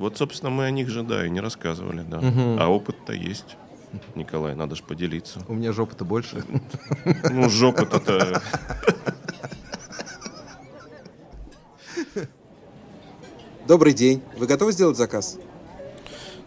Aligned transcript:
Вот, 0.00 0.16
собственно, 0.16 0.48
мы 0.48 0.64
о 0.64 0.70
них 0.70 0.88
же, 0.88 1.02
да, 1.02 1.26
и 1.26 1.30
не 1.30 1.40
рассказывали, 1.40 2.00
да. 2.00 2.20
А 2.58 2.68
опыт-то 2.68 3.12
есть. 3.12 3.58
Николай, 4.14 4.54
надо 4.54 4.74
же 4.74 4.82
поделиться. 4.82 5.42
У 5.46 5.52
меня 5.52 5.74
жопа-то 5.74 6.06
больше. 6.06 6.42
Ну, 7.30 7.50
жопа-то... 7.50 8.40
Добрый 13.68 13.92
день. 13.92 14.22
Вы 14.38 14.46
готовы 14.46 14.72
сделать 14.72 14.96
заказ? 14.96 15.36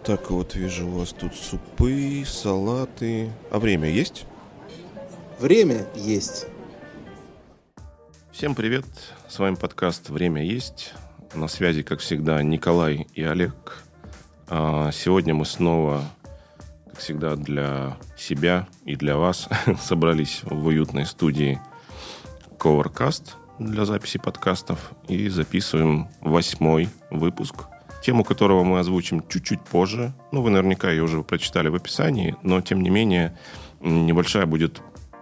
Так, 0.04 0.32
вот 0.32 0.56
вижу 0.56 0.88
у 0.88 0.98
вас 0.98 1.14
тут 1.14 1.36
супы, 1.36 2.24
салаты. 2.26 3.32
А 3.52 3.60
время 3.60 3.88
есть? 3.88 4.26
Время 5.40 5.86
есть. 5.94 6.48
Всем 8.32 8.56
привет. 8.56 8.86
С 9.30 9.38
вами 9.38 9.54
подкаст 9.54 10.10
«Время 10.10 10.44
есть». 10.44 10.96
На 11.36 11.48
связи, 11.48 11.82
как 11.82 12.00
всегда, 12.00 12.44
Николай 12.44 13.08
и 13.16 13.24
Олег. 13.24 13.84
А, 14.48 14.92
Сегодня 14.92 15.34
мы 15.34 15.46
снова, 15.46 16.04
как 16.86 17.00
всегда, 17.00 17.36
для 17.36 17.98
себя 18.16 18.68
и 18.86 18.96
для 18.96 19.18
вас 19.18 19.50
собрались 19.82 20.42
в 20.44 20.68
уютной 20.68 21.08
студии 21.08 21.60
Covercast 22.60 23.32
для 23.58 23.86
записи 23.86 24.20
подкастов 24.20 24.92
и 25.08 25.28
записываем 25.28 26.08
восьмой 26.22 26.90
выпуск, 27.10 27.66
тему 28.04 28.24
которого 28.24 28.64
мы 28.64 28.78
озвучим 28.78 29.28
чуть-чуть 29.28 29.62
позже. 29.62 30.14
Ну, 30.32 30.44
вы 30.44 30.52
наверняка 30.52 30.92
ее 30.92 31.02
уже 31.02 31.24
прочитали 31.24 31.68
в 31.68 31.76
описании, 31.76 32.36
но, 32.44 32.62
тем 32.62 32.82
не 32.82 32.92
менее, 32.92 33.36
небольшая 33.82 34.46
будет 34.46 34.82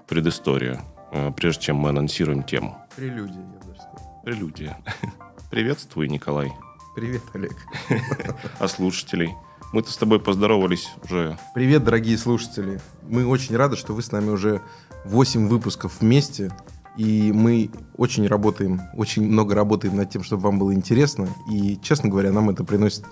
предыстория, 0.09 0.81
э, 1.13 1.31
прежде 1.37 1.67
чем 1.67 1.77
мы 1.77 1.89
анонсируем 1.89 2.43
тему. 2.43 2.77
Прелюдия, 2.97 3.39
я 3.39 3.59
бы 3.59 3.65
даже 3.65 3.79
сказал. 3.79 4.21
Прелюдия. 4.25 4.77
Приветствую, 5.51 6.09
Николай. 6.09 6.53
Привет, 6.95 7.23
Олег. 7.33 7.51
А 8.59 8.69
слушателей? 8.69 9.35
Мы-то 9.73 9.91
с 9.91 9.97
тобой 9.97 10.21
поздоровались 10.21 10.89
уже. 11.03 11.37
Привет, 11.53 11.83
дорогие 11.83 12.17
слушатели. 12.17 12.79
Мы 13.03 13.27
очень 13.27 13.57
рады, 13.57 13.75
что 13.75 13.93
вы 13.93 14.01
с 14.01 14.13
нами 14.13 14.29
уже 14.29 14.61
8 15.03 15.49
выпусков 15.49 15.99
вместе. 15.99 16.55
И 16.95 17.33
мы 17.33 17.69
очень 17.97 18.27
работаем, 18.27 18.79
очень 18.93 19.27
много 19.27 19.53
работаем 19.53 19.97
над 19.97 20.09
тем, 20.09 20.23
чтобы 20.23 20.43
вам 20.43 20.57
было 20.57 20.73
интересно. 20.73 21.27
И, 21.49 21.77
честно 21.83 22.07
говоря, 22.07 22.31
нам 22.31 22.49
это 22.49 22.63
приносит 22.63 23.03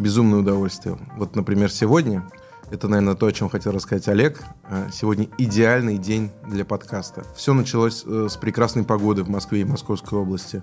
безумное 0.00 0.40
удовольствие. 0.40 0.98
Вот, 1.16 1.36
например, 1.36 1.70
сегодня, 1.70 2.28
это, 2.72 2.88
наверное, 2.88 3.14
то, 3.14 3.26
о 3.26 3.32
чем 3.32 3.48
хотел 3.48 3.70
рассказать 3.70 4.08
Олег, 4.08 4.42
а, 4.64 4.88
сегодня 4.92 5.28
идеальный 5.38 5.98
день 5.98 6.32
для 6.44 6.64
подкаста. 6.64 7.24
Все 7.36 7.54
началось 7.54 8.02
э, 8.04 8.26
с 8.28 8.36
прекрасной 8.36 8.82
погоды 8.82 9.22
в 9.22 9.28
Москве 9.28 9.60
и 9.60 9.64
Московской 9.64 10.18
области. 10.18 10.60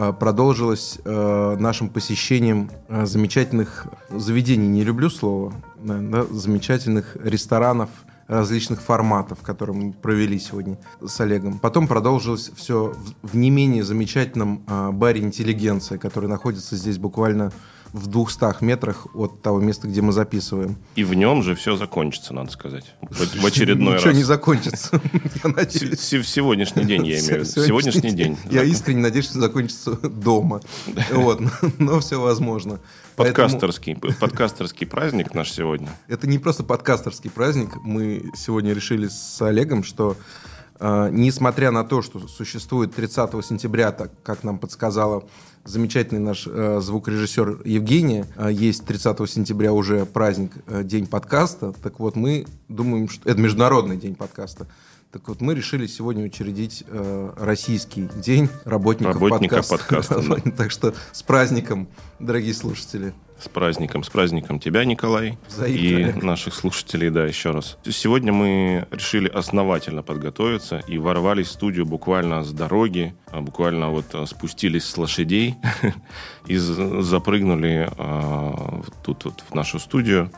А, 0.00 0.12
Продолжилось 0.14 0.98
э, 1.04 1.56
нашим 1.58 1.90
посещением 1.90 2.70
э, 2.88 3.04
замечательных 3.04 3.86
заведений, 4.08 4.66
не 4.66 4.82
люблю 4.82 5.10
слово, 5.10 5.52
да, 5.76 6.24
замечательных 6.30 7.16
ресторанов, 7.22 7.90
различных 8.26 8.80
форматов, 8.80 9.40
которые 9.42 9.76
мы 9.76 9.92
провели 9.92 10.38
сегодня 10.38 10.78
с 11.04 11.20
Олегом. 11.20 11.58
Потом 11.58 11.86
продолжилось 11.86 12.50
все 12.56 12.94
в, 13.20 13.36
не 13.36 13.50
менее 13.50 13.84
замечательном 13.84 14.62
баре 14.92 15.20
«Интеллигенция», 15.20 15.98
который 15.98 16.30
находится 16.30 16.76
здесь 16.76 16.96
буквально 16.96 17.52
в 17.92 18.06
200 18.06 18.62
метрах 18.64 19.06
от 19.14 19.42
того 19.42 19.60
места, 19.60 19.88
где 19.88 20.00
мы 20.00 20.12
записываем. 20.12 20.76
И 20.94 21.04
в 21.04 21.14
нем 21.14 21.42
же 21.42 21.54
все 21.54 21.76
закончится, 21.76 22.32
надо 22.34 22.50
сказать. 22.50 22.94
В, 23.02 23.44
очередной 23.44 23.94
Ничего 23.94 24.08
раз. 24.08 24.16
не 24.16 24.22
закончится, 24.22 25.00
В 25.42 26.24
сегодняшний 26.24 26.84
день, 26.84 27.06
я 27.06 27.18
имею 27.18 27.44
в 27.44 27.48
виду. 27.48 27.66
Сегодняшний 27.66 28.12
день. 28.12 28.36
Я 28.50 28.62
искренне 28.62 29.00
надеюсь, 29.00 29.26
что 29.26 29.40
закончится 29.40 29.92
дома. 30.08 30.60
Вот. 31.12 31.40
Но 31.78 32.00
все 32.00 32.20
возможно. 32.20 32.80
Подкастерский, 33.16 33.96
подкастерский 33.96 34.86
праздник 34.86 35.34
наш 35.34 35.50
сегодня. 35.50 35.88
Это 36.08 36.26
не 36.26 36.38
просто 36.38 36.64
подкастерский 36.64 37.30
праздник. 37.30 37.76
Мы 37.82 38.30
сегодня 38.34 38.72
решили 38.72 39.08
с 39.08 39.42
Олегом, 39.42 39.82
что 39.84 40.16
э, 40.78 41.08
несмотря 41.12 41.70
на 41.70 41.84
то, 41.84 42.02
что 42.02 42.26
существует 42.28 42.94
30 42.94 43.44
сентября, 43.44 43.92
так 43.92 44.10
как 44.22 44.44
нам 44.44 44.58
подсказала 44.58 45.24
замечательный 45.64 46.20
наш 46.20 46.46
э, 46.46 46.80
звукорежиссер 46.80 47.62
Евгения, 47.64 48.26
э, 48.36 48.50
есть 48.52 48.84
30 48.84 49.28
сентября 49.28 49.72
уже 49.72 50.06
праздник, 50.06 50.52
э, 50.66 50.82
День 50.84 51.06
подкаста. 51.06 51.72
Так 51.82 52.00
вот, 52.00 52.16
мы 52.16 52.46
думаем, 52.68 53.08
что 53.08 53.28
это 53.28 53.40
Международный 53.40 53.96
день 53.96 54.14
подкаста. 54.14 54.66
Так 55.12 55.26
вот, 55.26 55.40
мы 55.40 55.56
решили 55.56 55.88
сегодня 55.88 56.24
учредить 56.24 56.84
э, 56.86 57.32
российский 57.36 58.08
день 58.14 58.48
работников 58.64 59.14
Работника 59.14 59.56
подкаста. 59.56 60.14
подкаста, 60.14 60.50
Так 60.56 60.70
что 60.70 60.94
с 61.10 61.24
праздником, 61.24 61.88
дорогие 62.20 62.54
слушатели. 62.54 63.12
С 63.42 63.48
праздником, 63.48 64.04
с 64.04 64.08
праздником 64.08 64.60
тебя, 64.60 64.84
Николай, 64.84 65.36
Взаимно, 65.48 65.78
и 65.80 65.94
Олег. 65.94 66.22
наших 66.22 66.54
слушателей, 66.54 67.10
да, 67.10 67.24
еще 67.24 67.50
раз. 67.50 67.78
Сегодня 67.84 68.32
мы 68.32 68.86
решили 68.92 69.28
основательно 69.28 70.02
подготовиться 70.02 70.84
и 70.86 70.98
ворвались 70.98 71.48
в 71.48 71.52
студию 71.52 71.86
буквально 71.86 72.44
с 72.44 72.52
дороги, 72.52 73.14
а 73.32 73.40
буквально 73.40 73.88
вот 73.88 74.04
а, 74.12 74.26
спустились 74.26 74.84
с 74.84 74.96
лошадей 74.96 75.56
и 76.50 76.56
запрыгнули 76.56 77.88
а, 77.96 78.82
тут 79.04 79.24
вот 79.24 79.44
в 79.48 79.54
нашу 79.54 79.78
студию. 79.78 80.32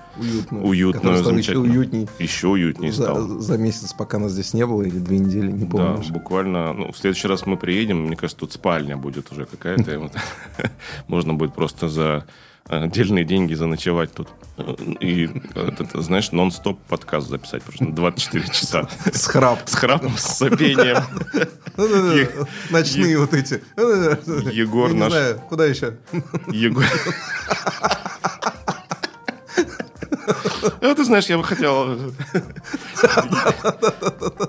Уютную, 0.51 1.17
стал 1.17 1.37
еще 1.37 1.57
уютней 1.57 2.07
Еще 2.19 2.49
уютнее 2.49 2.93
за, 2.93 3.05
стало. 3.05 3.41
за 3.41 3.57
месяц, 3.57 3.95
пока 3.95 4.19
нас 4.19 4.33
здесь 4.33 4.53
не 4.53 4.67
было, 4.67 4.83
или 4.83 4.99
две 4.99 5.19
недели, 5.19 5.51
не 5.51 5.65
помню. 5.65 5.95
Да, 5.95 6.01
уже. 6.01 6.13
буквально. 6.13 6.75
Ну, 6.75 6.93
в 6.93 6.99
следующий 6.99 7.29
раз 7.29 7.47
мы 7.47 7.57
приедем, 7.57 8.03
мне 8.03 8.17
кажется, 8.17 8.41
тут 8.41 8.53
спальня 8.53 8.99
будет 8.99 9.33
уже 9.33 9.47
какая-то. 9.47 10.11
Можно 11.09 11.33
будет 11.33 11.55
просто 11.55 11.89
за 11.89 12.27
отдельные 12.81 13.25
деньги 13.25 13.55
заночевать 13.55 14.13
тут. 14.15 14.29
И, 15.01 15.29
этот, 15.55 15.91
знаешь, 16.03 16.33
нон-стоп 16.33 16.79
подкаст 16.89 17.29
записать. 17.29 17.63
Просто 17.63 17.87
24 17.87 18.49
часа. 18.49 18.89
С 19.13 19.27
храп. 19.27 19.61
С 19.67 19.75
храпом, 19.75 20.17
с 20.17 20.39
сопением. 20.39 21.03
Ночные 22.71 23.19
вот 23.19 23.35
эти. 23.35 23.63
Егор 24.53 24.93
наш- 24.93 25.37
куда 25.49 25.67
еще? 25.67 25.97
Егор... 26.51 26.85
А 30.81 30.95
ты 30.95 31.05
знаешь, 31.05 31.27
я 31.27 31.37
бы 31.39 31.45
хотел... 31.45 31.99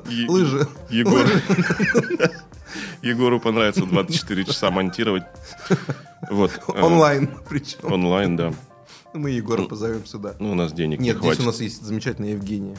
Е- 0.07 0.27
Лыжи. 0.29 0.67
Егор. 0.89 1.25
Егору 3.03 3.39
понравится 3.39 3.85
24 3.85 4.45
часа 4.45 4.71
монтировать. 4.71 5.23
Вот. 6.31 6.51
э, 6.73 6.81
Онлайн. 6.81 7.29
Причем. 7.49 7.91
Онлайн, 7.91 8.35
да. 8.37 8.53
Мы 9.13 9.31
Егора 9.31 9.63
позовем 9.63 10.05
сюда. 10.05 10.35
Ну, 10.39 10.51
у 10.51 10.55
нас 10.55 10.71
денег 10.73 10.99
не 10.99 11.07
Нет, 11.07 11.17
здесь 11.17 11.25
хватит. 11.27 11.41
у 11.43 11.45
нас 11.45 11.59
есть 11.61 11.83
замечательная 11.83 12.31
Евгения. 12.31 12.77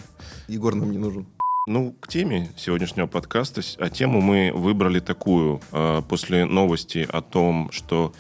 Егор 0.49 0.75
нам 0.75 0.91
не 0.91 0.99
нужен. 0.99 1.27
Ну, 1.67 1.95
к 2.01 2.09
теме 2.09 2.51
сегодняшнего 2.57 3.07
подкаста. 3.07 3.61
А 3.79 3.91
тему 3.91 4.21
мы 4.21 4.51
выбрали 4.55 5.01
такую. 5.01 5.61
э, 5.73 6.03
После 6.09 6.47
новости 6.47 7.06
о 7.11 7.21
том, 7.21 7.71
что 7.71 8.12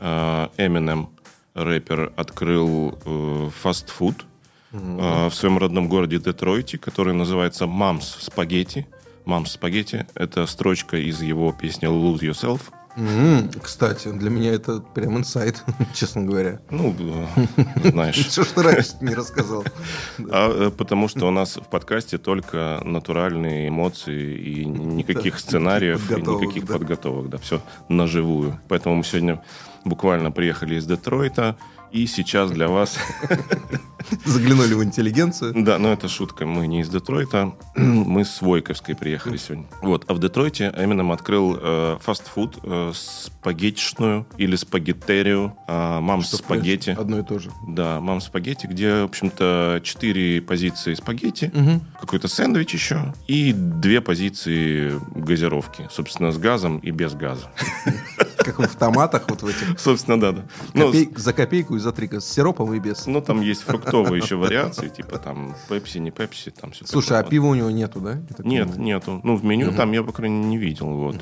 э, 0.00 0.48
Eminem, 0.56 1.08
рэпер, 1.54 2.12
открыл 2.16 2.98
э, 3.04 3.50
фастфуд 3.60 4.24
э, 4.72 5.28
в 5.28 5.34
своем 5.34 5.58
родном 5.58 5.88
городе 5.88 6.18
Детройте, 6.18 6.78
который 6.78 7.12
называется 7.12 7.66
«Мамс 7.66 8.16
Спагетти». 8.18 8.86
«Мамс 9.30 9.52
Спагетти»— 9.52 10.06
это 10.16 10.44
строчка 10.46 10.96
из 10.96 11.22
его 11.22 11.52
песни 11.52 11.86
«Lose 11.86 12.18
Yourself». 12.22 12.62
М, 12.96 13.48
Кстати, 13.62 14.08
для 14.08 14.28
меня 14.28 14.52
это 14.52 14.80
прям 14.80 15.16
инсайт, 15.18 15.62
честно 15.94 16.22
говоря. 16.22 16.58
Ну, 16.68 16.92
э, 16.98 17.90
знаешь. 17.90 18.16
Что 18.16 18.42
ж 18.42 18.46
ты 18.48 18.62
раньше 18.64 18.90
не 19.00 19.14
рассказал? 19.14 19.62
А, 20.32 20.66
э, 20.66 20.70
потому 20.72 21.06
что 21.06 21.28
у 21.28 21.30
нас 21.30 21.58
в 21.58 21.68
подкасте 21.70 22.18
только 22.18 22.80
натуральные 22.84 23.68
эмоции 23.68 24.36
и 24.36 24.64
никаких 24.64 25.38
сценариев, 25.38 26.10
никаких 26.10 26.66
подготовок, 26.66 27.28
да, 27.30 27.38
все 27.38 27.62
наживую. 27.88 28.58
Поэтому 28.66 28.96
мы 28.96 29.04
сегодня 29.04 29.40
буквально 29.84 30.30
приехали 30.30 30.76
из 30.76 30.86
Детройта, 30.86 31.56
и 31.92 32.06
сейчас 32.06 32.50
для 32.50 32.68
вас... 32.68 32.98
Заглянули 34.24 34.74
в 34.74 34.82
интеллигенцию. 34.82 35.52
Да, 35.56 35.78
но 35.78 35.92
это 35.92 36.08
шутка, 36.08 36.46
мы 36.46 36.66
не 36.66 36.80
из 36.80 36.88
Детройта, 36.88 37.52
мы 37.76 38.24
с 38.24 38.40
Войковской 38.40 38.94
приехали 38.94 39.36
сегодня. 39.36 39.66
Вот, 39.82 40.04
а 40.08 40.14
в 40.14 40.18
Детройте 40.18 40.72
Эминем 40.76 41.12
открыл 41.12 41.58
э, 41.60 41.98
фастфуд, 42.00 42.58
э, 42.62 42.92
спагеттишную 42.94 44.26
или 44.36 44.56
спагеттерию, 44.56 45.54
э, 45.68 46.00
мам 46.00 46.22
Что, 46.22 46.36
спагетти. 46.36 46.90
Одно 46.90 47.18
и 47.18 47.22
то 47.22 47.38
же. 47.38 47.50
Да, 47.66 48.00
мам 48.00 48.20
спагетти, 48.20 48.66
где, 48.66 49.02
в 49.02 49.04
общем-то, 49.04 49.80
четыре 49.82 50.40
позиции 50.40 50.94
спагетти, 50.94 51.52
какой-то 52.00 52.28
сэндвич 52.28 52.74
еще 52.74 53.14
и 53.26 53.52
две 53.52 54.00
позиции 54.00 54.92
газировки, 55.14 55.88
собственно, 55.90 56.32
с 56.32 56.38
газом 56.38 56.78
и 56.78 56.90
без 56.90 57.14
газа. 57.14 57.50
Как 58.44 58.58
в 58.58 58.76
томатах 58.76 59.28
вот 59.28 59.42
в 59.42 59.46
этих. 59.46 59.78
Собственно, 59.78 60.18
да, 60.20 60.32
да. 60.32 60.42
Ну, 60.74 60.90
Копей- 60.90 61.16
За 61.18 61.32
копейку 61.32 61.76
и 61.76 61.78
за 61.78 61.92
три. 61.92 62.08
С 62.10 62.24
сиропом 62.24 62.72
и 62.74 62.78
без. 62.78 63.06
ну, 63.06 63.20
там 63.20 63.40
есть 63.42 63.62
фруктовые 63.62 64.22
еще 64.22 64.36
вариации, 64.36 64.88
типа 64.88 65.18
там 65.18 65.54
пепси, 65.68 65.98
не 65.98 66.10
пепси, 66.10 66.50
там 66.50 66.72
все 66.72 66.86
Слушай, 66.86 67.18
а 67.18 67.22
пива 67.22 67.46
у 67.46 67.54
него 67.54 67.70
нету, 67.70 68.00
да? 68.00 68.18
Нет, 68.38 68.76
нету. 68.76 69.20
Ну, 69.22 69.36
в 69.36 69.44
меню 69.44 69.72
там 69.72 69.92
я, 69.92 70.02
по 70.02 70.12
крайней 70.12 70.36
мере, 70.38 70.48
не 70.50 70.58
видел. 70.58 70.86
Вот. 70.86 71.16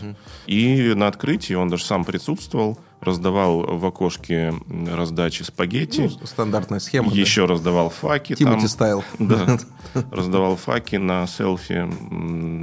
И 0.47 0.93
на 0.95 1.09
открытии 1.09 1.55
он 1.55 1.69
даже 1.69 1.85
сам 1.85 2.05
присутствовал. 2.05 2.79
раздавал 3.01 3.61
в 3.79 3.85
окошке 3.87 4.53
раздачи 4.91 5.43
спагетти, 5.45 6.11
Ну, 6.21 6.27
стандартная 6.27 6.81
схема. 6.81 7.11
да. 7.11 7.17
еще 7.17 7.45
раздавал 7.45 7.91
факи. 7.91 8.35
Тимати 8.35 8.61
там. 8.61 8.69
стайл. 8.69 9.05
Да, 9.21 9.59
раздавал 10.11 10.57
факи 10.57 10.97
на 10.97 11.27
селфи 11.27 11.89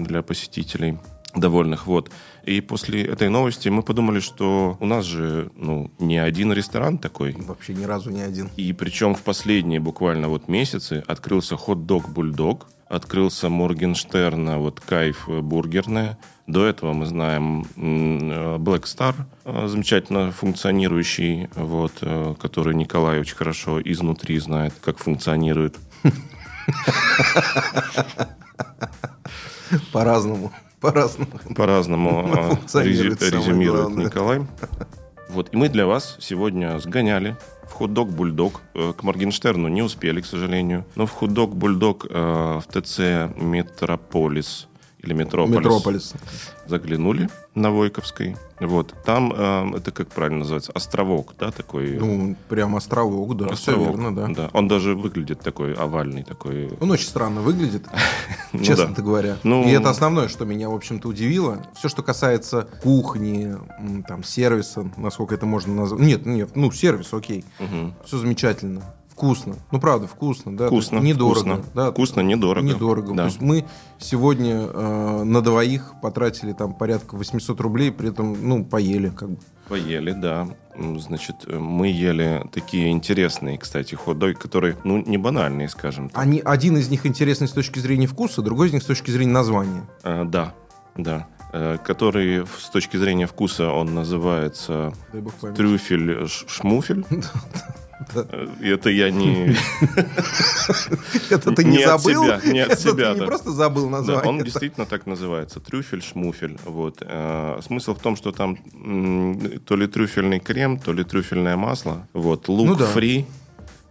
для 0.04 0.22
посетителей 0.22 0.98
довольных. 1.36 1.88
Вот. 1.88 2.12
И 2.44 2.62
после 2.62 3.04
этой 3.06 3.30
новости 3.30 3.70
мы 3.70 3.84
подумали, 3.84 4.20
что 4.20 4.78
у 4.80 4.86
нас 4.86 5.06
же 5.06 5.52
ну, 5.56 5.92
не 6.00 6.18
один 6.18 6.54
ресторан 6.54 6.98
такой. 6.98 7.34
Вообще 7.38 7.74
ни 7.74 7.84
разу 7.84 8.10
не 8.10 8.22
один. 8.22 8.50
И 8.56 8.74
причем 8.74 9.16
в 9.16 9.22
последние 9.22 9.80
буквально 9.80 10.30
вот 10.30 10.48
месяцы 10.48 11.04
открылся 11.08 11.58
хот-дог 11.58 12.10
бульдог, 12.10 12.68
открылся 12.88 13.50
Моргенштерна, 13.50 14.60
вот 14.60 14.80
кайф 14.80 15.28
э, 15.28 15.42
бургерная. 15.42 16.18
До 16.48 16.64
этого 16.66 16.94
мы 16.94 17.06
знаем 17.08 17.66
э, 17.76 18.58
Black 18.58 18.84
Star, 18.84 19.16
э, 19.44 19.68
замечательно 19.68 20.32
функционирующий, 20.32 21.50
вот, 21.56 22.04
который 22.40 22.76
Николай 22.76 23.20
очень 23.20 23.36
хорошо 23.36 23.82
изнутри 23.82 24.38
знает, 24.40 24.74
как 24.82 25.00
функционирует. 25.00 25.78
По-разному. 29.92 30.52
По-разному. 30.86 31.32
По-разному 31.56 32.60
самое 32.68 32.92
резюмирует. 32.92 33.96
Николай. 33.98 34.46
Вот, 35.30 35.50
и 35.54 35.58
мы 35.58 35.70
для 35.70 35.86
вас 35.86 36.18
сегодня 36.20 36.78
сгоняли 36.80 37.36
в 37.68 37.74
хот-дог 37.74 38.10
бульдог. 38.12 38.62
Э, 38.76 38.94
К 38.96 39.04
Моргенштерну 39.04 39.68
не 39.68 39.82
успели, 39.82 40.22
к 40.22 40.26
сожалению. 40.26 40.86
Но 40.96 41.06
в 41.06 41.12
хот-дог 41.12 41.56
бульдог 41.56 42.06
э, 42.10 42.60
в 42.60 42.66
ТЦ 42.72 43.34
Метрополис 43.36 44.68
или 45.06 45.14
Метрополис, 45.14 45.58
Метрополис. 45.60 46.14
заглянули 46.68 47.30
на 47.54 47.72
Войковской. 47.72 48.36
Вот, 48.60 48.94
там, 49.06 49.34
э, 49.36 49.78
это 49.78 49.92
как 49.92 50.08
правильно 50.10 50.40
называется, 50.40 50.72
островок, 50.74 51.34
да, 51.38 51.52
такой? 51.52 51.98
Ну, 51.98 52.36
прям 52.50 52.76
островок, 52.76 53.36
да. 53.38 53.46
Все 53.48 53.72
островок, 53.74 53.98
верно, 53.98 54.34
да. 54.34 54.50
Он 54.54 54.68
даже 54.68 54.96
выглядит 54.96 55.42
такой 55.42 55.74
овальный, 55.74 56.24
такой... 56.24 56.70
Он 56.80 56.92
очень 56.92 57.08
странно 57.08 57.42
выглядит, 57.42 57.86
Ну 58.54 58.64
честно 58.64 58.94
да. 58.96 59.02
говоря. 59.02 59.38
Ну- 59.44 59.64
И 59.68 59.72
это 59.72 59.90
основное, 59.90 60.28
что 60.30 60.46
меня, 60.46 60.70
в 60.70 60.74
общем-то, 60.74 61.08
удивило. 61.10 61.66
Все, 61.78 61.90
что 61.90 62.02
касается 62.02 62.68
кухни, 62.82 63.56
там, 64.08 64.24
сервиса, 64.24 64.90
насколько 64.98 65.36
это 65.36 65.46
можно 65.46 65.74
назвать. 65.74 66.02
Нет, 66.02 66.26
нет, 66.26 66.56
ну, 66.56 66.72
сервис, 66.72 67.14
окей. 67.14 67.44
Все 68.06 68.18
замечательно. 68.18 68.84
Вкусно. 69.16 69.56
Ну, 69.72 69.80
правда, 69.80 70.08
вкусно, 70.08 70.58
да. 70.58 70.68
Вкусно, 70.68 71.00
Недорого. 71.00 71.36
вкусно. 71.36 71.66
Да, 71.74 71.92
Вкусно, 71.92 72.20
недорого. 72.20 72.68
Недорого. 72.68 73.14
Да. 73.14 73.24
То 73.24 73.28
есть 73.30 73.40
мы 73.40 73.66
сегодня 73.98 74.68
э, 74.68 75.24
на 75.24 75.42
двоих 75.42 75.94
потратили 76.02 76.52
там 76.52 76.74
порядка 76.74 77.16
800 77.16 77.62
рублей, 77.62 77.94
при 77.94 78.10
этом, 78.10 78.36
ну, 78.46 78.66
поели 78.66 79.08
как 79.08 79.30
бы. 79.30 79.38
Поели, 79.70 80.12
да. 80.12 80.50
Значит, 80.98 81.38
э, 81.48 81.58
мы 81.58 81.88
ели 81.88 82.44
такие 82.52 82.92
интересные, 82.92 83.58
кстати, 83.58 83.96
хот-доги, 83.96 84.34
которые, 84.34 84.76
ну, 84.84 84.98
не 84.98 85.18
банальные, 85.18 85.70
скажем 85.70 86.10
так. 86.10 86.22
Они, 86.22 86.42
один 86.44 86.76
из 86.78 86.90
них 86.90 87.06
интересный 87.06 87.48
с 87.48 87.52
точки 87.52 87.80
зрения 87.80 88.08
вкуса, 88.08 88.42
другой 88.42 88.68
из 88.68 88.74
них 88.74 88.84
с 88.84 88.86
точки 88.86 89.12
зрения 89.12 89.32
названия. 89.32 89.88
А, 90.04 90.26
да, 90.26 90.54
да. 90.98 91.28
Э, 91.54 91.78
Который 91.86 92.46
с 92.46 92.70
точки 92.70 92.98
зрения 92.98 93.28
вкуса 93.28 93.70
он 93.72 93.96
называется 93.96 94.92
трюфель 95.56 96.28
шмуфель. 96.28 97.06
Это 98.62 98.90
я 98.90 99.10
не... 99.10 99.56
Это 101.30 101.52
ты 101.52 101.64
не, 101.64 101.86
забыл? 101.86 102.24
не 102.46 102.60
от 102.60 102.80
себя, 102.80 103.14
не 103.14 103.26
просто 103.26 103.52
забыл 103.52 103.90
название. 103.90 104.24
он 104.30 104.44
действительно 104.44 104.86
так 104.86 105.06
называется. 105.06 105.60
Трюфель, 105.60 106.02
шмуфель. 106.02 106.58
Вот. 106.66 106.98
Э, 107.02 107.60
Смысл 107.66 107.96
в 107.96 108.00
том, 108.00 108.16
что 108.16 108.32
там 108.32 108.58
то 109.66 109.76
ли 109.76 109.88
трюфельный 109.88 110.40
крем, 110.40 110.78
то 110.80 110.94
ли 110.94 111.04
трюфельное 111.04 111.56
масло. 111.56 112.08
Вот. 112.14 112.48
Лук 112.50 112.80
Ну 112.80 112.86
фри. 112.86 113.26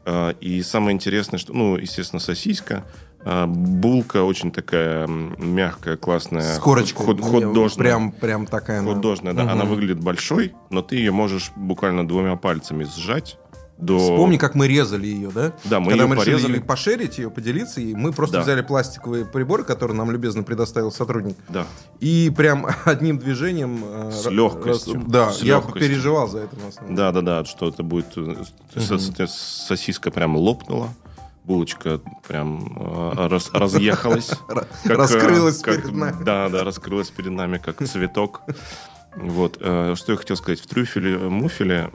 Э, 0.04 0.34
И 0.40 0.62
самое 0.62 0.94
интересное, 0.94 1.38
что, 1.38 1.52
ну, 1.54 1.76
естественно, 1.76 2.20
сосиска. 2.20 2.84
Э, 3.24 3.46
Булка 3.46 4.22
очень 4.22 4.50
такая 4.52 5.06
мягкая, 5.06 5.96
классная. 5.96 6.42
С 6.56 6.58
корочкой. 6.58 7.06
Хот- 7.06 7.22
хот-дожная. 7.22 7.84
Прям, 7.84 8.12
прям 8.12 8.46
такая. 8.46 8.80
она. 8.80 8.92
Хот-дожная, 8.92 9.32
да. 9.32 9.44
Мгм. 9.44 9.52
Она 9.52 9.64
выглядит 9.64 9.98
большой, 10.00 10.52
но 10.70 10.82
ты 10.82 10.96
ее 10.96 11.10
можешь 11.10 11.52
буквально 11.56 12.06
двумя 12.06 12.36
пальцами 12.36 12.84
сжать 12.84 13.38
до... 13.76 13.98
Вспомни, 13.98 14.36
как 14.36 14.54
мы 14.54 14.68
резали 14.68 15.06
ее, 15.06 15.30
да? 15.30 15.52
Да, 15.64 15.80
мы 15.80 15.90
Когда 15.90 16.04
ее 16.04 16.08
мы 16.08 16.14
решили 16.16 16.32
порезали. 16.34 16.52
ее 16.56 16.62
пошерить, 16.62 17.18
ее 17.18 17.30
поделиться, 17.30 17.80
и 17.80 17.94
мы 17.94 18.12
просто 18.12 18.36
Да. 18.36 18.42
взяли 18.42 18.62
пластиковые 18.62 19.24
приборы, 19.24 19.64
которые 19.64 19.96
нам 19.96 20.10
любезно 20.12 20.42
предоставил 20.44 20.92
сотрудник, 20.92 21.36
Да. 21.48 21.66
и 22.00 22.32
прям 22.36 22.66
одним 22.84 23.18
движением... 23.18 23.82
э, 23.84 24.10
С 24.12 24.30
легкостью. 24.30 24.94
раз- 24.94 25.04
Да, 25.06 25.32
С 25.32 25.42
я 25.42 25.56
легкостью. 25.56 25.80
переживал 25.80 26.28
за 26.28 26.38
это, 26.40 26.56
на. 26.86 26.94
Да, 26.94 27.12
да, 27.12 27.20
да, 27.20 27.44
что 27.44 27.68
это 27.68 27.82
будет. 27.82 28.06
с- 28.76 29.66
Сосиска 29.66 30.10
прям 30.10 30.36
лопнула. 30.36 30.88
Булочка 31.44 32.00
прям 32.26 32.74
э, 32.78 33.26
рас- 33.28 33.50
разъехалась. 33.52 34.30
Ра- 34.48 34.66
Как, 34.84 34.96
Раскрылась 34.98 35.58
как- 35.58 35.82
перед 35.82 35.92
нами. 35.94 36.24
Да, 36.24 36.48
да, 36.48 36.64
раскрылась 36.64 37.10
перед 37.10 37.32
нами, 37.32 37.58
как 37.58 37.86
цветок. 37.86 38.40
Вот. 39.16 39.56
Что 39.58 40.04
я 40.08 40.16
хотел 40.16 40.36
сказать. 40.36 40.58
В 40.60 40.66
трюфеле, 40.66 41.18
муфеле, 41.18 41.88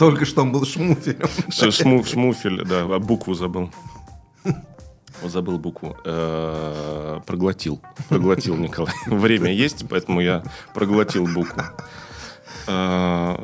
Только 0.00 0.24
что 0.24 0.40
он 0.42 0.50
был 0.50 0.64
шмуфелем. 0.64 1.28
ш- 1.50 1.66
шму- 1.68 2.04
шмуфель, 2.04 2.64
да, 2.64 2.84
а 2.84 2.98
букву 2.98 3.34
забыл. 3.34 3.70
Забыл 5.22 5.58
букву. 5.58 5.94
Э, 6.06 7.20
Проглотил. 7.26 7.82
Проглотил, 8.08 8.56
Николай. 8.56 8.94
Время 9.06 9.52
есть, 9.52 9.84
поэтому 9.90 10.22
я 10.22 10.42
проглотил 10.72 11.26
букву. 11.26 11.62
Э, 12.66 13.36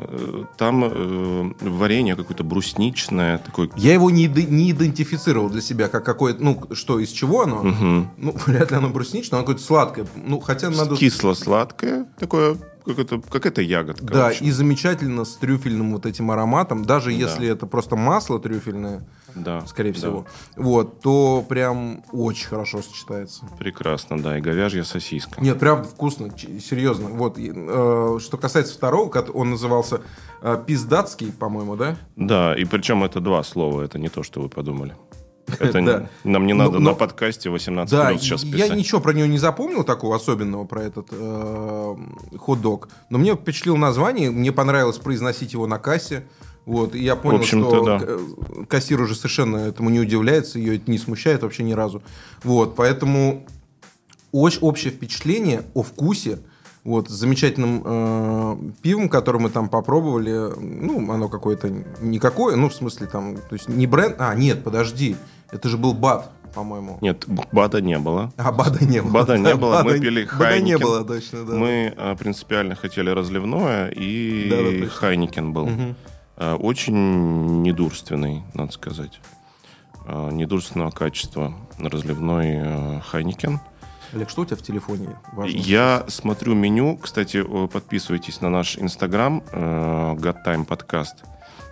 Там 0.57 0.83
э, 0.85 1.51
варенье 1.61 2.15
какое-то 2.15 2.43
брусничное, 2.43 3.37
такое 3.37 3.69
Я 3.75 3.93
его 3.93 4.09
не, 4.09 4.25
не 4.25 4.71
идентифицировал 4.71 5.49
для 5.51 5.61
себя, 5.61 5.87
как 5.89 6.03
какое-то, 6.03 6.43
ну, 6.43 6.63
что, 6.71 6.99
из 6.99 7.09
чего 7.11 7.41
оно. 7.43 7.61
Мгм. 7.61 8.09
Ну, 8.17 8.35
вряд 8.47 8.71
ли 8.71 8.77
оно 8.77 8.89
брусничное, 8.89 9.37
оно 9.37 9.45
какое-то 9.45 9.61
сладкое. 9.63 10.07
Ну, 10.15 10.39
хотя 10.39 10.71
надо... 10.71 10.95
кисло-сладкое, 10.95 12.07
такое, 12.17 12.57
как 12.87 12.99
это, 12.99 13.21
какая-то 13.21 13.61
ягодка. 13.61 14.03
в 14.03 14.07
Да, 14.07 14.31
и 14.31 14.49
замечательно 14.51 15.25
с 15.25 15.35
трюфельным 15.35 15.93
вот 15.93 16.05
этим 16.05 16.31
ароматом. 16.31 16.85
Даже 16.85 17.11
если 17.11 17.47
это 17.47 17.65
просто 17.65 17.95
масло 17.95 18.39
трюфельное, 18.39 19.05
да, 19.35 19.65
скорее 19.67 19.91
да. 19.91 19.97
всего, 19.97 20.25
вот, 20.55 21.01
то 21.01 21.45
прям 21.47 22.03
очень 22.11 22.47
хорошо 22.47 22.81
сочетается. 22.81 23.45
Прекрасно, 23.59 24.21
да, 24.21 24.37
и 24.37 24.41
говяжья 24.41 24.83
сосиска. 24.83 25.41
Нет, 25.41 25.59
правда 25.59 25.87
вкусно, 25.87 26.29
серьезно. 26.37 27.09
Вот, 27.09 27.37
и, 27.37 27.51
э, 27.53 28.19
что 28.21 28.37
касается 28.37 28.73
второго, 28.73 29.09
он 29.33 29.51
назывался 29.51 30.01
э, 30.41 30.63
пиздатский, 30.65 31.31
по-моему, 31.31 31.75
да? 31.75 31.97
Да, 32.15 32.55
и 32.55 32.65
причем 32.65 33.03
это 33.03 33.19
два 33.19 33.43
слова, 33.43 33.81
это 33.81 33.99
не 33.99 34.09
то, 34.09 34.23
что 34.23 34.41
вы 34.41 34.49
подумали. 34.49 34.95
Это 35.59 35.81
Да. 35.85 36.09
нам 36.23 36.45
не 36.45 36.53
надо 36.53 36.79
но- 36.79 36.91
на 36.91 36.95
подкасте 36.95 37.49
18 37.49 37.91
Да, 37.91 38.09
плюс 38.09 38.21
сейчас 38.21 38.43
я 38.43 38.51
писать. 38.65 38.77
ничего 38.77 38.99
про 39.01 39.13
него 39.13 39.27
не 39.27 39.37
запомнил 39.37 39.83
такого 39.83 40.15
особенного, 40.15 40.65
про 40.65 40.83
этот 40.83 41.07
э, 41.11 41.95
хот-дог. 42.37 42.89
Но 43.09 43.17
мне 43.17 43.35
впечатлило 43.35 43.77
название, 43.77 44.31
мне 44.31 44.51
понравилось 44.51 44.97
произносить 44.97 45.53
его 45.53 45.67
на 45.67 45.79
кассе. 45.79 46.25
Вот, 46.65 46.95
и 46.95 46.99
я 47.01 47.15
понял, 47.15 47.43
что 47.43 47.85
да. 47.85 47.99
э, 48.01 48.19
кассир 48.67 48.99
уже 48.99 49.15
совершенно 49.15 49.57
этому 49.57 49.89
не 49.89 50.01
удивляется, 50.01 50.59
ее 50.59 50.75
это 50.75 50.91
не 50.91 50.97
смущает 50.97 51.43
вообще 51.43 51.63
ни 51.63 51.71
разу. 51.71 52.03
Вот, 52.43 52.75
поэтому 52.75 53.45
очень 54.33 54.59
общее 54.59 54.91
впечатление 54.91 55.63
о 55.73 55.83
вкусе, 55.83 56.39
вот, 56.83 57.09
с 57.09 57.13
замечательным 57.13 57.83
э, 57.85 58.57
пивом, 58.81 59.07
которое 59.07 59.39
мы 59.39 59.49
там 59.49 59.69
попробовали, 59.69 60.53
ну, 60.57 61.09
оно 61.11 61.29
какое-то 61.29 61.69
никакое, 62.01 62.57
ну, 62.57 62.67
в 62.69 62.73
смысле, 62.73 63.07
там, 63.07 63.37
то 63.37 63.53
есть 63.53 63.69
не 63.69 63.87
бренд, 63.87 64.15
а, 64.19 64.35
нет, 64.35 64.63
подожди, 64.63 65.15
это 65.51 65.69
же 65.69 65.77
был 65.77 65.93
Bud, 65.93 66.29
по-моему. 66.53 66.97
Нет, 67.01 67.25
Bud 67.51 67.74
а 67.74 67.81
не 67.81 67.97
было. 67.99 68.31
А 68.37 68.51
Bud 68.51 68.75
а 68.75 68.83
не 68.83 69.01
было. 69.01 69.11
Bud 69.11 69.31
а 69.31 69.37
не 69.37 69.55
было, 69.55 69.83
мы 69.83 69.99
пили 69.99 70.23
Bud 70.25 70.50
а 70.50 70.59
не 70.59 70.73
Heineken. 70.73 70.79
было, 70.79 71.05
точно, 71.05 71.45
да. 71.45 71.53
Мы 71.53 71.93
а, 71.97 72.15
принципиально 72.15 72.75
хотели 72.75 73.09
разливное, 73.09 73.89
и. 73.89 74.87
Heineken 74.87 75.53
был. 75.53 75.69
А, 76.35 76.55
Очень 76.55 77.61
недурственный, 77.61 78.43
надо 78.53 78.71
сказать. 78.71 79.19
А, 80.05 80.29
Недурственного 80.31 80.91
качества 80.91 81.53
разливной 81.79 83.01
Хайникен. 83.01 83.59
Олег, 84.13 84.29
что 84.29 84.43
у 84.43 84.45
тебя 84.45 84.55
в 84.55 84.61
телефоне? 84.61 85.09
Важно. 85.33 85.57
Я 85.57 86.05
смотрю 86.07 86.55
меню. 86.55 86.97
Кстати, 86.97 87.43
подписывайтесь 87.67 88.39
на 88.39 88.49
наш 88.49 88.77
инстаграм 88.77 89.43
э, 89.51 90.15
God 90.17 90.37
Time 90.45 90.65
Podcast. 90.65 91.25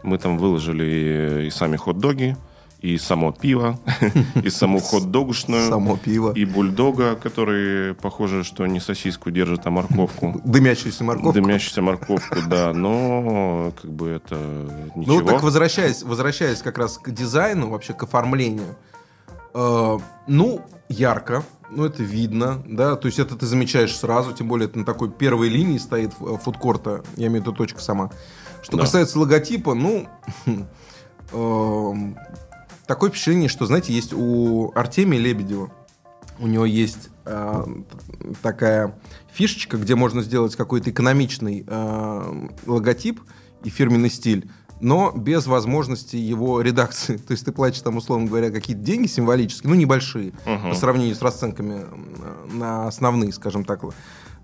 Мы 0.03 0.17
там 0.17 0.37
выложили 0.37 1.45
и 1.47 1.49
сами 1.49 1.77
хот-доги, 1.77 2.35
и 2.81 2.97
само 2.97 3.31
пиво, 3.31 3.79
и 4.43 4.49
саму 4.49 4.79
хот-догушную, 4.79 5.69
Само 5.69 5.97
пиво. 5.97 6.31
и 6.33 6.45
бульдога, 6.45 7.15
который, 7.15 7.93
похоже, 7.95 8.43
что 8.43 8.65
не 8.67 8.79
сосиску 8.79 9.31
держит, 9.31 9.65
а 9.65 9.71
морковку. 9.71 10.39
Дымящуюся 10.45 11.03
морковку. 11.03 11.33
Дымящуюся 11.33 11.81
морковку, 11.81 12.35
да, 12.47 12.73
но 12.73 13.71
как 13.81 13.91
бы 13.91 14.09
это 14.09 14.35
Ну, 14.95 15.01
ничего. 15.01 15.21
так 15.21 15.41
возвращаясь, 15.43 16.03
возвращаясь 16.03 16.61
как 16.61 16.77
раз 16.77 16.97
к 16.97 17.09
дизайну, 17.11 17.69
вообще 17.69 17.93
к 17.93 18.03
оформлению. 18.03 18.75
Э, 19.53 19.97
ну, 20.27 20.61
ярко, 20.89 21.43
ну, 21.71 21.85
это 21.85 22.03
видно, 22.03 22.61
да, 22.67 22.95
то 22.95 23.07
есть 23.07 23.17
это 23.19 23.35
ты 23.35 23.45
замечаешь 23.47 23.95
сразу, 23.95 24.33
тем 24.33 24.47
более 24.47 24.67
это 24.67 24.77
на 24.77 24.85
такой 24.85 25.09
первой 25.09 25.49
линии 25.49 25.77
стоит 25.79 26.11
э, 26.21 26.37
фудкорта, 26.43 27.03
я 27.15 27.27
имею 27.27 27.41
в 27.41 27.47
виду 27.47 27.53
точка 27.55 27.79
сама. 27.81 28.11
Что 28.61 28.77
Да. 28.77 28.83
касается 28.83 29.17
логотипа, 29.19 29.73
ну, 29.73 30.07
эм, 31.31 32.17
такое 32.87 33.09
впечатление, 33.09 33.49
что, 33.49 33.65
знаете, 33.65 33.93
есть 33.93 34.13
у 34.13 34.71
Артемия 34.75 35.19
Лебедева, 35.19 35.71
у 36.39 36.47
него 36.47 36.65
есть 36.65 37.09
э, 37.25 37.65
такая 38.41 38.97
фишечка, 39.31 39.77
где 39.77 39.95
можно 39.95 40.21
сделать 40.21 40.55
какой-то 40.55 40.89
экономичный 40.89 41.63
э, 41.65 42.47
логотип 42.65 43.21
и 43.63 43.69
фирменный 43.69 44.09
стиль, 44.09 44.49
но 44.81 45.11
без 45.15 45.47
возможности 45.47 46.17
его 46.17 46.59
редакции. 46.61 47.15
То 47.27 47.31
есть 47.31 47.45
ты 47.45 47.51
платишь 47.53 47.81
там, 47.81 47.95
условно 47.97 48.27
говоря, 48.27 48.51
какие-то 48.51 48.81
деньги 48.83 49.07
символические, 49.07 49.69
ну, 49.69 49.75
небольшие, 49.75 50.33
Мгм. 50.45 50.69
по 50.71 50.75
сравнению 50.75 51.15
с 51.15 51.21
расценками 51.21 51.85
на 52.51 52.87
основные, 52.87 53.31
скажем 53.31 53.63
так, 53.63 53.83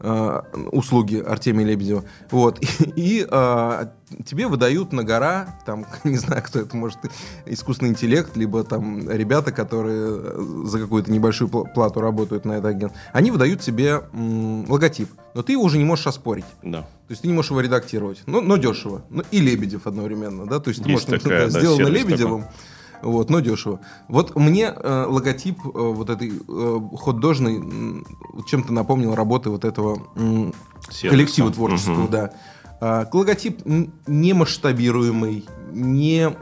э, 0.02 0.42
услуги 0.72 1.18
Артемия 1.18 1.66
Лебедева. 1.66 2.04
Вот. 2.30 2.60
И, 2.96 3.26
э, 3.30 3.86
тебе 4.26 4.48
выдают 4.48 4.92
на 4.92 5.04
гора, 5.04 5.60
там, 5.66 5.86
не 6.04 6.18
знаю, 6.18 6.44
кто 6.44 6.60
это, 6.60 6.76
может, 6.76 7.00
искусственный 7.46 7.92
интеллект, 7.92 8.36
либо 8.36 8.64
там 8.64 9.10
ребята, 9.10 9.52
которые 9.52 10.22
э, 10.24 10.64
за 10.66 10.80
какую-то 10.80 11.12
небольшую 11.12 11.50
пла- 11.50 11.72
плату 11.74 12.02
работают 12.02 12.46
на 12.46 12.54
это 12.54 12.70
агент, 12.70 12.94
они 13.14 13.32
выдают 13.32 13.62
тебе 13.62 14.02
м, 14.14 14.70
логотип, 14.70 15.10
но 15.34 15.44
ты 15.44 15.54
его 15.54 15.64
уже 15.64 15.78
не 15.78 15.86
можешь 15.86 16.08
оспорить. 16.08 16.46
Да. 16.64 16.82
То 16.82 17.14
есть 17.14 17.22
ты 17.22 17.28
не 17.28 17.34
можешь 17.34 17.52
его 17.52 17.62
редактировать, 17.62 18.22
но, 18.26 18.42
но 18.42 18.58
дешево. 18.58 19.04
Ну, 19.10 19.24
и 19.32 19.40
Лебедев 19.40 19.88
одновременно, 19.88 20.46
да, 20.46 20.60
то 20.60 20.70
есть 20.70 20.84
ты 20.84 20.90
Есть 20.90 21.08
можешь 21.08 21.24
такая, 21.24 21.50
да, 21.50 21.60
сделано 21.60 21.88
Лебедевым, 21.88 22.46
вот, 23.04 23.30
но 23.30 23.40
дешево. 23.40 23.80
Вот 24.08 24.36
мне 24.36 24.74
э, 24.76 25.06
логотип 25.08 25.60
э, 25.66 25.70
вот 25.74 26.10
этой 26.10 26.32
э, 26.32 26.80
хот-дожной 26.98 27.56
м, 27.58 28.06
чем-то 28.48 28.74
напомнил 28.74 29.16
работы 29.16 29.50
вот 29.50 29.66
этого 29.66 30.02
Сервиса. 30.90 31.10
коллектива 31.10 31.52
творческого, 31.52 31.94
Мгм. 32.04 32.12
да. 32.12 32.32
А, 32.84 33.08
логотип 33.14 33.62
не 34.08 34.34
масштабируемый, 34.34 35.46
не, 35.72 36.36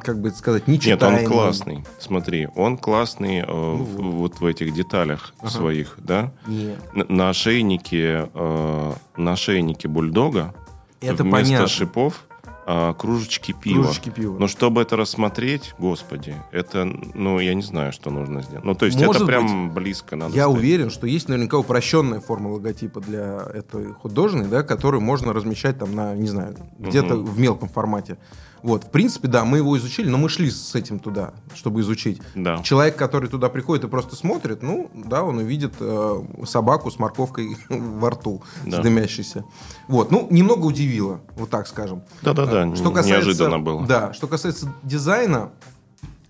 как 0.00 0.20
бы 0.20 0.30
сказать, 0.30 0.68
не 0.68 0.74
Нет, 0.74 0.82
читаемый. 0.82 1.24
он 1.24 1.26
классный. 1.32 1.84
Смотри, 1.98 2.48
он 2.54 2.78
классный 2.78 3.38
э, 3.40 3.44
в- 3.46 4.00
вот 4.18 4.38
в 4.40 4.46
этих 4.46 4.72
деталях 4.72 5.34
Ну 5.42 5.48
Ага. 5.48 5.50
своих, 5.58 5.96
да. 5.98 6.32
Не. 6.46 6.76
Н- 6.94 7.06
На 7.08 7.30
ошейнике, 7.30 8.30
э, 8.32 8.92
на 9.16 9.32
ошейнике 9.32 9.88
бульдога 9.88 10.54
Это 11.00 11.24
вместо 11.24 11.30
понятно. 11.48 11.66
шипов 11.68 12.24
э, 12.66 12.94
кружечки 12.98 13.52
пива. 13.52 13.82
Кружечки 13.84 14.10
пива. 14.10 14.36
Но 14.38 14.48
чтобы 14.48 14.82
это 14.82 14.96
рассмотреть, 14.96 15.74
господи, 15.78 16.34
это, 16.52 16.84
ну, 17.14 17.38
я 17.38 17.54
не 17.54 17.62
знаю, 17.62 17.92
что 17.92 18.10
нужно 18.10 18.42
сделать. 18.42 18.64
Ну, 18.64 18.74
то 18.74 18.86
есть 18.86 18.98
Может 18.98 19.16
это 19.22 19.26
прям 19.26 19.70
близко 19.70 20.16
надо 20.16 20.34
Я 20.34 20.44
стоять. 20.44 20.58
уверен, 20.58 20.90
что 20.90 21.06
есть 21.06 21.28
наверняка 21.28 21.58
упрощенная 21.58 22.20
форма 22.20 22.48
логотипа 22.48 23.00
для 23.00 23.42
этой 23.54 23.92
художной, 23.92 24.46
да, 24.48 24.62
которую 24.62 25.00
можно 25.00 25.32
размещать 25.32 25.78
там 25.78 25.94
на, 25.94 26.14
не 26.14 26.28
знаю, 26.28 26.56
где-то 26.78 27.14
Мгм. 27.14 27.24
в 27.26 27.38
мелком 27.38 27.68
формате. 27.68 28.18
Вот, 28.62 28.84
в 28.84 28.90
принципе, 28.90 29.28
да, 29.28 29.44
мы 29.44 29.58
его 29.58 29.76
изучили, 29.78 30.08
но 30.08 30.18
мы 30.18 30.28
шли 30.28 30.50
с 30.50 30.74
этим 30.74 30.98
туда, 30.98 31.32
чтобы 31.54 31.80
изучить. 31.82 32.20
Да. 32.34 32.62
Человек, 32.62 32.96
который 32.96 33.28
туда 33.28 33.48
приходит 33.48 33.84
и 33.84 33.88
просто 33.88 34.16
смотрит, 34.16 34.62
ну, 34.62 34.90
да, 34.94 35.22
он 35.22 35.38
увидит 35.38 35.74
э, 35.78 36.22
собаку 36.46 36.90
с 36.90 36.98
морковкой 36.98 37.56
во 37.68 38.10
рту, 38.10 38.42
Да. 38.64 38.78
с 38.78 38.82
дымящейся. 38.82 39.44
Вот, 39.88 40.10
ну, 40.10 40.26
немного 40.30 40.66
удивило, 40.66 41.20
вот 41.36 41.50
так 41.50 41.66
скажем. 41.68 42.02
Да-да-да, 42.22 42.62
А, 42.62 42.76
Что 42.76 42.90
касается, 42.90 43.10
неожиданно 43.26 43.58
было. 43.60 43.86
Да, 43.86 44.12
что 44.12 44.26
касается 44.26 44.72
дизайна, 44.82 45.50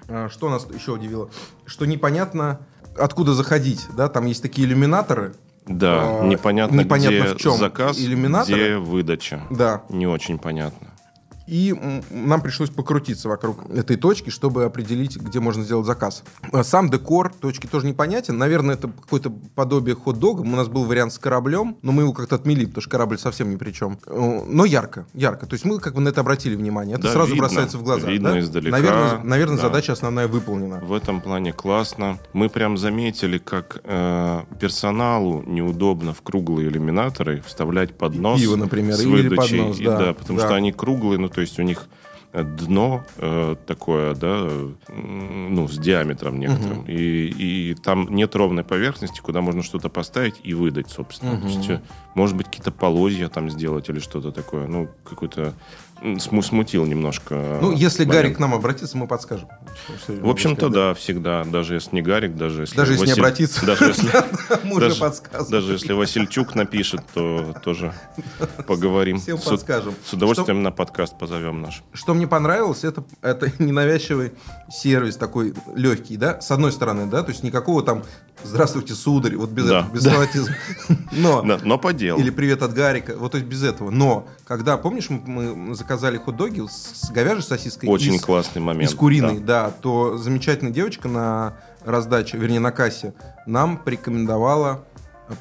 а, 0.09 0.28
что 0.28 0.50
нас 0.50 0.66
еще 0.75 0.92
удивило? 0.92 1.30
Что 1.64 1.87
непонятно, 1.87 2.61
откуда 2.99 3.35
заходить, 3.35 3.87
да, 3.97 4.09
там 4.09 4.26
есть 4.26 4.42
такие 4.42 4.66
иллюминаторы, 4.66 5.35
Да, 5.66 6.21
А, 6.21 6.25
непонятно, 6.26 6.80
непонятно 6.80 7.25
где 7.25 7.35
в 7.35 7.37
чем 7.38 7.56
заказ, 7.56 7.99
иллюминаторы. 7.99 8.56
где 8.56 8.76
выдача. 8.76 9.42
да, 9.50 9.83
Не 9.88 10.06
очень 10.06 10.38
понятно. 10.38 10.88
И 11.47 11.75
нам 12.11 12.41
пришлось 12.41 12.71
покрутиться 12.71 13.29
вокруг 13.29 13.71
этой 13.71 13.97
точки, 13.97 14.31
чтобы 14.31 14.65
определить, 14.65 15.17
где 15.17 15.41
можно 15.41 15.62
сделать 15.65 15.87
заказ. 15.87 16.23
А 16.53 16.65
Сам 16.65 16.91
декор 16.91 17.33
точки 17.33 17.67
тоже 17.67 17.87
непонятен. 17.87 18.37
Наверное, 18.37 18.75
это 18.75 18.88
какое-то 18.88 19.31
подобие 19.55 19.95
хот-дога. 19.95 20.41
У 20.41 20.45
нас 20.45 20.69
был 20.69 20.85
вариант 20.85 21.12
с 21.12 21.19
кораблем, 21.19 21.76
но 21.83 21.93
мы 21.93 22.03
его 22.03 22.12
как-то 22.12 22.35
отмели, 22.35 22.65
потому 22.67 22.83
что 22.83 22.91
корабль 22.91 23.19
совсем 23.19 23.50
ни 23.50 23.57
при 23.57 23.71
чем. 23.73 23.99
Э, 24.07 24.43
Но 24.47 24.65
ярко, 24.65 25.07
ярко. 25.15 25.47
То 25.47 25.55
есть 25.55 25.65
мы 25.65 25.79
как 25.79 25.95
бы 25.95 26.00
на 26.00 26.09
это 26.09 26.21
обратили 26.21 26.57
внимание. 26.57 26.95
Это 26.95 27.05
Да, 27.05 27.12
сразу 27.12 27.29
видно. 27.35 27.47
бросается 27.49 27.79
в 27.79 27.83
глаза. 27.85 28.09
Видно 28.09 28.33
да? 28.33 28.41
издалека, 28.41 28.76
Наверное, 28.76 29.19
наверное 29.23 29.57
да. 29.57 29.62
задача 29.62 29.93
основная 29.93 30.29
выполнена. 30.29 30.81
В 30.81 30.93
этом 30.93 31.21
плане 31.21 31.53
классно. 31.53 32.19
Мы 32.33 32.49
прям 32.49 32.76
заметили, 32.76 33.38
как 33.38 33.81
э, 33.85 34.43
персоналу 34.61 35.43
неудобно 35.47 36.12
в 36.12 36.23
круглые 36.23 36.69
иллюминаторы 36.69 37.43
вставлять 37.47 37.97
поднос 37.97 38.41
Пиво, 38.41 38.57
например, 38.57 38.95
с 38.95 39.00
или 39.03 39.35
поднос, 39.35 39.79
И 39.79 39.85
да, 39.85 40.12
потому 40.12 40.38
да. 40.41 40.47
что 40.47 40.55
они 40.57 40.73
круглые, 40.73 41.19
ну 41.19 41.29
то 41.37 41.43
есть 41.43 41.59
у 41.59 41.62
них 41.62 41.87
дно 42.33 43.05
э, 43.19 43.57
такое, 43.66 44.14
да, 44.14 44.49
ну, 44.88 45.69
с 45.69 45.78
диаметром 45.78 46.40
некоторым. 46.40 46.85
И, 46.87 46.93
и 46.93 47.75
там 47.75 48.09
нет 48.14 48.35
ровной 48.35 48.64
поверхности, 48.64 49.21
куда 49.21 49.43
можно 49.43 49.62
что-то 49.62 49.90
поставить 49.90 50.40
и 50.43 50.55
выдать, 50.55 50.88
собственно. 50.88 51.33
Мгм. 51.33 51.40
То 51.43 51.47
есть, 51.49 51.71
может 52.14 52.35
быть, 52.37 52.47
какие-то 52.47 52.73
полозья 52.73 53.28
там 53.28 53.50
сделать 53.50 53.90
или 53.90 53.99
что-то 53.99 54.33
такое. 54.33 54.66
Ну, 54.66 54.88
сму- 55.05 55.55
смутил 56.19 56.85
немножко. 56.85 57.59
Ну, 57.61 57.73
если 57.73 58.05
момент. 58.05 58.25
Гарри 58.25 58.35
к 58.35 58.38
нам 58.38 58.55
обратится, 58.55 58.97
мы 58.97 59.07
подскажем. 59.07 59.49
Что- 59.85 59.99
что 60.15 60.25
В 60.26 60.29
общем-то, 60.29 60.69
да, 60.69 60.95
всегда. 60.95 61.45
Даже 61.45 61.75
если 61.75 61.95
не 61.97 62.03
Гарик, 62.03 62.35
даже 62.37 62.62
если... 62.62 62.76
Даже 62.76 62.93
если 62.93 63.07
не 63.07 63.12
Василь- 63.12 63.21
обратиться. 63.21 63.67
Даже 63.67 63.85
если, 63.87 64.09
Мы 64.65 64.76
уже 64.76 64.88
даже- 64.88 65.00
подсказываем. 65.00 65.50
даже 65.50 65.73
если 65.73 65.93
Васильчук 65.93 66.55
напишет, 66.55 67.00
то 67.15 67.55
тоже 67.65 67.93
поговорим. 68.67 69.19
Всем 69.19 69.38
подскажем. 69.38 69.95
С 70.05 70.12
удовольствием 70.12 70.62
на 70.62 70.71
подкаст 70.71 71.19
позовем 71.19 71.62
наш. 71.62 71.83
Что 71.93 72.15
мне 72.15 72.26
понравилось, 72.26 72.85
это, 72.85 73.05
это 73.23 73.50
ненавязчивый 73.62 74.33
сервис 74.71 75.17
такой 75.17 75.55
легкий, 75.75 76.17
да, 76.17 76.41
с 76.41 76.50
одной 76.50 76.73
стороны, 76.73 77.07
да, 77.07 77.23
то 77.23 77.31
есть 77.31 77.43
никакого 77.43 77.83
там 77.83 78.03
«Здравствуйте, 78.45 78.93
сударь», 78.95 79.35
вот 79.37 79.50
без 79.50 79.65
Да, 79.67 79.81
этого, 79.81 79.95
без 79.95 80.05
да. 80.05 80.11
фанатизма. 80.12 80.55
Но, 81.12 81.43
Да, 81.43 81.59
но 81.65 81.79
по 81.79 81.93
делу. 81.95 82.21
или 82.21 82.31
«Привет 82.31 82.62
от 82.62 82.75
Гарика», 82.75 83.17
вот 83.17 83.33
то 83.33 83.38
есть 83.38 83.49
без 83.49 83.62
этого. 83.62 83.91
Но, 83.91 84.29
когда, 84.47 84.76
помнишь, 84.76 85.09
мы- 85.09 85.55
мы 85.57 85.75
заказали 85.87 86.19
хот-доги 86.19 86.66
с 86.69 87.11
говяжьей 87.12 87.43
сосиской 87.45 87.88
Очень 87.88 88.14
и 88.14 88.19
с- 88.19 88.23
классный 88.23 88.61
момент. 88.61 88.90
и 88.90 88.93
с 88.93 88.97
куриной, 88.97 89.38
да. 89.38 89.66
да. 89.66 89.71
то 89.71 90.16
замечательная 90.19 90.73
девочка 90.73 91.07
на 91.09 91.59
раздаче, 91.85 92.37
вернее, 92.38 92.59
на 92.59 92.73
кассе, 92.73 93.14
нам 93.47 93.76
порекомендовала 93.78 94.85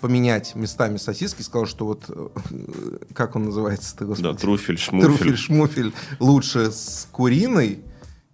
поменять 0.02 0.54
местами 0.56 0.98
сосиски, 0.98 1.42
сказала, 1.42 1.66
что 1.68 1.86
вот, 1.86 2.04
э, 2.10 2.28
как 3.14 3.36
он 3.36 3.46
называется-то, 3.46 4.06
господи? 4.06 4.34
Да, 4.34 4.40
труфель, 4.40 4.78
шмуфель. 4.78 5.08
Труфель, 5.08 5.38
шмуфель 5.38 5.94
лучше 6.20 6.72
с 6.72 7.08
куриной, 7.12 7.84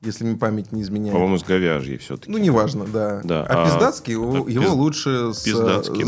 если 0.01 0.23
мне 0.23 0.35
память 0.35 0.71
не 0.71 0.81
изменяет. 0.81 1.13
По-моему, 1.13 1.37
с 1.37 1.43
говяжьей 1.43 1.97
все-таки. 1.97 2.31
Ну, 2.31 2.37
неважно, 2.37 2.85
да. 2.85 3.21
Да, 3.23 3.45
А, 3.47 3.63
а, 3.63 3.65
пиздацкий, 3.65 4.13
его, 4.13 4.47
пиз- 4.47 4.67
лучше 4.69 5.33
с, 5.33 5.43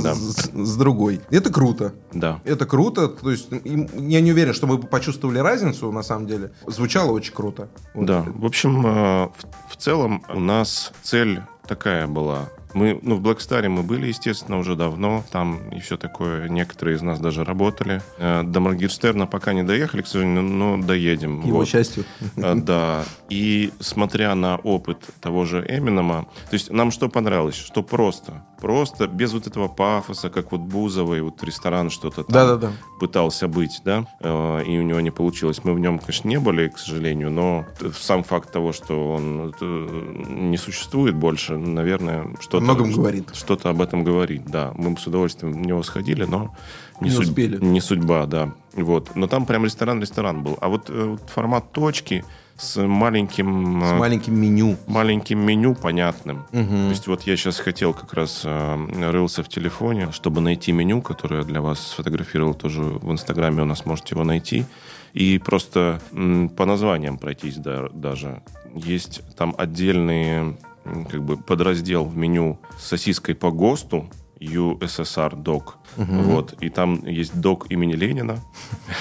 да. 0.02 0.16
с, 0.16 0.50
с 0.52 0.76
другой. 0.78 1.22
Это 1.30 1.52
круто. 1.52 1.94
Да. 2.12 2.42
Это 2.44 2.66
круто. 2.66 3.08
То 3.08 3.32
есть, 3.32 3.50
я 3.52 4.22
не 4.22 4.32
уверен, 4.32 4.54
что 4.54 4.68
мы 4.68 4.80
почувствовали 4.80 5.40
разницу, 5.40 5.92
на 5.92 6.04
самом 6.04 6.28
деле. 6.28 6.52
Звучало 6.68 7.12
очень 7.12 7.34
круто. 7.34 7.70
Вот. 7.94 8.06
Да, 8.06 8.26
в 8.28 8.46
общем, 8.46 8.86
э, 8.86 9.30
в 9.70 9.78
целом 9.78 10.24
у 10.34 10.40
нас 10.40 10.92
цель 11.04 11.42
такая 11.68 12.08
была. 12.08 12.50
Мы, 12.74 13.00
ну, 13.02 13.16
в 13.16 13.22
Blackstar 13.22 13.68
мы 13.70 13.84
были, 13.84 14.08
естественно, 14.08 14.58
уже 14.58 14.76
давно, 14.76 15.24
там 15.32 15.70
и 15.70 15.80
все 15.80 15.98
такое. 15.98 16.50
Некоторые 16.50 16.96
из 16.98 17.02
нас 17.02 17.20
даже 17.20 17.44
работали. 17.44 18.02
Э, 18.18 18.44
До 18.44 18.60
Моргенштерна 18.60 19.28
пока 19.28 19.54
не 19.54 19.64
доехали, 19.64 20.02
к 20.02 20.08
сожалению, 20.08 20.44
но 20.44 20.78
доедем. 20.78 21.42
К 21.42 21.46
его 21.46 21.58
Вот. 21.60 21.68
счастью. 21.68 22.04
А, 22.38 22.56
Да. 22.56 23.04
И 23.30 23.72
смотря 23.80 24.34
на 24.36 24.58
опыт 24.58 24.98
того 25.22 25.46
же 25.46 25.66
Эминема, 25.68 26.24
то 26.50 26.54
есть 26.54 26.72
нам 26.72 26.92
что 26.92 27.10
понравилось? 27.10 27.56
Что 27.56 27.84
просто. 27.84 28.44
Просто, 28.64 29.08
без 29.08 29.34
вот 29.34 29.46
этого 29.46 29.68
пафоса, 29.68 30.30
как 30.30 30.54
вот 30.54 30.62
Бузовый, 30.62 31.20
вот 31.22 31.44
ресторан 31.44 31.90
что-то 31.90 32.24
там 32.24 32.34
Да-да-да. 32.34 32.72
пытался 32.98 33.50
быть, 33.50 33.82
да, 33.84 34.08
э, 34.22 34.64
и 34.66 34.80
у 34.80 34.84
него 34.84 35.02
не 35.02 35.12
получилось. 35.12 35.66
Мы 35.66 35.74
в 35.74 35.80
нем, 35.80 36.00
конечно, 36.00 36.30
не 36.30 36.40
были, 36.40 36.70
к 36.70 36.78
сожалению, 36.80 37.30
но 37.30 37.66
сам 37.94 38.24
факт 38.24 38.54
того, 38.54 38.72
что 38.72 39.16
он 39.16 39.54
э, 39.60 40.26
не 40.30 40.56
существует 40.56 41.14
больше, 41.14 41.58
наверное, 41.58 42.28
что-то... 42.40 42.62
многом 42.64 42.94
говорит. 42.94 43.36
Что-то 43.36 43.70
об 43.70 43.82
этом 43.82 44.06
говорит, 44.06 44.46
да. 44.46 44.72
Мы 44.78 44.96
с 44.98 45.06
удовольствием 45.06 45.52
в 45.52 45.58
него 45.58 45.84
сходили, 45.84 46.24
но 46.24 46.56
Не 47.02 47.10
судь- 47.10 47.28
успели. 47.28 47.58
Не 47.58 47.82
судьба, 47.82 48.26
да. 48.28 48.54
Вот. 48.76 49.14
Но 49.18 49.28
там 49.28 49.46
прям 49.46 49.66
ресторан-ресторан 49.66 50.42
был. 50.42 50.58
А 50.62 50.70
вот, 50.70 50.90
э, 50.90 51.04
вот 51.04 51.30
формат 51.30 51.74
точки 51.74 52.24
с 52.58 52.82
маленьким... 52.86 53.82
С 53.82 53.92
э, 53.92 53.96
маленьким 53.96 54.40
меню. 54.40 54.78
маленьким 54.88 55.40
меню 55.40 55.76
понятным. 55.76 56.46
Мгм. 56.52 56.68
То 56.86 56.90
есть 56.90 57.08
вот 57.08 57.24
я 57.24 57.36
сейчас 57.36 57.60
хотел 57.60 57.94
как 57.94 58.14
раз 58.14 58.42
э, 58.46 59.12
рылся 59.12 59.44
в 59.44 59.50
телефоне, 59.50 60.12
чтобы 60.12 60.42
найти 60.42 60.72
меню, 60.72 61.02
которое 61.02 61.42
я 61.42 61.44
для 61.44 61.62
вас 61.62 61.80
сфотографировал 61.80 62.54
тоже 62.54 62.82
в 62.82 63.12
Инстаграме, 63.12 63.64
у 63.64 63.66
нас 63.66 63.86
можете 63.86 64.16
его 64.16 64.24
найти. 64.24 64.66
И 65.14 65.38
просто 65.40 66.02
м, 66.12 66.50
по 66.50 66.66
названиям 66.66 67.18
пройтись 67.18 67.58
да- 67.58 67.90
даже. 67.94 68.42
Есть 68.74 69.22
там 69.36 69.54
отдельные 69.58 70.58
м, 70.86 71.06
как 71.06 71.22
бы 71.24 71.38
подраздел 71.38 72.06
в 72.06 72.18
меню 72.18 72.60
с 72.78 72.88
сосиской 72.88 73.36
по 73.36 73.52
ГОСТу, 73.52 74.10
USSR 74.40 75.42
Dog. 75.42 75.76
Вот. 75.96 76.54
И 76.62 76.70
там 76.70 77.06
есть 77.06 77.40
дог 77.40 77.72
имени 77.72 77.94
Ленина. 77.94 78.40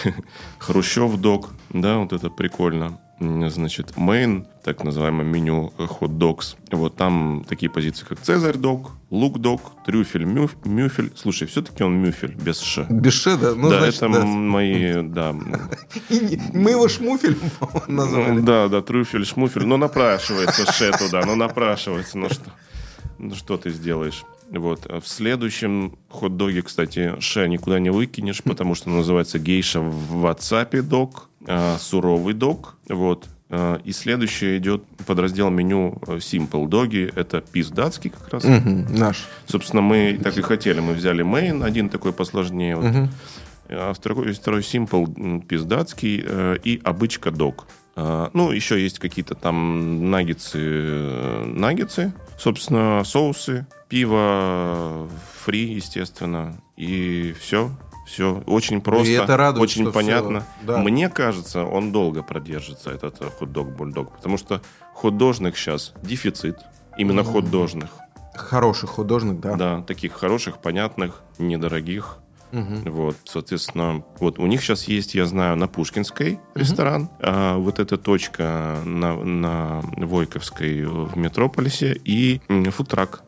Хрущев 0.59 1.17
дог. 1.17 1.51
Да, 1.71 1.99
вот 1.99 2.13
это 2.13 2.31
прикольно. 2.31 3.01
Значит, 3.21 3.97
мейн, 3.97 4.47
так 4.65 4.83
называемое 4.83 5.25
меню 5.25 5.73
hot 5.79 6.19
dogs. 6.19 6.57
Вот 6.73 6.97
там 6.97 7.45
такие 7.49 7.71
позиции, 7.71 8.05
как 8.05 8.21
Цезарь 8.21 8.57
дог, 8.57 8.93
лук 9.11 9.39
дог, 9.39 9.61
трюфель, 9.87 10.25
мюф- 10.25 10.57
мюфель. 10.65 11.13
Слушай, 11.15 11.47
все-таки 11.47 11.85
он 11.85 11.95
мюфель, 11.95 12.35
без 12.35 12.61
ш. 12.61 12.85
Без 12.91 13.15
ше, 13.15 13.37
да? 13.37 13.55
Ну, 13.55 13.71
да, 13.71 13.79
значит, 13.79 14.03
это 14.03 14.09
да. 14.13 14.25
мои, 14.25 15.03
да. 15.03 15.33
Мы 16.53 16.71
его 16.73 16.89
по-моему, 16.89 17.85
назвали. 17.87 18.41
Да, 18.41 18.69
да, 18.69 18.83
трюфель, 18.83 19.25
шмуфель. 19.25 19.67
Ну, 19.67 19.77
напрашивается 19.77 20.71
ше 20.73 20.91
туда, 20.99 21.23
ну, 21.25 21.37
напрашивается. 21.37 22.19
Ну, 22.19 22.29
что, 22.29 22.51
ну, 23.19 23.35
что 23.37 23.57
ты 23.57 23.71
сделаешь? 23.71 24.25
Вот. 24.51 24.87
В 24.87 25.07
следующем 25.07 25.97
хот-доге, 26.11 26.63
кстати, 26.63 27.15
ше 27.21 27.49
никуда 27.49 27.79
не 27.79 27.91
выкинешь, 27.91 28.43
потому 28.43 28.75
что 28.75 28.91
называется 28.91 29.39
гейша 29.39 29.81
в 29.81 30.27
WhatsApp 30.27 30.83
дог, 30.83 31.31
суровый 31.79 32.35
дог. 32.35 32.77
Вот. 32.89 33.29
А, 33.51 33.81
И 33.85 33.93
следующее 33.93 34.57
идет 34.59 34.83
подраздел 35.07 35.51
меню 35.51 35.99
э, 36.07 36.17
Simple 36.17 36.69
Доги. 36.69 37.11
Это 37.15 37.41
пис 37.43 37.69
датский 37.69 38.11
как 38.11 38.29
раз. 38.33 38.45
Мгм, 38.45 38.87
Наш. 38.95 39.27
Собственно, 39.47 39.83
мы 39.83 40.19
так 40.23 40.37
и 40.39 40.43
хотели. 40.43 40.81
Мы 40.81 40.95
взяли 40.95 41.23
мейн, 41.23 41.63
один 41.63 41.89
такой 41.89 42.13
посложнее. 42.13 42.77
вот. 42.77 43.09
А 43.69 43.93
второй, 43.95 44.33
второй 44.33 44.61
Simple 44.61 45.15
м, 45.19 45.41
пиздатский 45.43 46.23
э, 46.27 46.57
и 46.65 46.81
обычка 46.85 47.31
дог. 47.31 47.67
А, 47.95 48.31
Ну, 48.33 48.51
еще 48.53 48.83
есть 48.83 48.99
какие-то 48.99 49.35
там 49.35 50.11
наггетсы, 50.11 50.59
э, 50.59 51.45
наггетсы, 51.47 52.13
собственно, 52.39 53.03
соусы, 53.05 53.67
пиво, 53.89 55.09
фри, 55.45 55.75
естественно, 55.75 56.55
и 56.77 57.35
все. 57.39 57.71
Все 58.13 58.43
очень 58.47 58.83
просто, 58.83 59.11
это 59.11 59.39
радует, 59.39 59.63
очень 59.63 59.91
понятно. 59.91 60.41
всё, 60.41 60.67
да. 60.67 60.79
Мне 60.79 61.09
кажется, 61.09 61.65
он 61.65 61.93
долго 61.93 62.23
продержится, 62.23 62.91
этот 62.91 63.23
э, 63.23 63.31
хот-дог, 63.39 63.71
бульдог, 63.71 64.13
потому 64.17 64.37
что 64.37 64.61
хот-дожных 64.93 65.57
сейчас 65.57 65.95
дефицит, 66.03 66.59
именно. 66.99 67.25
Хороший 68.35 68.87
художник, 68.87 69.41
да. 69.41 69.55
Да, 69.55 69.83
таких 69.83 70.13
хороших, 70.13 70.59
понятных, 70.59 71.23
недорогих. 71.39 72.19
Мгм. 72.51 72.83
Вот, 72.93 73.17
соответственно, 73.25 74.05
вот 74.21 74.39
у 74.39 74.47
них 74.47 74.61
сейчас 74.61 74.85
есть, 74.85 75.15
я 75.15 75.25
знаю, 75.25 75.57
на 75.57 75.67
Пушкинской 75.69 76.39
ресторан, 76.55 77.09
а 77.19 77.57
вот 77.57 77.79
эта 77.79 77.97
точка 77.97 78.81
на, 78.85 79.17
на 79.17 79.81
Войковской 79.97 80.85
в 80.85 81.17
Метрополисе 81.17 81.99
и 82.05 82.43
м, 82.51 82.71
фудтрак. 82.71 83.23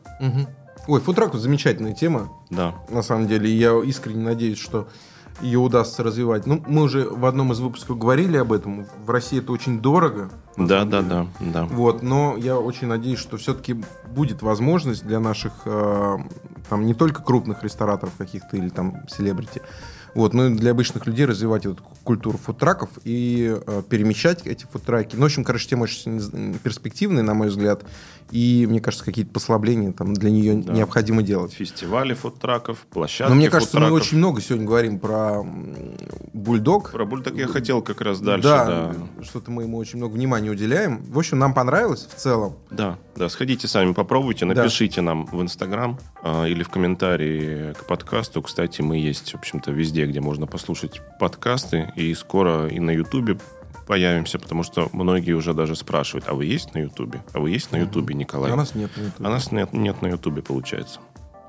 Ой, 0.86 1.00
футрак 1.00 1.34
замечательная 1.34 1.94
тема. 1.94 2.30
Да, 2.50 2.74
На 2.90 3.02
самом 3.02 3.26
деле, 3.26 3.50
я 3.50 3.80
искренне 3.82 4.22
надеюсь, 4.22 4.58
что 4.58 4.88
ее 5.40 5.58
удастся 5.58 6.02
развивать. 6.02 6.46
Ну, 6.46 6.62
мы 6.66 6.82
уже 6.82 7.08
в 7.08 7.24
одном 7.24 7.52
из 7.52 7.58
выпусков 7.58 7.98
говорили 7.98 8.36
об 8.36 8.52
этом. 8.52 8.86
В 9.04 9.10
России 9.10 9.38
это 9.40 9.52
очень 9.52 9.80
дорого. 9.80 10.30
да, 10.56 10.84
да, 10.84 11.02
да, 11.02 11.26
да. 11.40 11.64
Вот, 11.64 12.02
но 12.02 12.36
я 12.36 12.58
очень 12.58 12.86
надеюсь, 12.86 13.18
что 13.18 13.36
все-таки 13.36 13.82
будет 14.08 14.42
возможность 14.42 15.04
для 15.04 15.18
наших, 15.18 15.52
э, 15.64 16.18
там, 16.68 16.86
не 16.86 16.94
только 16.94 17.22
крупных 17.22 17.64
рестораторов 17.64 18.14
каких-то 18.16 18.56
или 18.56 18.68
там 18.68 19.02
селебрити, 19.08 19.60
вот, 20.14 20.32
но 20.32 20.46
и 20.46 20.54
для 20.54 20.70
обычных 20.70 21.06
людей 21.06 21.26
развивать 21.26 21.66
эту 21.66 21.82
культуру 22.04 22.38
фудтраков 22.38 22.90
и 23.02 23.58
э, 23.66 23.82
перемещать 23.88 24.46
эти 24.46 24.64
фудтраки. 24.64 25.16
Ну, 25.16 25.22
в 25.22 25.24
общем, 25.24 25.42
короче, 25.42 25.68
тема 25.68 25.82
очень 25.82 26.58
перспективная, 26.62 27.24
на 27.24 27.34
мой 27.34 27.48
взгляд, 27.48 27.84
и, 28.30 28.66
мне 28.68 28.80
кажется, 28.80 29.04
какие-то 29.04 29.30
послабления 29.32 29.92
там 29.92 30.14
для 30.14 30.30
нее 30.30 30.54
Да. 30.56 30.72
необходимо 30.72 31.22
делать. 31.22 31.52
Фестивали 31.52 32.14
фудтраков, 32.14 32.78
площадки 32.90 33.30
Но 33.30 33.36
мне 33.36 33.50
кажется, 33.50 33.76
мы 33.78 33.82
фудтраков. 33.86 34.06
очень 34.06 34.18
много 34.18 34.40
сегодня 34.40 34.66
говорим 34.66 34.98
про 34.98 35.42
бульдог. 36.32 36.90
Про 36.90 37.04
бульдог 37.04 37.36
я 37.36 37.46
хотел 37.46 37.82
как 37.82 38.00
раз 38.00 38.20
дальше, 38.20 38.48
да, 38.48 38.64
да. 38.66 38.94
что-то 39.24 39.50
мы 39.50 39.62
ему 39.64 39.76
очень 39.78 39.98
много 39.98 40.14
внимания 40.14 40.50
уделяем. 40.50 41.02
В 41.08 41.18
общем, 41.18 41.38
нам 41.38 41.54
понравилось 41.54 42.06
в 42.10 42.14
целом. 42.18 42.54
Да, 42.70 42.98
да, 43.16 43.28
сходите 43.28 43.68
сами, 43.68 43.92
попробуйте, 43.92 44.46
Да. 44.46 44.54
напишите 44.54 45.00
нам 45.00 45.26
в 45.26 45.40
Инстаграм 45.42 45.98
а, 46.22 46.44
или 46.46 46.62
в 46.62 46.68
комментарии 46.70 47.72
к 47.74 47.86
подкасту. 47.86 48.42
Кстати, 48.42 48.80
мы 48.82 48.96
есть, 48.98 49.32
в 49.32 49.36
общем-то, 49.36 49.70
везде, 49.70 50.06
где 50.06 50.20
можно 50.20 50.46
послушать 50.46 51.00
подкасты, 51.20 51.92
и 51.96 52.14
скоро 52.14 52.66
и 52.68 52.80
на 52.80 52.90
Ютубе 52.90 53.38
появимся, 53.86 54.38
потому 54.38 54.62
что 54.62 54.88
многие 54.92 55.32
уже 55.32 55.54
даже 55.54 55.76
спрашивают, 55.76 56.24
а 56.28 56.34
вы 56.34 56.46
есть 56.46 56.74
на 56.74 56.78
Ютубе? 56.78 57.22
А 57.32 57.40
вы 57.40 57.50
есть 57.50 57.72
на 57.72 57.76
Ютубе, 57.76 58.14
Николай? 58.14 58.50
А 58.52 58.56
нас 58.56 58.74
нет. 58.74 58.90
на 58.96 59.02
Ютубе. 59.02 59.26
А 59.26 59.30
нас 59.30 59.52
нет, 59.52 59.72
нет 59.72 60.02
на 60.02 60.08
Ютубе, 60.08 60.42
получается. 60.42 61.00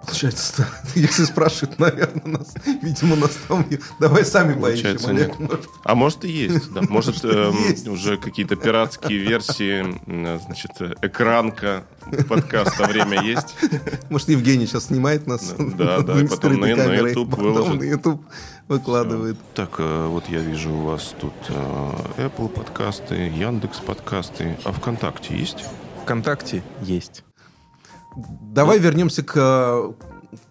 Получается, 0.06 0.68
если 0.96 1.24
спрашивают, 1.24 1.80
наверное, 1.80 2.38
нас, 2.38 2.54
видимо, 2.84 3.16
нас 3.16 3.40
там 3.48 3.66
нет. 3.72 3.82
Давай 4.00 4.24
сами 4.24 4.54
поищем, 4.54 4.84
Получается, 4.84 5.10
Олег. 5.10 5.40
нет. 5.40 5.50
может. 5.50 5.66
А 5.84 5.96
может 5.96 6.26
и 6.26 6.30
есть, 6.30 6.72
да. 6.74 6.82
Может, 6.90 7.24
Может, 7.24 7.26
эм, 7.26 7.92
уже 7.94 8.18
какие-то 8.18 8.56
пиратские 8.56 9.18
версии, 9.18 9.80
м, 10.06 10.40
значит, 10.46 10.72
э, 10.80 10.94
экранка 11.02 11.86
подкаста 12.30 12.86
«Время 12.86 13.20
есть». 13.24 13.56
Может, 14.12 14.30
Евгений 14.30 14.68
сейчас 14.68 14.86
снимает 14.86 15.26
нас. 15.26 15.56
Да, 15.58 16.02
да, 16.02 16.22
и 16.22 16.28
потом 16.28 16.60
на- 16.60 16.68
на 16.76 16.94
YouTube 16.94 17.36
выложит. 17.36 17.80
на 17.80 17.84
YouTube 17.84 18.22
выкладывает. 18.68 19.38
Так, 19.54 19.76
э, 19.80 20.08
вот 20.08 20.28
я 20.30 20.40
вижу 20.40 20.72
у 20.74 20.82
вас 20.84 21.14
тут 21.20 21.34
э, 21.50 21.92
Apple 22.18 22.50
подкасты, 22.50 23.16
Яндекс 23.16 23.80
подкасты. 23.80 24.58
А 24.64 24.72
ВКонтакте 24.72 25.38
есть? 25.38 25.66
ВКонтакте 26.04 26.64
есть. 26.82 27.24
Давай 28.42 28.80
вернемся 28.80 29.24
к, 29.24 29.34
э, 29.36 29.94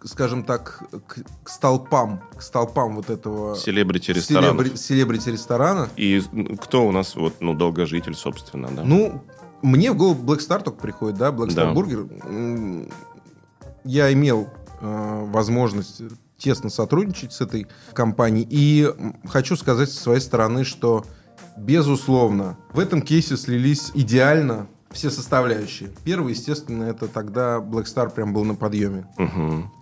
скажем 0.05 0.44
так, 0.44 0.83
к, 1.07 1.18
к 1.44 1.48
столпам, 1.48 2.20
к 2.37 2.42
столпам 2.42 2.96
вот 2.96 3.11
этого 3.11 3.57
Селебрити 3.57 4.12
селебри- 4.12 4.77
селебрити 4.77 5.31
ресторана. 5.31 5.88
И 5.96 6.22
кто 6.61 6.87
у 6.87 6.92
нас, 6.92 7.16
вот, 7.16 7.35
ну, 7.40 7.55
долгожитель, 7.55 8.14
собственно, 8.14 8.68
да? 8.68 8.83
Ну, 8.85 9.22
мне 9.62 9.90
в 9.92 9.96
голову 9.96 10.22
Black 10.22 10.40
Star 10.40 10.62
только 10.62 10.79
приходит, 10.81 11.18
да, 11.18 11.31
Black 11.31 11.48
Star 11.48 11.74
Да. 11.74 12.29
М, 12.29 12.88
Я 13.85 14.12
имел 14.12 14.48
э, 14.81 15.24
возможность 15.31 16.03
тесно 16.44 16.68
сотрудничать 16.68 17.33
с 17.33 17.40
этой 17.40 17.66
компанией. 17.94 18.46
И 18.50 18.92
хочу 19.26 19.57
сказать 19.57 19.90
со 19.90 20.00
своей 20.02 20.20
стороны, 20.20 20.64
что, 20.64 21.07
безусловно, 21.57 22.59
в 22.74 22.78
этом 22.78 23.00
кейсе 23.00 23.38
слились 23.38 23.90
идеально 23.94 24.66
все 24.90 25.11
составляющие. 25.11 25.90
Первый, 26.04 26.35
естественно, 26.35 26.85
это 26.85 27.09
тогда 27.09 27.57
Black 27.59 27.85
Star 27.85 28.11
прям 28.11 28.35
был 28.35 28.44
на 28.44 28.54
подъеме. 28.54 29.07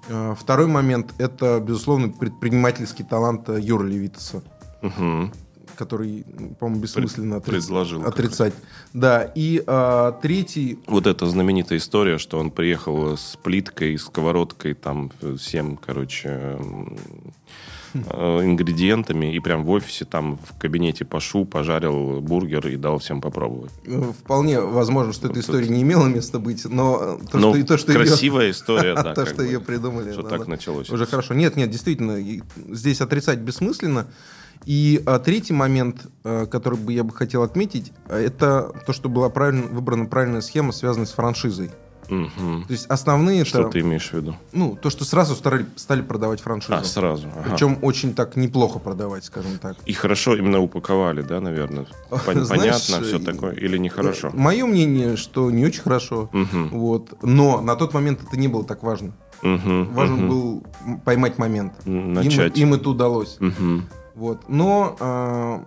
Э, 0.09 0.35
Второй 0.39 0.69
момент– 0.69 1.13
это, 1.19 1.61
безусловно, 1.61 2.09
предпринимательский 2.09 3.05
талант 3.05 3.49
э, 3.49 3.61
Юры 3.61 3.89
Левитаса 3.89 4.43
Мгм. 4.83 5.33
Который, 5.75 6.25
по-моему, 6.59 6.83
бессмысленно 6.83 7.35
отриц- 7.37 7.43
предложил 7.69 8.05
отрицать. 8.05 8.55
Да, 8.93 9.23
и 9.35 9.63
а, 9.67 10.13
третий, 10.23 10.79
Вот 10.87 11.07
эта 11.07 11.27
знаменитая 11.27 11.79
история, 11.79 12.19
что 12.19 12.39
он 12.39 12.51
приехал 12.51 13.17
с 13.17 13.37
плиткой, 13.43 13.99
сковородкой, 13.99 14.75
там, 14.75 15.11
всем, 15.39 15.77
короче, 15.77 16.59
э, 17.95 17.99
ингредиентами, 18.43 19.35
и 19.35 19.39
прям 19.41 19.65
в 19.65 19.71
офисе, 19.71 20.05
там, 20.07 20.39
в 20.39 20.59
кабинете 20.59 21.05
Пашу 21.05 21.45
пожарил 21.45 22.21
бургер 22.23 22.67
и 22.69 22.77
дал 22.77 22.99
всем 22.99 23.21
попробовать. 23.21 23.71
э, 23.85 24.13
вполне 24.19 24.61
возможно, 24.61 25.13
что 25.13 25.27
эта 25.27 25.37
Вот 25.37 25.45
история 25.45 25.67
тут- 25.67 25.77
не 25.77 25.83
имела 25.83 26.07
места 26.07 26.39
быть, 26.39 26.65
но 26.65 27.19
то, 27.31 27.39
Ну, 27.39 27.51
что, 27.53 27.59
и 27.59 27.63
то, 27.65 27.77
что 27.77 27.93
ее- 27.93 27.99
красивая 27.99 28.51
история, 28.51 28.95
да. 29.03 29.15
то, 29.15 29.27
что 29.27 29.37
бы, 29.37 29.45
ее 29.45 29.61
придумали, 29.61 30.13
Что 30.13 30.23
так 30.23 30.47
началось. 30.47 30.89
уже 30.91 31.05
хорошо. 31.07 31.35
Нет, 31.35 31.57
нет, 31.57 31.71
действительно, 31.71 32.19
здесь 32.71 33.01
отрицать 33.03 33.41
бессмысленно. 33.41 34.07
И 34.65 35.03
а, 35.07 35.19
третий 35.19 35.53
момент, 35.53 36.07
а, 36.25 36.47
который 36.47 36.79
бы 36.79 36.93
я 36.93 37.05
бы 37.05 37.13
хотел 37.13 37.43
отметить, 37.43 37.93
а, 38.09 38.19
это 38.19 38.73
то, 38.87 38.93
что 38.93 39.09
была 39.09 39.29
правильно, 39.29 39.67
выбрана 39.67 40.07
правильная 40.07 40.41
схема, 40.41 40.73
связанная 40.73 41.07
с 41.07 41.13
франшизой. 41.13 41.71
Мгм. 42.09 42.65
То 42.67 42.73
есть 42.73 42.87
основные 42.87 43.45
Что 43.45 43.61
это, 43.63 43.71
ты 43.71 43.81
имеешь 43.81 44.11
в 44.11 44.13
виду? 44.13 44.35
ну, 44.53 44.77
то, 44.81 44.91
что 44.91 45.05
сразу 45.05 45.35
стали, 45.35 45.67
стали 45.77 46.03
продавать 46.03 46.41
франшизу. 46.41 46.75
А, 46.75 46.85
сразу. 46.85 47.29
ага. 47.29 47.51
Причем 47.51 47.79
очень 47.81 48.13
так 48.15 48.37
неплохо 48.37 48.79
продавать, 48.81 49.25
скажем 49.25 49.59
так. 49.59 49.77
И 49.87 49.93
хорошо 49.93 50.37
именно 50.37 50.61
упаковали, 50.61 51.23
да, 51.23 51.41
наверное? 51.41 51.87
Пон- 52.11 52.43
Знаешь, 52.45 52.49
Понятно 52.89 53.07
все 53.07 53.19
э, 53.19 53.21
такое? 53.25 53.53
Или 53.55 53.79
нехорошо? 53.79 54.31
Мое 54.35 54.67
мнение, 54.67 55.17
что 55.17 55.51
не 55.51 55.65
очень 55.65 55.83
хорошо. 55.83 56.29
Мгм. 56.33 56.69
Вот. 56.71 57.15
Но 57.23 57.61
на 57.63 57.77
тот 57.77 57.95
момент 57.95 58.21
это 58.27 58.37
не 58.39 58.49
было 58.49 58.65
так 58.65 58.83
важно. 58.83 59.13
Мгм. 59.43 59.93
Важен 59.95 60.17
Мгм. 60.17 60.29
был 60.29 60.65
поймать 61.05 61.39
момент. 61.39 61.73
Им- 61.87 62.13
Начать. 62.13 62.59
Им, 62.59 62.75
это 62.75 62.91
удалось. 62.91 63.37
Мгм. 63.41 63.87
Вот. 64.15 64.49
Но 64.49 64.97
а, 65.01 65.65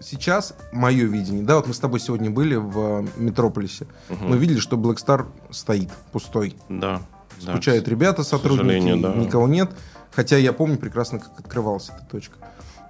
сейчас 0.00 0.54
мое 0.72 1.04
видение, 1.06 1.42
да, 1.44 1.56
вот 1.56 1.66
мы 1.66 1.74
с 1.74 1.78
тобой 1.78 2.00
сегодня 2.00 2.30
были 2.30 2.54
в 2.54 3.02
э, 3.02 3.06
Метрополисе, 3.16 3.86
Мгм. 4.08 4.28
мы 4.30 4.38
видели, 4.38 4.58
что 4.58 4.76
Black 4.76 4.96
Star 4.96 5.26
стоит 5.50 5.90
пустой. 6.12 6.56
Да. 6.68 7.00
да. 7.42 7.52
Скучают 7.52 7.88
ребята, 7.88 8.22
сотрудники, 8.22 9.00
да. 9.00 9.14
никого 9.14 9.48
нет. 9.48 9.70
Хотя 10.12 10.36
я 10.36 10.52
помню 10.52 10.78
прекрасно, 10.78 11.18
как 11.18 11.38
открывалась 11.38 11.90
эта 11.90 12.04
точка. 12.10 12.36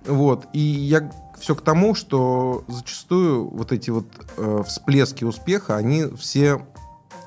Вот. 0.06 0.46
И 0.52 0.60
я 0.60 1.10
все 1.38 1.54
к 1.54 1.60
тому, 1.60 1.94
что 1.94 2.64
зачастую 2.68 3.48
вот 3.48 3.72
эти 3.72 3.90
вот 3.90 4.06
э, 4.36 4.62
всплески 4.66 5.24
успеха, 5.24 5.76
они 5.76 6.04
все 6.16 6.60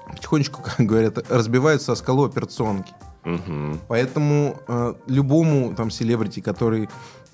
потихонечку, 0.08 0.62
как 0.64 0.86
говорят, 0.86 1.30
разбиваются 1.30 1.92
о 1.92 1.96
скалу 1.96 2.26
операционки. 2.26 2.94
Мгм. 3.24 3.80
Поэтому 3.88 4.58
э, 4.68 4.94
любому 5.08 5.76
там 5.76 5.92
селебрити, 5.92 6.40
который 6.42 6.90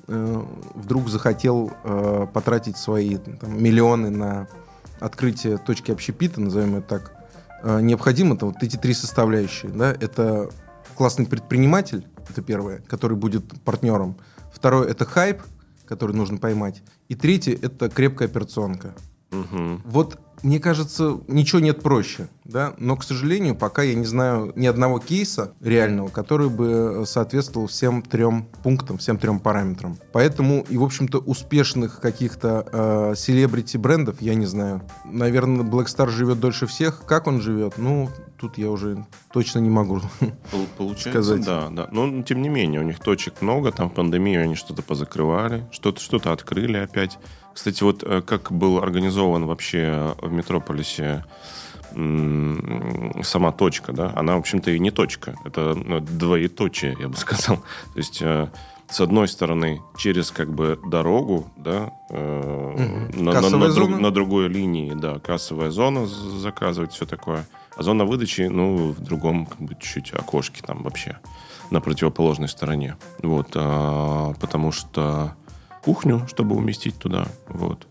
э, 0.08 0.43
вдруг 0.76 1.10
захотел 1.10 1.72
э, 1.84 2.28
потратить 2.34 2.78
свои 2.78 3.17
там, 3.17 3.62
миллионы 3.62 4.10
на 4.10 4.48
открытие 5.00 5.58
точки 5.58 5.91
общепита, 5.91 6.41
назовем 6.41 6.78
это 6.78 6.88
так, 6.88 7.28
э, 7.63 7.82
необходимо 7.82 8.36
это 8.36 8.48
вот 8.48 8.62
эти 8.62 8.78
три 8.78 8.93
составляющие. 8.93 9.72
Да? 9.72 9.91
Это 9.91 10.50
классный 10.96 11.26
предприниматель, 11.26 12.08
это 12.30 12.41
первое, 12.41 12.80
который 12.80 13.17
будет 13.17 13.62
партнером. 13.63 14.17
Второе 14.52 14.88
это 14.88 15.06
хайп, 15.06 15.41
который 15.86 16.15
нужно 16.15 16.38
поймать. 16.38 16.82
И 17.08 17.15
третье 17.15 17.58
это 17.62 17.89
крепкая 17.89 18.28
операционка. 18.28 18.93
Мгм. 19.32 19.82
Вот, 19.86 20.20
мне 20.43 20.60
кажется, 20.60 21.19
ничего 21.28 21.60
нет 21.60 21.82
проще, 21.82 22.28
да, 22.45 22.73
но, 22.78 22.95
к 22.95 23.04
сожалению, 23.04 23.56
пока 23.56 23.82
я 23.84 23.95
не 23.95 24.06
знаю 24.06 24.54
ни 24.56 24.67
одного 24.67 25.00
кейса 25.00 25.54
реального, 25.62 26.10
который 26.10 26.50
бы 26.50 27.04
соответствовал 27.06 27.67
всем 27.67 28.02
трем 28.02 28.47
пунктам, 28.63 28.97
всем 28.97 29.17
трем 29.17 29.39
параметрам. 29.39 29.97
Поэтому 30.13 30.65
и, 30.69 30.78
в 30.78 30.84
общем-то, 30.84 31.19
успешных 31.19 32.00
каких-то 32.00 33.13
селебрити 33.17 33.78
брендов 33.78 34.21
я 34.21 34.36
не 34.36 34.45
знаю. 34.45 34.82
Наверное, 35.06 35.65
Black 35.65 35.86
Star 35.86 36.10
живет 36.10 36.39
дольше 36.39 36.67
всех. 36.67 37.04
Как 37.06 37.28
он 37.28 37.41
живет? 37.41 37.78
Ну, 37.78 38.10
тут 38.38 38.58
я 38.58 38.69
уже 38.69 39.06
точно 39.34 39.60
не 39.60 39.69
могу. 39.69 40.02
Пол- 40.52 40.67
Получается, 40.78 41.23
сказать. 41.23 41.45
да, 41.45 41.69
да. 41.69 41.88
Но 41.91 42.21
тем 42.23 42.41
не 42.41 42.50
менее, 42.50 42.82
у 42.82 42.84
них 42.84 43.00
точек 43.00 43.41
много, 43.41 43.71
там 43.71 43.89
в 43.89 43.93
пандемию 43.93 44.43
они 44.43 44.56
что-то 44.56 44.82
позакрывали, 44.84 45.65
что-то 45.71 46.00
что 46.00 46.17
открыли 46.32 46.78
опять. 46.78 47.17
Кстати, 47.54 47.82
вот 47.82 48.04
э, 48.04 48.21
как 48.21 48.52
был 48.52 48.78
организован 48.78 49.45
вообще 49.47 50.13
в 50.27 50.31
Метрополисе 50.33 51.23
сама 53.23 53.51
точка, 53.51 53.93
да, 53.93 54.11
она, 54.15 54.35
в 54.35 54.39
общем-то, 54.39 54.71
и 54.71 54.79
не 54.79 54.91
точка. 54.91 55.35
Это 55.45 55.73
ну, 55.75 55.99
двоеточие, 55.99 56.95
я 56.99 57.07
бы 57.07 57.15
сказал. 57.17 57.57
То 57.57 57.97
есть, 57.97 58.21
э, 58.21 58.47
с 58.89 59.01
одной 59.01 59.27
стороны, 59.27 59.81
через 59.97 60.31
как 60.31 60.53
бы 60.53 60.79
дорогу, 60.85 61.49
да, 61.57 61.91
э, 62.09 63.09
Мгм. 63.11 63.23
на, 63.25 63.41
на- 63.41 63.49
на 63.49 63.73
друг- 63.73 63.99
на 63.99 64.11
другой 64.11 64.47
линии, 64.47 64.93
да, 64.93 65.19
кассовая 65.19 65.71
зона 65.71 66.05
заказывать, 66.05 66.91
все 66.93 67.05
такое. 67.05 67.45
А 67.75 67.83
зона 67.83 68.05
выдачи, 68.05 68.41
ну, 68.41 68.91
в 68.91 68.99
другом, 68.99 69.45
как 69.45 69.59
бы, 69.59 69.75
чуть 69.79 70.11
окошке 70.13 70.61
там 70.65 70.83
вообще, 70.83 71.17
на 71.71 71.79
противоположной 71.81 72.49
стороне. 72.49 72.95
Вот, 73.23 73.49
а, 73.55 74.33
потому 74.39 74.71
что 74.71 75.33
кухню, 75.83 76.25
чтобы 76.27 76.55
уместить 76.55 76.97
туда, 76.97 77.27
вот. 77.47 77.87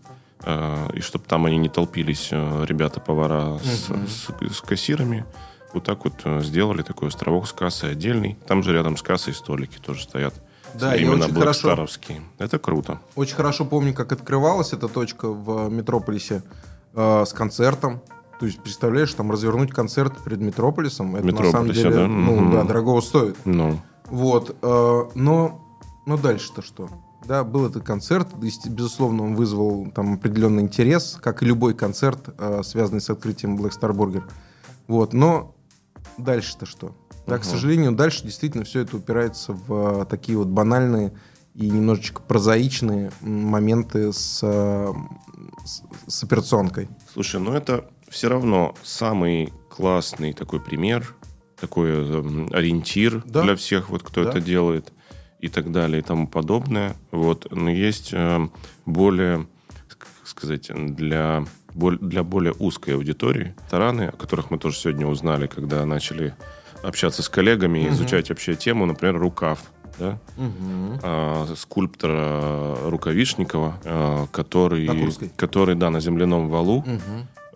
А, 0.49 0.89
и 0.93 1.01
чтобы 1.01 1.25
там 1.25 1.45
они 1.45 1.57
не 1.57 1.67
толпились, 1.67 2.29
э, 2.31 2.65
ребята-повара 2.65 3.57
с, 3.59 3.89
с- 3.89 4.55
с 4.55 4.61
кассирами. 4.61 5.25
Вот 5.73 5.83
так 5.83 6.05
вот 6.05 6.13
э, 6.23 6.39
сделали 6.41 6.83
такой 6.83 7.09
островок 7.09 7.47
с 7.49 7.51
кассой 7.51 7.91
отдельный. 7.91 8.37
Там 8.47 8.63
же 8.63 8.71
рядом 8.71 8.95
с 8.95 9.01
кассой 9.01 9.33
столики 9.33 9.77
тоже 9.77 10.03
стоят. 10.03 10.33
Да, 10.73 10.93
я 10.93 11.01
Именно 11.01 11.25
очень 11.25 11.35
хорошо. 11.35 11.87
Это 12.39 12.59
круто. 12.59 13.01
очень 13.15 13.35
хорошо 13.35 13.65
помню, 13.65 13.93
как 13.93 14.11
открывалась 14.13 14.71
эта 14.71 14.87
точка 14.87 15.27
в 15.29 15.67
Метрополисе 15.69 16.43
э, 16.93 17.25
с 17.25 17.33
концертом. 17.33 17.99
То 18.39 18.45
есть, 18.45 18.59
представляешь, 18.61 19.13
там 19.13 19.31
развернуть 19.31 19.71
концерт 19.71 20.13
перед 20.23 20.39
Метрополисом, 20.39 21.15
это 21.17 21.25
на 21.25 21.35
самом 21.35 21.67
Метрополисе, 21.67 21.81
деле, 21.83 21.95
да? 21.95 22.07
ну, 22.07 22.35
Мгм. 22.39 22.51
да, 22.53 22.63
дорогого 22.63 23.01
стоит. 23.01 23.35
Ну, 23.45 23.81
Вот, 24.05 24.55
э, 24.61 25.03
но, 25.15 25.59
но 26.05 26.17
дальше-то 26.17 26.61
что? 26.61 26.87
Да, 27.27 27.43
был 27.43 27.65
этот 27.65 27.83
концерт, 27.83 28.29
безусловно, 28.37 29.23
он 29.23 29.35
вызвал 29.35 29.91
там 29.91 30.13
определенный 30.13 30.63
интерес, 30.63 31.17
как 31.21 31.43
и 31.43 31.45
любой 31.45 31.73
концерт, 31.73 32.29
э, 32.37 32.61
связанный 32.63 33.01
с 33.01 33.09
открытием 33.09 33.57
Black 33.57 33.73
Star 33.77 33.91
Burger. 33.93 34.23
Вот, 34.87 35.11
но 35.11 35.53
дальше-то 36.17 36.65
что? 36.65 36.95
Да, 37.25 37.37
к 37.37 37.41
Мгм. 37.41 37.49
сожалению, 37.49 37.91
дальше 37.91 38.23
действительно 38.23 38.63
все 38.63 38.79
это 38.79 38.95
упирается 38.95 39.51
в 39.51 40.03
э, 40.03 40.05
такие 40.05 40.37
вот 40.37 40.47
банальные 40.47 41.11
и 41.53 41.69
немножечко 41.69 42.21
прозаичные 42.21 43.11
моменты 43.19 44.13
с, 44.13 44.39
э, 44.41 44.93
с, 45.65 45.81
с 46.07 46.23
операционкой. 46.23 46.87
Слушай, 47.11 47.41
ну 47.41 47.51
это 47.51 47.89
все 48.07 48.29
равно 48.29 48.73
самый 48.83 49.51
классный 49.69 50.31
такой 50.31 50.61
пример, 50.61 51.13
такой 51.59 51.89
эм, 51.89 52.47
ориентир 52.53 53.21
Да. 53.25 53.41
для 53.41 53.57
всех, 53.57 53.89
вот 53.89 54.03
кто 54.03 54.23
Да. 54.23 54.29
это 54.29 54.39
делает 54.39 54.93
и 55.39 55.49
так 55.49 55.71
далее 55.71 55.99
и 55.99 56.03
тому 56.03 56.27
подобное. 56.27 56.95
Вот. 57.11 57.47
Но 57.51 57.69
есть 57.69 58.09
эм, 58.13 58.51
более, 58.85 59.47
как 59.87 60.07
сказать, 60.23 60.69
для, 60.95 61.45
для 61.75 62.23
более 62.23 62.53
узкой 62.57 62.95
аудитории 62.95 63.53
рестораны, 63.61 64.03
о 64.03 64.11
которых 64.11 64.49
мы 64.51 64.57
тоже 64.57 64.77
сегодня 64.77 65.05
узнали, 65.07 65.47
когда 65.47 65.85
начали 65.85 66.35
общаться 66.83 67.21
с 67.23 67.29
коллегами 67.29 67.79
и 67.79 67.85
Мгм. 67.85 67.93
изучать 67.93 68.29
вообще 68.29 68.55
тему, 68.55 68.85
например, 68.85 69.17
рукав. 69.19 69.59
Да? 69.99 70.17
а, 71.03 71.45
скульптора 71.55 72.75
Рукавишникова, 72.89 73.77
а, 73.85 74.27
который, 74.31 74.87
который, 75.35 75.75
да, 75.75 75.89
на 75.89 75.99
земляном 75.99 76.49
валу 76.49 76.83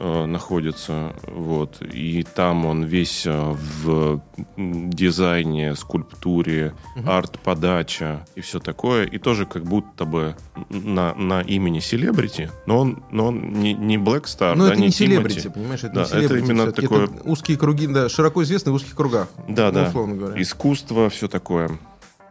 э, 0.03 0.25
находится, 0.25 1.13
вот, 1.27 1.79
и 1.93 2.23
там 2.23 2.65
он 2.65 2.83
весь 2.85 3.27
э, 3.27 3.53
в 3.83 4.19
дизайне, 4.57 5.75
скульптуре, 5.75 6.73
Мгм. 6.95 7.09
арт-подача 7.09 8.25
и 8.35 8.41
все 8.41 8.59
такое, 8.59 9.05
и 9.05 9.19
тоже 9.19 9.45
как 9.45 9.63
будто 9.63 10.05
бы 10.05 10.35
на, 10.69 11.13
на 11.13 11.41
имени 11.41 11.79
селебрити, 11.81 12.49
но 12.65 12.79
он, 12.79 13.03
но 13.11 13.27
он 13.27 13.53
не, 13.53 13.73
не 13.73 13.97
Black 13.97 14.23
Star, 14.23 14.55
Но 14.55 14.65
да, 14.65 14.71
это 14.73 14.81
не 14.81 14.89
Тимати. 14.89 14.97
селебрити, 14.97 15.49
понимаешь? 15.49 15.83
Это 15.83 15.93
Да, 15.93 15.99
не 16.01 16.05
это 16.07 16.17
селебрити. 16.17 16.45
именно 16.45 16.63
всё-таки. 16.63 16.87
такое- 16.87 17.03
Это 17.05 17.21
узкие 17.29 17.57
круги, 17.57 17.85
да, 17.87 18.09
широко 18.09 18.41
известны 18.43 18.71
в 18.71 18.75
узких 18.75 18.95
кругах. 18.95 19.27
Да, 19.47 19.67
ну, 19.67 19.71
да. 19.73 19.87
условно 19.89 20.15
говоря. 20.15 20.41
Искусство, 20.41 21.09
все 21.11 21.27
такое. 21.27 21.69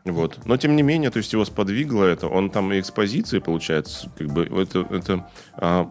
Вот. 0.04 0.40
Но 0.46 0.56
тем 0.56 0.76
не 0.76 0.82
менее, 0.82 1.10
то 1.10 1.18
есть 1.18 1.32
его 1.32 1.44
сподвигло 1.44 2.04
это. 2.04 2.26
Он 2.26 2.50
там 2.50 2.72
и 2.72 2.80
экспозиции, 2.80 3.38
получается, 3.38 4.10
как 4.16 4.28
бы 4.28 4.44
это, 4.44 4.86
это 4.90 5.28
а, 5.56 5.90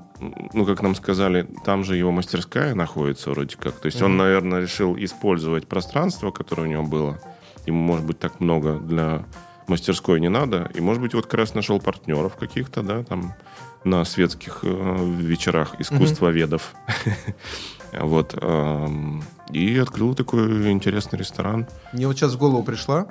ну, 0.53 0.65
как 0.65 0.81
нам 0.81 0.95
сказали, 0.95 1.47
там 1.63 1.83
же 1.83 1.95
его 1.95 2.11
мастерская 2.11 2.73
находится 2.73 3.29
вроде 3.29 3.55
как. 3.57 3.75
То 3.79 3.85
есть 3.85 4.01
он, 4.01 4.11
Мгм. 4.11 4.17
наверное, 4.17 4.61
решил 4.61 4.95
использовать 4.97 5.67
пространство, 5.67 6.31
которое 6.31 6.63
у 6.63 6.71
него 6.71 6.83
было. 6.83 7.19
Ему, 7.65 7.79
может 7.81 8.05
быть, 8.05 8.17
так 8.19 8.39
много 8.39 8.79
для 8.79 9.25
мастерской 9.67 10.19
не 10.19 10.29
надо. 10.29 10.71
И, 10.73 10.81
может 10.81 11.01
быть, 11.03 11.13
вот 11.13 11.25
как 11.25 11.35
раз 11.35 11.53
нашел 11.53 11.79
партнеров 11.79 12.35
каких-то, 12.35 12.81
да, 12.81 13.03
там 13.03 13.35
на 13.83 14.03
светских 14.05 14.59
э, 14.63 15.05
вечерах 15.19 15.75
искусствоведов. 15.79 16.73
Вот. 17.91 18.35
И 19.51 19.77
открыл 19.79 20.13
такой 20.13 20.71
интересный 20.71 21.17
ресторан. 21.17 21.65
Мне 21.91 22.05
вот 22.05 22.15
сейчас 22.15 22.33
в 22.33 22.37
голову 22.37 22.61
пришла, 22.61 23.07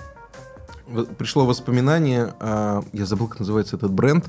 пришло 1.19 1.47
воспоминание, 1.47 2.35
а, 2.41 2.83
я 2.93 3.07
забыл, 3.07 3.29
как 3.29 3.41
называется 3.41 3.77
этот 3.77 3.93
бренд, 3.93 4.29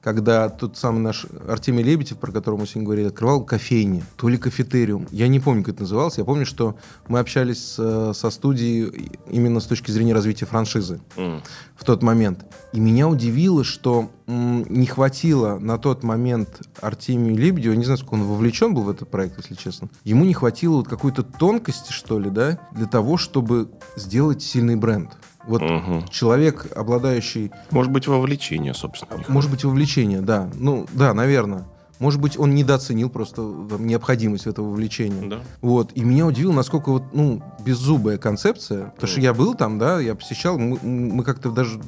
когда 0.00 0.48
тот 0.48 0.76
самый 0.76 1.00
наш 1.00 1.26
Артемий 1.48 1.82
Лебедев, 1.82 2.18
про 2.18 2.30
которого 2.30 2.60
мы 2.60 2.66
сегодня 2.68 2.84
говорили, 2.84 3.08
открывал 3.08 3.44
кофейни, 3.44 4.04
то 4.16 4.28
ли 4.28 4.38
кафетериум. 4.38 5.08
Я 5.10 5.26
не 5.26 5.40
помню, 5.40 5.64
как 5.64 5.74
это 5.74 5.82
называлось. 5.82 6.18
Я 6.18 6.24
помню, 6.24 6.46
что 6.46 6.76
мы 7.08 7.18
общались 7.18 7.58
с- 7.74 8.12
со 8.14 8.30
студией 8.30 9.10
именно 9.28 9.58
с 9.58 9.64
точки 9.66 9.90
зрения 9.90 10.14
развития 10.14 10.46
франшизы 10.46 11.00
М. 11.16 11.42
в 11.74 11.84
тот 11.84 12.04
момент. 12.04 12.46
И 12.72 12.78
меня 12.80 13.08
удивило, 13.08 13.64
что 13.64 14.08
м, 14.28 14.64
не 14.68 14.86
хватило 14.86 15.58
на 15.58 15.78
тот 15.78 16.04
момент 16.04 16.60
Артемию 16.80 17.36
Лебедеву, 17.36 17.72
я 17.72 17.78
не 17.78 17.84
знаю, 17.84 17.98
сколько 17.98 18.14
он 18.14 18.22
вовлечен 18.24 18.74
был 18.74 18.82
в 18.82 18.90
этот 18.90 19.10
проект, 19.10 19.38
если 19.38 19.54
честно, 19.54 19.88
ему 20.04 20.24
не 20.26 20.34
хватило 20.34 20.76
вот 20.76 20.86
какой-то 20.88 21.22
тонкости, 21.24 21.92
что 21.92 22.18
ли, 22.20 22.30
да, 22.30 22.60
для 22.72 22.86
того, 22.86 23.16
чтобы 23.16 23.68
сделать 23.96 24.42
сильный 24.42 24.76
бренд. 24.76 25.10
Вот 25.48 25.62
Мгм. 25.62 26.06
человек, 26.08 26.66
обладающий, 26.76 27.50
Может 27.70 27.90
быть, 27.90 28.06
вовлечение, 28.06 28.74
собственно. 28.74 29.24
может 29.28 29.50
быть, 29.50 29.64
вовлечение, 29.64 30.20
да, 30.20 30.48
ну, 30.54 30.86
да, 30.92 31.14
наверное. 31.14 31.64
Может 31.98 32.20
быть, 32.20 32.38
он 32.38 32.54
недооценил 32.54 33.10
просто 33.10 33.36
там, 33.68 33.86
необходимость 33.86 34.46
этого 34.46 34.70
вовлечения. 34.70 35.28
Да. 35.28 35.40
Вот. 35.60 35.92
И 35.94 36.02
меня 36.02 36.26
удивило, 36.26 36.52
насколько 36.52 36.90
вот, 36.90 37.02
ну, 37.12 37.42
беззубая 37.64 38.18
концепция. 38.18 38.86
Потому 38.90 39.08
что 39.08 39.20
я 39.20 39.34
был 39.34 39.54
там, 39.54 39.78
да, 39.78 40.00
я 40.00 40.14
посещал, 40.14 40.58
мы, 40.58 40.78
мы 40.82 41.24
как-то 41.24 41.50
даже 41.50 41.80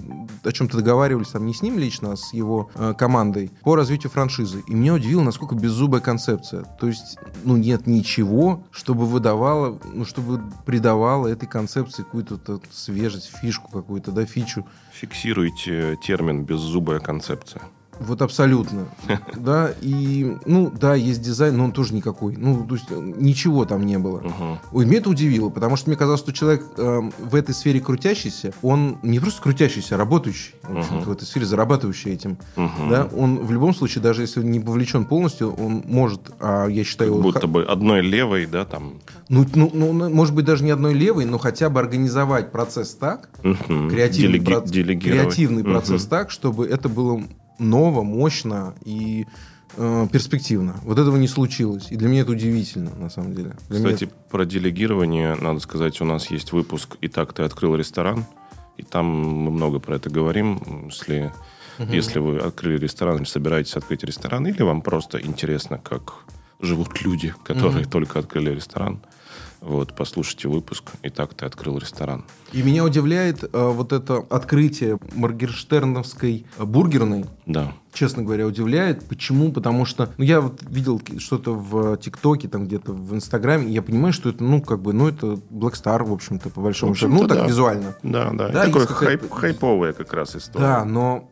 о 0.42 0.52
чем-то 0.52 0.78
договаривались, 0.78 1.28
там, 1.28 1.46
не 1.46 1.54
с 1.54 1.62
ним 1.62 1.78
лично, 1.78 2.12
а 2.12 2.16
с 2.16 2.32
его 2.32 2.70
э, 2.74 2.94
командой 2.96 3.50
по 3.62 3.76
развитию 3.76 4.10
франшизы. 4.10 4.62
И 4.66 4.74
меня 4.74 4.94
удивило, 4.94 5.22
насколько 5.22 5.54
беззубая 5.54 6.00
концепция. 6.00 6.64
То 6.80 6.86
есть, 6.86 7.18
ну, 7.44 7.56
нет 7.56 7.86
ничего, 7.86 8.64
чтобы 8.70 9.06
выдавало, 9.06 9.78
ну, 9.92 10.04
чтобы 10.04 10.40
придавало 10.66 11.28
этой 11.28 11.46
концепции 11.46 12.02
какую-то 12.02 12.60
свежесть, 12.72 13.30
фишку 13.40 13.70
какую-то, 13.70 14.12
да, 14.12 14.24
фичу. 14.24 14.66
Фиксируйте 14.92 15.96
термин 16.02 16.44
«беззубая 16.44 17.00
концепция». 17.00 17.62
Вот 18.00 18.22
абсолютно. 18.22 18.86
Да, 19.36 19.72
и, 19.80 20.36
ну, 20.44 20.70
да, 20.70 20.94
есть 20.94 21.22
дизайн, 21.22 21.56
но 21.56 21.64
он 21.64 21.72
тоже 21.72 21.94
никакой. 21.94 22.36
Ну, 22.36 22.64
то 22.66 22.74
есть 22.74 22.86
э, 22.90 22.94
ничего 23.18 23.64
там 23.64 23.84
не 23.86 23.98
было. 23.98 24.20
Мгм. 24.20 24.58
Ой, 24.72 24.84
меня 24.86 24.98
это 24.98 25.10
удивило, 25.10 25.48
потому 25.50 25.76
что 25.76 25.88
мне 25.88 25.96
казалось, 25.96 26.20
что 26.20 26.32
человек 26.32 26.64
эм, 26.76 27.12
в 27.18 27.34
этой 27.34 27.54
сфере 27.54 27.80
крутящийся, 27.80 28.52
он 28.62 28.98
не 29.02 29.18
просто 29.20 29.40
крутящийся, 29.42 29.94
а 29.94 29.98
работающий, 29.98 30.54
в 30.62 31.10
этой 31.10 31.24
сфере, 31.24 31.46
зарабатывающий 31.46 32.12
этим. 32.12 32.38
Да, 32.56 33.08
он 33.16 33.38
в 33.38 33.50
любом 33.52 33.74
случае, 33.74 34.02
даже 34.02 34.22
если 34.22 34.40
он 34.40 34.50
не 34.50 34.60
повлечен 34.60 35.04
полностью, 35.04 35.52
он 35.54 35.82
может, 35.86 36.20
а 36.40 36.66
я 36.66 36.84
считаю, 36.84 37.14
Как 37.14 37.22
будто 37.22 37.46
бы 37.46 37.62
одной 37.64 38.02
левой, 38.02 38.46
да, 38.46 38.64
там. 38.64 38.94
ну, 39.28 39.46
ну, 39.54 39.70
ну, 39.72 39.92
ну, 39.92 40.10
может 40.10 40.34
быть, 40.34 40.44
даже 40.44 40.64
не 40.64 40.70
одной 40.70 40.94
левой, 40.94 41.24
но 41.24 41.38
хотя 41.38 41.70
бы 41.70 41.80
организовать 41.80 42.52
процесс 42.52 42.94
так, 42.94 43.30
креативный, 43.42 44.38
делеги- 44.38 44.44
проц- 44.64 45.00
креативный 45.00 45.64
процесс 45.64 46.04
так, 46.06 46.30
чтобы 46.30 46.66
это 46.66 46.88
было 46.88 47.22
ново, 47.60 48.02
мощно 48.02 48.74
и 48.84 49.26
э, 49.76 50.08
перспективно. 50.10 50.76
Вот 50.82 50.98
этого 50.98 51.16
не 51.16 51.28
случилось. 51.28 51.88
И 51.90 51.96
для 51.96 52.08
меня 52.08 52.22
это 52.22 52.32
удивительно, 52.32 52.90
на 52.96 53.10
самом 53.10 53.34
деле. 53.34 53.56
Для 53.68 53.78
меня 53.78 53.94
Кстати, 53.94 54.10
про 54.30 54.44
делегирование, 54.44 55.34
надо 55.36 55.60
сказать, 55.60 56.00
у 56.00 56.04
нас 56.04 56.30
есть 56.30 56.52
выпуск 56.52 56.96
«И 57.00 57.08
так 57.08 57.32
ты 57.32 57.42
открыл 57.42 57.76
ресторан», 57.76 58.24
и 58.76 58.82
там 58.82 59.06
мы 59.06 59.50
много 59.50 59.78
про 59.78 59.96
это 59.96 60.08
говорим. 60.08 60.88
Если, 60.88 61.32
если 61.78 62.18
вы 62.18 62.38
открыли 62.38 62.78
ресторан 62.78 63.18
или 63.18 63.24
собираетесь 63.24 63.76
открыть 63.76 64.04
ресторан, 64.04 64.46
или 64.46 64.62
вам 64.62 64.80
просто 64.80 65.20
интересно, 65.20 65.78
как 65.78 66.14
живут 66.60 67.02
люди, 67.02 67.34
которые 67.44 67.84
только 67.84 68.18
открыли 68.18 68.50
ресторан, 68.54 69.00
вот, 69.60 69.94
послушайте 69.94 70.48
выпуск 70.48 70.92
«И 71.02 71.10
так 71.10 71.34
ты 71.34 71.44
открыл 71.44 71.78
ресторан». 71.78 72.24
И 72.52 72.62
меня 72.62 72.84
удивляет 72.84 73.44
э, 73.44 73.48
вот 73.68 73.92
это 73.92 74.24
открытие 74.30 74.98
Моргенштерновской 75.14 76.46
э, 76.58 76.64
бургерной. 76.64 77.26
Да. 77.46 77.72
Честно 77.92 78.22
говоря, 78.22 78.46
удивляет. 78.46 79.04
Почему? 79.06 79.52
Потому 79.52 79.84
что 79.84 80.10
ну, 80.16 80.24
я 80.24 80.40
вот 80.40 80.62
видел 80.68 81.00
что-то 81.18 81.54
в 81.54 81.96
ТикТоке, 81.98 82.48
там 82.48 82.66
где-то 82.66 82.92
в 82.92 83.14
Инстаграме, 83.14 83.66
и 83.68 83.72
я 83.72 83.82
понимаю, 83.82 84.12
что 84.12 84.30
это, 84.30 84.42
ну, 84.42 84.62
как 84.62 84.80
бы, 84.80 84.92
ну, 84.92 85.08
это 85.08 85.38
Black 85.50 85.72
Star, 85.72 86.04
в 86.04 86.12
общем-то, 86.12 86.50
по 86.50 86.60
большому 86.60 86.94
В 86.94 86.98
счету. 86.98 87.12
Ну, 87.12 87.26
так 87.28 87.38
да. 87.38 87.46
визуально. 87.46 87.94
Да, 88.02 88.30
да. 88.32 88.48
Да, 88.48 88.64
Такое 88.66 88.86
хайп- 88.86 89.28
хайповая 89.28 89.92
как 89.92 90.12
раз 90.12 90.36
история. 90.36 90.64
Да, 90.64 90.84
но 90.84 91.30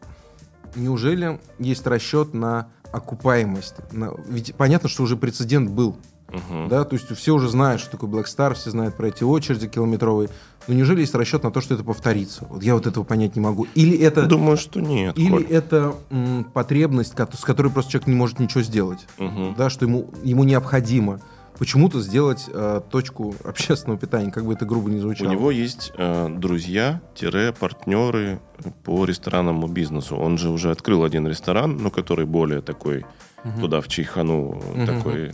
неужели 0.76 1.40
есть 1.58 1.86
расчет 1.86 2.34
на 2.34 2.68
окупаемость? 2.92 3.76
На- 3.92 4.12
Ведь 4.28 4.54
понятно, 4.54 4.88
что 4.88 5.02
уже 5.04 5.16
прецедент 5.16 5.70
был. 5.70 5.96
Мгм. 6.30 6.68
Да, 6.68 6.84
то 6.84 6.94
есть 6.94 7.08
все 7.16 7.34
уже 7.34 7.48
знают, 7.48 7.80
что 7.80 7.90
такое 7.92 8.10
Black 8.10 8.24
Star, 8.26 8.54
все 8.54 8.70
знают 8.70 8.94
про 8.96 9.08
эти 9.08 9.24
очереди 9.24 9.66
километровые. 9.66 10.28
Но 10.66 10.74
неужели 10.74 11.00
есть 11.00 11.14
расчет 11.14 11.42
на 11.42 11.50
то, 11.50 11.60
что 11.62 11.74
это 11.74 11.84
повторится? 11.84 12.46
Вот 12.50 12.62
я 12.62 12.74
вот 12.74 12.86
этого 12.86 13.02
понять 13.04 13.34
не 13.36 13.40
могу. 13.40 13.66
Или 13.74 13.96
это, 13.98 14.26
Думаю, 14.26 14.58
что 14.58 14.80
нет. 14.80 15.16
или 15.18 15.30
Коль. 15.30 15.44
это 15.46 15.94
м, 16.10 16.44
потребность, 16.44 17.14
с 17.18 17.44
которой 17.44 17.72
просто 17.72 17.92
человек 17.92 18.08
не 18.08 18.14
может 18.14 18.38
ничего 18.40 18.62
сделать. 18.62 19.06
Мгм. 19.18 19.54
Да, 19.56 19.70
что 19.70 19.86
ему, 19.86 20.10
ему 20.22 20.44
необходимо 20.44 21.20
почему-то 21.58 22.00
сделать 22.00 22.44
э, 22.52 22.82
точку 22.90 23.34
общественного 23.42 23.98
питания, 23.98 24.30
как 24.30 24.44
бы 24.44 24.52
это 24.52 24.64
грубо 24.66 24.90
не 24.90 24.98
У 24.98 25.00
звучало. 25.00 25.30
него 25.30 25.50
есть 25.50 25.92
э, 25.96 26.28
друзья-партнеры 27.18 28.38
по 28.84 29.04
ресторанному 29.04 29.66
бизнесу. 29.66 30.16
Он 30.16 30.38
же 30.38 30.50
уже 30.50 30.70
открыл 30.70 31.04
один 31.04 31.26
ресторан, 31.26 31.76
ну, 31.78 31.90
который 31.90 32.26
более 32.26 32.60
такой, 32.60 33.04
туда 33.60 33.80
в 33.80 33.88
Чайхану, 33.88 34.62
Мгм. 34.74 34.86
такой, 34.86 35.22
э, 35.28 35.32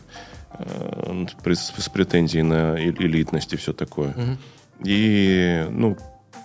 с, 0.58 1.72
с 1.84 1.88
претензией 1.88 2.42
на 2.42 2.76
э- 2.78 2.90
элитность 2.90 3.52
и 3.52 3.56
все 3.56 3.72
такое. 3.72 4.10
Мгм. 4.16 4.38
И, 4.84 5.66
ну, 5.70 5.96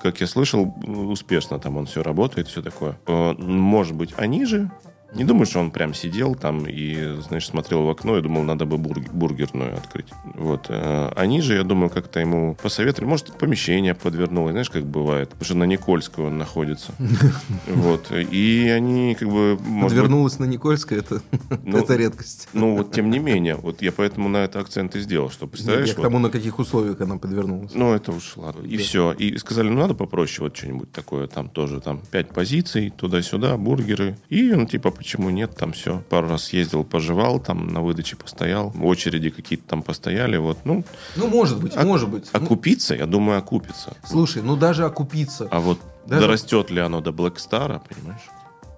как 0.01 0.21
я 0.21 0.27
слышал, 0.27 0.73
успешно 0.85 1.59
там 1.59 1.77
он 1.77 1.85
все 1.85 2.03
работает, 2.03 2.47
все 2.47 2.61
такое. 2.61 2.97
Э, 3.07 3.33
Может 3.37 3.95
быть, 3.95 4.13
они 4.17 4.45
же... 4.45 4.69
Не 5.13 5.23
думаю, 5.23 5.47
что 5.47 5.59
он 5.59 5.71
прям 5.71 5.93
сидел 5.95 6.35
там 6.35 6.65
и, 6.67 7.19
знаешь, 7.27 7.47
смотрел 7.47 7.83
в 7.83 7.89
окно 7.89 8.17
и 8.17 8.21
думал, 8.21 8.43
надо 8.43 8.65
бы 8.65 8.77
бург- 8.77 9.11
бургерную 9.11 9.75
открыть. 9.75 10.07
Вот. 10.35 10.67
э, 10.69 11.11
Они 11.15 11.41
же, 11.41 11.55
я 11.55 11.63
думаю, 11.63 11.89
как-то 11.89 12.19
ему 12.19 12.55
посоветовали. 12.61 13.09
Может, 13.09 13.33
помещение 13.37 13.95
подвернулось, 13.95 14.51
знаешь, 14.51 14.69
как 14.69 14.85
бывает. 14.85 15.29
Потому 15.29 15.45
что 15.45 15.55
на 15.55 15.63
Никольскую 15.63 16.27
он 16.27 16.37
находится. 16.37 16.93
Вот. 17.67 18.11
И 18.11 18.67
они 18.69 19.15
как 19.19 19.29
бы... 19.29 19.57
Подвернулась 19.81 20.37
на 20.39 20.45
Никольское, 20.45 20.99
это, 20.99 21.21
Ну, 21.63 21.77
это 21.79 21.95
редкость. 21.95 22.47
Ну, 22.53 22.77
вот 22.77 22.91
тем 22.91 23.09
не 23.09 23.19
менее, 23.19 23.55
вот 23.55 23.81
я 23.81 23.91
поэтому 23.91 24.29
на 24.29 24.37
это 24.37 24.59
акцент 24.59 24.95
и 24.95 24.99
сделал, 24.99 25.29
что, 25.31 25.45
Я 25.45 25.49
представляешь, 25.49 25.93
к 25.93 25.97
вот- 25.97 26.03
тому, 26.03 26.19
на 26.19 26.29
каких 26.29 26.59
условиях 26.59 27.01
она 27.01 27.17
подвернулась. 27.17 27.71
ну, 27.73 27.93
это 27.93 28.11
уж 28.11 28.37
ладно. 28.37 28.65
И 28.65 28.77
все. 28.77 29.11
И 29.13 29.37
сказали, 29.37 29.69
ну, 29.69 29.79
надо 29.79 29.93
попроще 29.95 30.41
вот 30.47 30.55
что-нибудь 30.55 30.91
такое. 30.91 31.27
Там 31.27 31.49
тоже 31.49 31.81
там 31.81 32.01
пять 32.11 32.29
позиций, 32.29 32.91
туда-сюда, 32.95 33.57
бургеры. 33.57 34.17
И, 34.29 34.51
ну, 34.51 34.65
типа, 34.65 34.91
почему 34.99 35.29
нет, 35.29 35.55
там 35.55 35.71
все. 35.71 36.03
Пару 36.09 36.27
раз 36.27 36.43
съездил, 36.43 36.83
пожевал, 36.83 37.39
там 37.39 37.67
на 37.73 37.81
выдаче 37.81 38.17
постоял. 38.17 38.73
Очереди 38.81 39.29
какие-то 39.29 39.65
там 39.67 39.81
постояли, 39.81 40.35
вот. 40.37 40.57
Ну, 40.65 40.83
Ну, 41.15 41.27
может 41.27 41.59
быть, 41.61 41.73
А- 41.77 41.85
может 41.85 42.09
быть. 42.09 42.29
Ну, 42.33 42.39
окупиться, 42.43 42.95
я 42.95 43.05
думаю, 43.05 43.39
окупится. 43.39 43.95
слушай, 44.05 44.41
ну 44.43 44.57
даже 44.57 44.85
окупиться. 44.85 45.47
А 45.49 45.59
вот 45.61 45.79
Даже- 46.05 46.21
дорастет 46.21 46.69
ли 46.69 46.81
оно 46.81 46.99
до 47.01 47.11
Star, 47.37 47.81
понимаешь? 47.87 48.21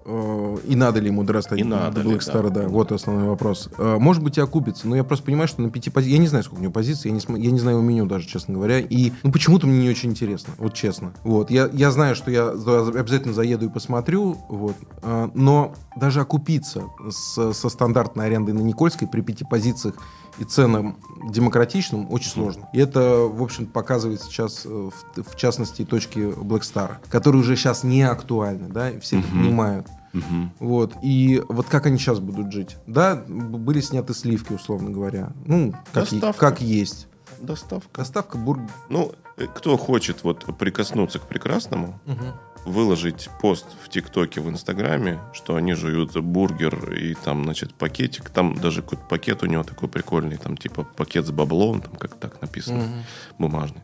Э, 0.04 0.56
И 0.66 0.76
надо 0.76 1.00
ли 1.00 1.06
ему 1.08 1.22
дорастать 1.24 1.58
И 1.58 1.62
до 1.62 1.68
надо 1.68 2.00
Black 2.02 2.18
Star, 2.20 2.50
да. 2.50 2.62
да. 2.62 2.68
Вот 2.68 2.92
основной 2.92 3.28
вопрос. 3.28 3.68
Э, 3.78 3.98
Может 3.98 4.22
быть, 4.22 4.38
и 4.38 4.40
окупится, 4.40 4.88
но 4.88 4.96
я 4.96 5.04
просто 5.04 5.24
понимаю, 5.24 5.48
что 5.48 5.62
на 5.62 5.70
пяти 5.70 5.90
позициях... 5.90 6.12
Я 6.14 6.18
не 6.20 6.26
знаю, 6.28 6.44
сколько 6.44 6.60
у 6.60 6.62
него 6.62 6.72
позиций, 6.72 7.08
я 7.10 7.14
не, 7.14 7.20
см- 7.20 7.42
я 7.42 7.50
не 7.50 7.58
знаю 7.58 7.78
его 7.78 7.86
меню 7.86 8.06
даже, 8.06 8.26
честно 8.26 8.54
говоря. 8.54 8.78
И 8.80 9.12
ну, 9.22 9.30
почему-то 9.32 9.66
мне 9.66 9.78
не 9.82 9.88
очень 9.90 10.10
интересно, 10.10 10.54
вот 10.58 10.74
честно. 10.74 11.12
Вот. 11.24 11.50
Я, 11.50 11.68
я 11.72 11.90
знаю, 11.90 12.14
что 12.14 12.30
я 12.30 12.56
за- 12.56 12.88
обязательно 12.88 13.34
заеду 13.34 13.66
и 13.66 13.68
посмотрю, 13.68 14.36
вот. 14.48 14.74
Э, 15.02 15.28
но 15.34 15.72
даже 15.96 16.20
окупиться 16.20 16.84
с- 17.10 17.52
со 17.52 17.68
стандартной 17.68 18.26
арендой 18.26 18.54
на 18.54 18.60
Никольской 18.60 19.06
при 19.08 19.20
пяти 19.20 19.44
позициях 19.44 19.94
и 20.38 20.44
ценам 20.44 20.96
демократичным 21.28 22.10
очень 22.12 22.30
сложно. 22.30 22.68
И 22.72 22.78
это, 22.78 23.00
в 23.28 23.42
общем, 23.42 23.66
показывает 23.66 24.20
сейчас, 24.22 24.64
э, 24.64 24.68
в, 24.68 25.22
в 25.22 25.36
частности, 25.36 25.84
точки 25.84 26.18
Black 26.18 26.60
Star, 26.62 26.96
которые 27.10 27.40
уже 27.42 27.56
сейчас 27.56 27.84
не 27.84 28.02
актуальны, 28.02 28.68
да, 28.68 28.90
и 28.90 28.98
все 29.00 29.18
это 29.20 29.28
Мгм. 29.28 29.38
понимают. 29.44 29.86
Вот. 30.58 30.94
И 31.02 31.42
вот 31.48 31.66
как 31.68 31.86
они 31.86 31.96
сейчас 31.98 32.20
будут 32.20 32.52
жить? 32.52 32.76
Да, 32.86 33.16
были 33.26 33.80
сняты 33.80 34.12
сливки, 34.14 34.52
условно 34.52 34.90
говоря. 34.90 35.32
Ну, 35.46 35.74
как, 35.92 36.12
е- 36.12 36.32
как 36.36 36.60
есть. 36.60 37.08
Доставка. 37.40 37.88
Доставка 38.00 38.36
бургер. 38.38 38.68
Ну, 38.90 39.12
кто 39.54 39.76
хочет 39.76 40.24
вот 40.24 40.56
прикоснуться 40.58 41.18
к 41.18 41.28
прекрасному, 41.28 42.00
выложить 42.64 43.28
пост 43.40 43.66
в 43.82 43.88
ТикТоке, 43.88 44.40
в 44.40 44.48
Инстаграме, 44.48 45.18
что 45.32 45.56
они 45.56 45.74
жуют 45.74 46.16
бургер 46.16 46.92
и 46.92 47.14
там, 47.14 47.44
значит, 47.44 47.74
пакетик. 47.74 48.30
Там 48.30 48.54
даже 48.54 48.82
какой-то 48.82 49.04
пакет 49.04 49.42
у 49.42 49.46
него 49.46 49.64
такой 49.64 49.88
прикольный, 49.88 50.36
там 50.36 50.56
типа 50.56 50.84
пакет 50.84 51.26
с 51.26 51.30
баблом, 51.30 51.80
там 51.80 51.94
как 51.96 52.14
так 52.14 52.40
написано, 52.40 53.04
бумажный. 53.38 53.82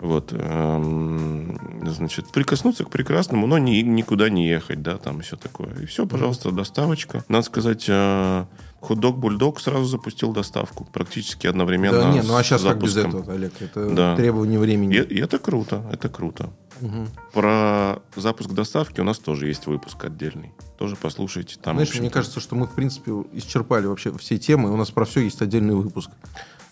Вот, 0.00 0.32
эм, 0.32 1.58
значит, 1.84 2.30
прикоснуться 2.30 2.84
к 2.84 2.90
прекрасному, 2.90 3.46
но 3.48 3.58
ни, 3.58 3.78
никуда 3.78 4.30
не 4.30 4.46
ехать, 4.48 4.80
да, 4.80 4.96
там 4.96 5.20
все 5.20 5.36
такое. 5.36 5.74
И 5.82 5.86
все, 5.86 6.06
пожалуйста, 6.06 6.52
доставочка. 6.52 7.24
Надо 7.28 7.44
сказать, 7.44 7.84
э, 7.88 8.44
хот-дог 8.80 9.18
Бульдог 9.18 9.60
сразу 9.60 9.86
запустил 9.86 10.32
доставку 10.32 10.84
практически 10.92 11.48
одновременно. 11.48 12.02
Да, 12.02 12.12
не, 12.12 12.22
ну 12.22 12.36
а 12.36 12.44
сейчас 12.44 12.62
как 12.62 12.80
без 12.80 12.96
этого, 12.96 13.32
Олег? 13.32 13.52
Это 13.60 13.90
Да. 13.90 14.16
требование 14.16 14.60
времени. 14.60 14.94
И, 14.94 15.00
и 15.02 15.20
это 15.20 15.40
круто, 15.40 15.84
это 15.92 16.08
круто. 16.08 16.50
Мгм. 16.80 17.08
Про 17.32 18.00
запуск 18.14 18.50
доставки 18.50 19.00
у 19.00 19.04
нас 19.04 19.18
тоже 19.18 19.48
есть 19.48 19.66
выпуск 19.66 20.04
отдельный. 20.04 20.52
Тоже 20.78 20.94
послушайте. 20.94 21.56
Там, 21.60 21.74
Знаешь, 21.74 21.98
мне 21.98 22.08
кажется, 22.08 22.38
что 22.38 22.54
мы, 22.54 22.66
в 22.66 22.74
принципе, 22.74 23.10
исчерпали 23.32 23.86
вообще 23.86 24.16
все 24.18 24.38
темы. 24.38 24.70
У 24.72 24.76
нас 24.76 24.92
про 24.92 25.04
все 25.04 25.22
есть 25.22 25.42
отдельный 25.42 25.74
выпуск. 25.74 26.10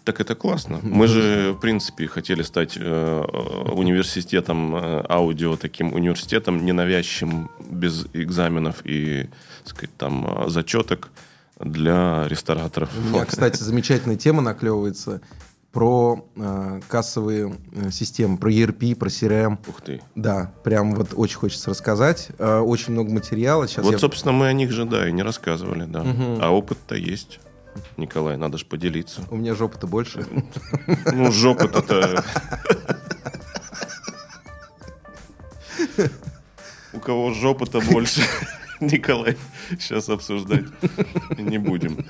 Так 0.06 0.20
это 0.20 0.36
классно. 0.36 0.78
Мы 0.84 1.08
же, 1.08 1.52
в 1.52 1.58
принципе, 1.58 2.06
хотели 2.06 2.42
стать 2.42 2.76
э, 2.76 3.22
университетом 3.72 4.76
э, 4.76 5.04
аудио, 5.08 5.56
таким 5.56 5.92
университетом, 5.92 6.64
ненавязчивым, 6.64 7.50
без 7.68 8.06
экзаменов 8.12 8.86
и, 8.86 9.28
так 9.64 9.68
сказать, 9.68 9.96
там, 9.96 10.44
э, 10.44 10.48
зачеток 10.48 11.10
для 11.58 12.28
рестораторов. 12.28 12.90
У 12.96 13.08
меня, 13.08 13.24
кстати, 13.24 13.60
замечательная 13.60 14.16
тема 14.16 14.42
наклевывается 14.42 15.22
про 15.72 16.24
э, 16.36 16.80
кассовые 16.86 17.56
э, 17.72 17.90
системы, 17.90 18.38
про 18.38 18.52
ERP, 18.52 18.94
про 18.94 19.08
CRM. 19.08 19.58
Ух 19.66 19.80
ты. 19.80 20.00
Да, 20.14 20.52
прям 20.62 20.94
вот 20.94 21.14
очень 21.16 21.38
хочется 21.38 21.70
рассказать. 21.70 22.28
Э, 22.38 22.60
очень 22.60 22.92
много 22.92 23.10
материала. 23.10 23.66
Сейчас 23.66 23.84
вот, 23.84 23.90
я... 23.90 23.98
собственно, 23.98 24.30
мы 24.30 24.46
о 24.46 24.52
них 24.52 24.70
же, 24.70 24.84
да, 24.84 25.08
и 25.08 25.12
не 25.12 25.24
рассказывали, 25.24 25.84
да. 25.84 26.04
Мгм. 26.04 26.38
А 26.40 26.50
опыт-то 26.50 26.94
есть. 26.94 27.40
Николай, 27.96 28.36
надо 28.36 28.58
же 28.58 28.66
поделиться. 28.66 29.22
У 29.30 29.36
меня 29.36 29.54
жопа-то 29.54 29.86
больше. 29.86 30.26
Ну, 31.12 31.32
жопа-то... 31.32 32.24
У 36.92 37.00
кого 37.00 37.32
жопа-то 37.32 37.80
больше, 37.80 38.22
Николай, 38.80 39.36
сейчас 39.78 40.08
обсуждать 40.08 40.64
не 41.36 41.58
будем. 41.58 42.04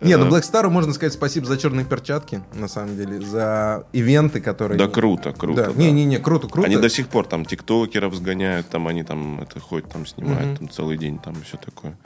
Не, 0.00 0.16
ну 0.16 0.26
Э, 0.26 0.28
Black 0.28 0.42
Star 0.42 0.68
можно 0.68 0.92
сказать 0.92 1.14
спасибо 1.14 1.46
за 1.46 1.56
черные 1.58 1.84
перчатки, 1.84 2.42
на 2.54 2.68
самом 2.68 2.96
деле, 2.96 3.20
за 3.20 3.86
ивенты, 3.92 4.40
которые... 4.40 4.78
Да, 4.78 4.88
круто, 4.88 5.32
круто. 5.32 5.64
Да, 5.64 5.72
да. 5.72 5.74
не-не-не, 5.80 6.18
круто, 6.18 6.48
круто. 6.48 6.66
Они 6.66 6.76
до 6.76 6.88
сих 6.88 7.08
пор 7.08 7.26
там 7.26 7.44
тиктокеров 7.44 8.14
сгоняют, 8.14 8.68
там 8.68 8.86
они 8.88 9.02
там 9.02 9.40
это 9.40 9.58
ходят, 9.58 9.90
там 9.90 10.06
снимают 10.06 10.46
Мгм. 10.46 10.56
там 10.56 10.70
целый 10.70 10.98
день, 10.98 11.18
там 11.18 11.34
все 11.42 11.56
такое. 11.56 11.96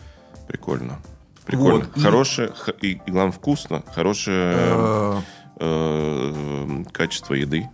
Прикольно. 0.51 0.99
Прикольно. 1.47 1.87
Вот, 1.95 2.03
Хорошее, 2.03 2.53
и, 2.83 3.01
и 3.07 3.11
главное, 3.11 3.33
вкусно. 3.33 3.83
Хорошее 3.95 4.55
Э, 4.57 5.21
э, 5.61 6.85
качество 6.93 7.35
еды. 7.35 7.69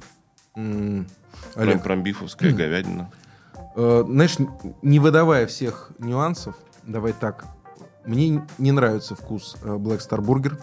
Олег, 0.54 1.82
промбифовская 1.82 2.52
говядина. 2.52 3.10
э, 3.76 4.04
знаешь, 4.06 4.36
не 4.82 4.98
выдавая 4.98 5.46
всех 5.46 5.90
нюансов, 5.98 6.54
давай 6.82 7.12
так, 7.12 7.46
мне 8.04 8.42
не 8.58 8.72
нравится 8.72 9.14
вкус 9.14 9.56
э, 9.62 9.68
Black 9.76 9.98
Star 9.98 10.20
Burger. 10.20 10.58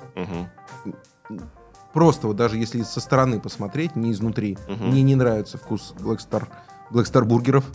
Просто 1.93 2.27
вот 2.27 2.35
даже 2.37 2.57
если 2.57 2.81
со 2.83 2.99
стороны 2.99 3.39
посмотреть, 3.39 3.95
не 3.95 4.11
изнутри, 4.11 4.57
Мгм. 4.67 4.87
мне 4.89 5.03
не 5.03 5.15
нравится 5.15 5.57
вкус 5.59 5.93
Black 5.99 6.17
Star, 6.19 6.47
Black 6.91 7.03
Star 7.05 7.23
бургеров. 7.23 7.65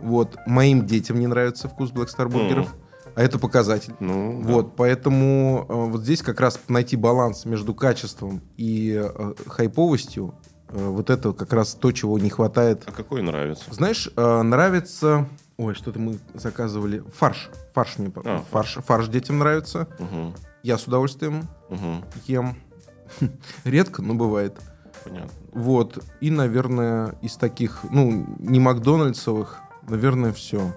Вот. 0.00 0.36
Моим 0.46 0.86
детям 0.86 1.18
не 1.18 1.26
нравится 1.26 1.68
вкус 1.68 1.90
Black 1.90 2.08
Star 2.08 2.28
бургеров. 2.28 2.74
А 3.18 3.22
это 3.22 3.40
показатель. 3.40 3.94
Ну, 3.98 4.40
да. 4.44 4.52
Вот, 4.52 4.76
поэтому 4.76 5.66
э, 5.68 5.74
вот 5.74 6.02
здесь 6.02 6.22
как 6.22 6.38
раз 6.40 6.60
найти 6.68 6.94
баланс 6.94 7.46
между 7.46 7.74
качеством 7.74 8.40
и 8.56 8.94
э, 8.96 9.34
хайповостью, 9.48 10.36
э, 10.68 10.86
вот 10.86 11.10
это 11.10 11.32
как 11.32 11.52
раз 11.52 11.74
то, 11.74 11.90
чего 11.90 12.16
не 12.20 12.30
хватает. 12.30 12.84
А 12.86 12.92
какой 12.92 13.22
нравится? 13.22 13.64
Знаешь, 13.74 14.08
э, 14.14 14.42
нравится... 14.42 15.28
Ой, 15.56 15.74
что-то 15.74 15.98
мы 15.98 16.20
заказывали. 16.34 17.02
Фарш. 17.16 17.50
Фарш 17.74 17.98
мне... 17.98 18.12
А, 18.24 18.44
фарш. 18.52 18.78
фарш 18.86 19.08
детям 19.08 19.40
нравится. 19.40 19.88
Мгм. 19.98 20.32
Я 20.62 20.78
с 20.78 20.86
удовольствием 20.86 21.48
Мгм. 21.70 22.04
ем. 22.28 22.56
Редко, 23.64 24.00
но 24.00 24.14
бывает. 24.14 24.56
Понятно. 25.02 25.30
Вот. 25.50 26.04
И, 26.20 26.30
наверное, 26.30 27.18
из 27.22 27.34
таких, 27.34 27.80
ну, 27.90 28.36
не 28.38 28.60
Макдональдсовых, 28.60 29.58
наверное, 29.88 30.32
все. 30.32 30.72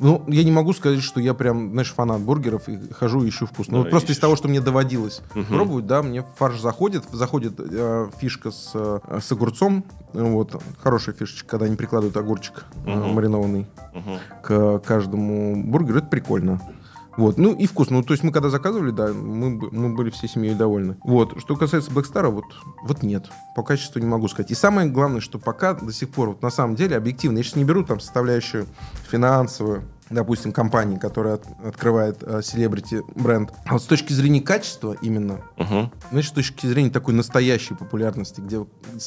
Ну, 0.00 0.24
я 0.28 0.42
не 0.44 0.50
могу 0.50 0.72
сказать, 0.72 1.02
что 1.02 1.20
я 1.20 1.34
прям, 1.34 1.72
знаешь, 1.72 1.92
фанат 1.92 2.22
бургеров 2.22 2.68
и 2.70 2.78
хожу 2.92 3.22
и 3.22 3.28
ищу 3.28 3.44
вкус. 3.46 3.68
Ну, 3.68 3.74
Да, 3.74 3.78
вот 3.82 3.90
просто 3.90 4.08
из 4.08 4.12
ищешь. 4.12 4.20
того, 4.22 4.34
что 4.34 4.48
мне 4.48 4.60
доводилось 4.60 5.20
Мгм. 5.34 5.44
пробовать, 5.54 5.86
да, 5.86 6.02
мне 6.02 6.24
фарш 6.36 6.58
заходит. 6.58 7.04
Заходит 7.12 7.54
э, 7.58 8.08
фишка 8.18 8.50
с, 8.50 8.70
э, 8.74 9.20
с 9.20 9.30
огурцом. 9.30 9.84
Вот. 10.14 10.60
Хорошая 10.82 11.14
фишечка, 11.14 11.46
когда 11.50 11.66
они 11.66 11.76
прикладывают 11.76 12.16
огурчик 12.16 12.64
э, 12.86 12.90
Мгм. 12.90 13.10
маринованный 13.14 13.66
Мгм. 13.94 14.18
к 14.42 14.78
каждому 14.80 15.62
бургеру. 15.64 15.98
Это 15.98 16.08
прикольно. 16.08 16.60
Вот. 17.16 17.38
Ну 17.38 17.52
и 17.52 17.66
вкусно. 17.66 17.96
Ну, 17.98 18.02
то 18.02 18.12
есть 18.12 18.22
мы 18.24 18.32
когда 18.32 18.50
заказывали, 18.50 18.90
да, 18.90 19.08
мы, 19.12 19.50
мы 19.70 19.94
были 19.94 20.10
всей 20.10 20.28
семьей 20.28 20.54
довольны. 20.54 20.96
Вот. 21.04 21.38
Что 21.40 21.56
касается 21.56 21.90
Star, 21.90 22.28
вот, 22.30 22.44
вот 22.84 23.02
нет. 23.02 23.26
По 23.56 23.62
качеству 23.62 23.98
не 24.00 24.06
могу 24.06 24.28
сказать. 24.28 24.50
И 24.50 24.54
самое 24.54 24.88
главное, 24.88 25.20
что 25.20 25.38
пока 25.38 25.74
до 25.74 25.92
сих 25.92 26.08
пор, 26.10 26.28
вот 26.30 26.42
на 26.42 26.50
самом 26.50 26.76
деле, 26.76 26.96
объективно, 26.96 27.38
я 27.38 27.42
сейчас 27.44 27.56
не 27.56 27.64
беру 27.64 27.84
там 27.84 28.00
составляющую 28.00 28.66
финансовую, 29.10 29.82
допустим, 30.08 30.52
компании, 30.52 30.96
которая 30.98 31.34
от- 31.34 31.46
открывает 31.64 32.18
э, 32.22 32.40
селебрити 32.42 33.02
бренд. 33.14 33.52
А 33.66 33.74
вот 33.74 33.82
с 33.82 33.86
точки 33.86 34.12
зрения 34.12 34.40
качества 34.40 34.96
именно, 35.02 35.40
Мгм. 35.56 35.90
знаешь, 36.10 36.28
с 36.28 36.32
точки 36.32 36.66
зрения 36.66 36.90
такой 36.90 37.14
настоящей 37.14 37.74
популярности, 37.74 38.40
где, 38.40 38.64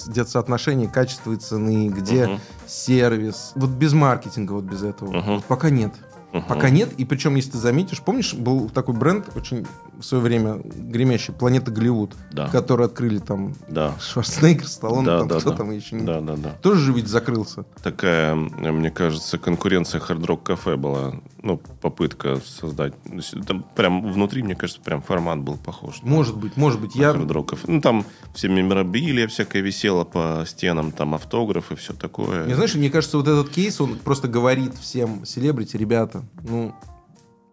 где 0.08 0.26
соотношение 0.26 0.88
качества 0.90 1.34
и 1.34 1.38
цены, 1.38 1.90
где 1.90 2.28
Мгм. 2.28 2.40
сервис, 2.68 3.52
вот 3.56 3.70
без 3.72 3.94
маркетинга, 3.94 4.54
вот 4.54 4.64
без 4.66 4.84
этого, 4.84 5.12
Мгм. 5.12 5.36
вот 5.36 5.44
пока 5.46 5.70
нет. 5.70 5.94
Мгм. 6.34 6.46
Пока 6.48 6.70
нет, 6.72 6.92
и 6.98 7.06
причем, 7.06 7.36
если 7.36 7.52
ты 7.52 7.58
заметишь, 7.60 8.02
помнишь, 8.02 8.34
был 8.34 8.68
такой 8.70 8.96
бренд 8.96 9.30
очень 9.36 9.68
в 10.00 10.04
свое 10.04 10.24
время 10.24 10.60
гремящий, 10.64 11.32
Планета 11.32 11.70
Голливуд, 11.72 12.16
Да. 12.32 12.48
который 12.50 12.88
открыли 12.88 13.20
там 13.20 13.54
Да. 13.70 13.94
Шварценеггер, 14.02 14.68
Сталлоне, 14.68 15.06
Да, 15.06 15.20
там 15.20 15.28
да, 15.28 15.40
кто 15.40 15.52
да. 15.52 15.58
там 15.58 15.72
еще 15.72 15.96
не... 15.96 16.04
Да, 16.04 16.22
да, 16.22 16.36
да. 16.36 16.50
Тоже 16.64 16.82
же 16.82 16.94
ведь 16.94 17.08
закрылся. 17.08 17.66
Такая, 17.84 18.34
мне 18.34 18.90
кажется, 18.90 19.38
конкуренция 19.38 20.00
хард-рок 20.02 20.42
кафе 20.44 20.76
была. 20.76 21.14
Ну, 21.44 21.58
попытка 21.82 22.38
создать. 22.38 22.94
Ну, 23.06 23.22
Там 23.46 23.64
прям 23.76 24.12
внутри, 24.14 24.42
мне 24.44 24.56
кажется, 24.56 24.82
прям 24.82 25.02
формат 25.02 25.40
был 25.40 25.58
похож. 25.58 26.02
на- 26.02 26.10
Может 26.10 26.38
быть, 26.38 26.56
может 26.56 26.80
быть. 26.80 26.96
на 26.96 27.02
Я, 27.02 27.12
хард-рок 27.12 27.50
кафе. 27.50 27.66
Ну, 27.70 27.82
там 27.82 28.06
все 28.34 28.48
меморабилия 28.48 29.28
всякое 29.28 29.62
висело 29.62 30.06
по 30.06 30.46
стенам, 30.48 30.94
там 30.94 31.14
автографы, 31.14 31.76
все 31.76 31.94
такое. 31.94 32.48
не 32.48 32.54
знаешь, 32.54 32.74
мне 32.76 32.90
кажется, 32.90 33.18
вот 33.18 33.28
этот 33.28 33.50
кейс, 33.50 33.82
он 33.82 33.98
просто 34.00 34.30
говорит 34.30 34.76
всем 34.78 35.26
селебрити, 35.26 35.76
ребята, 35.76 36.24
ну, 36.48 36.74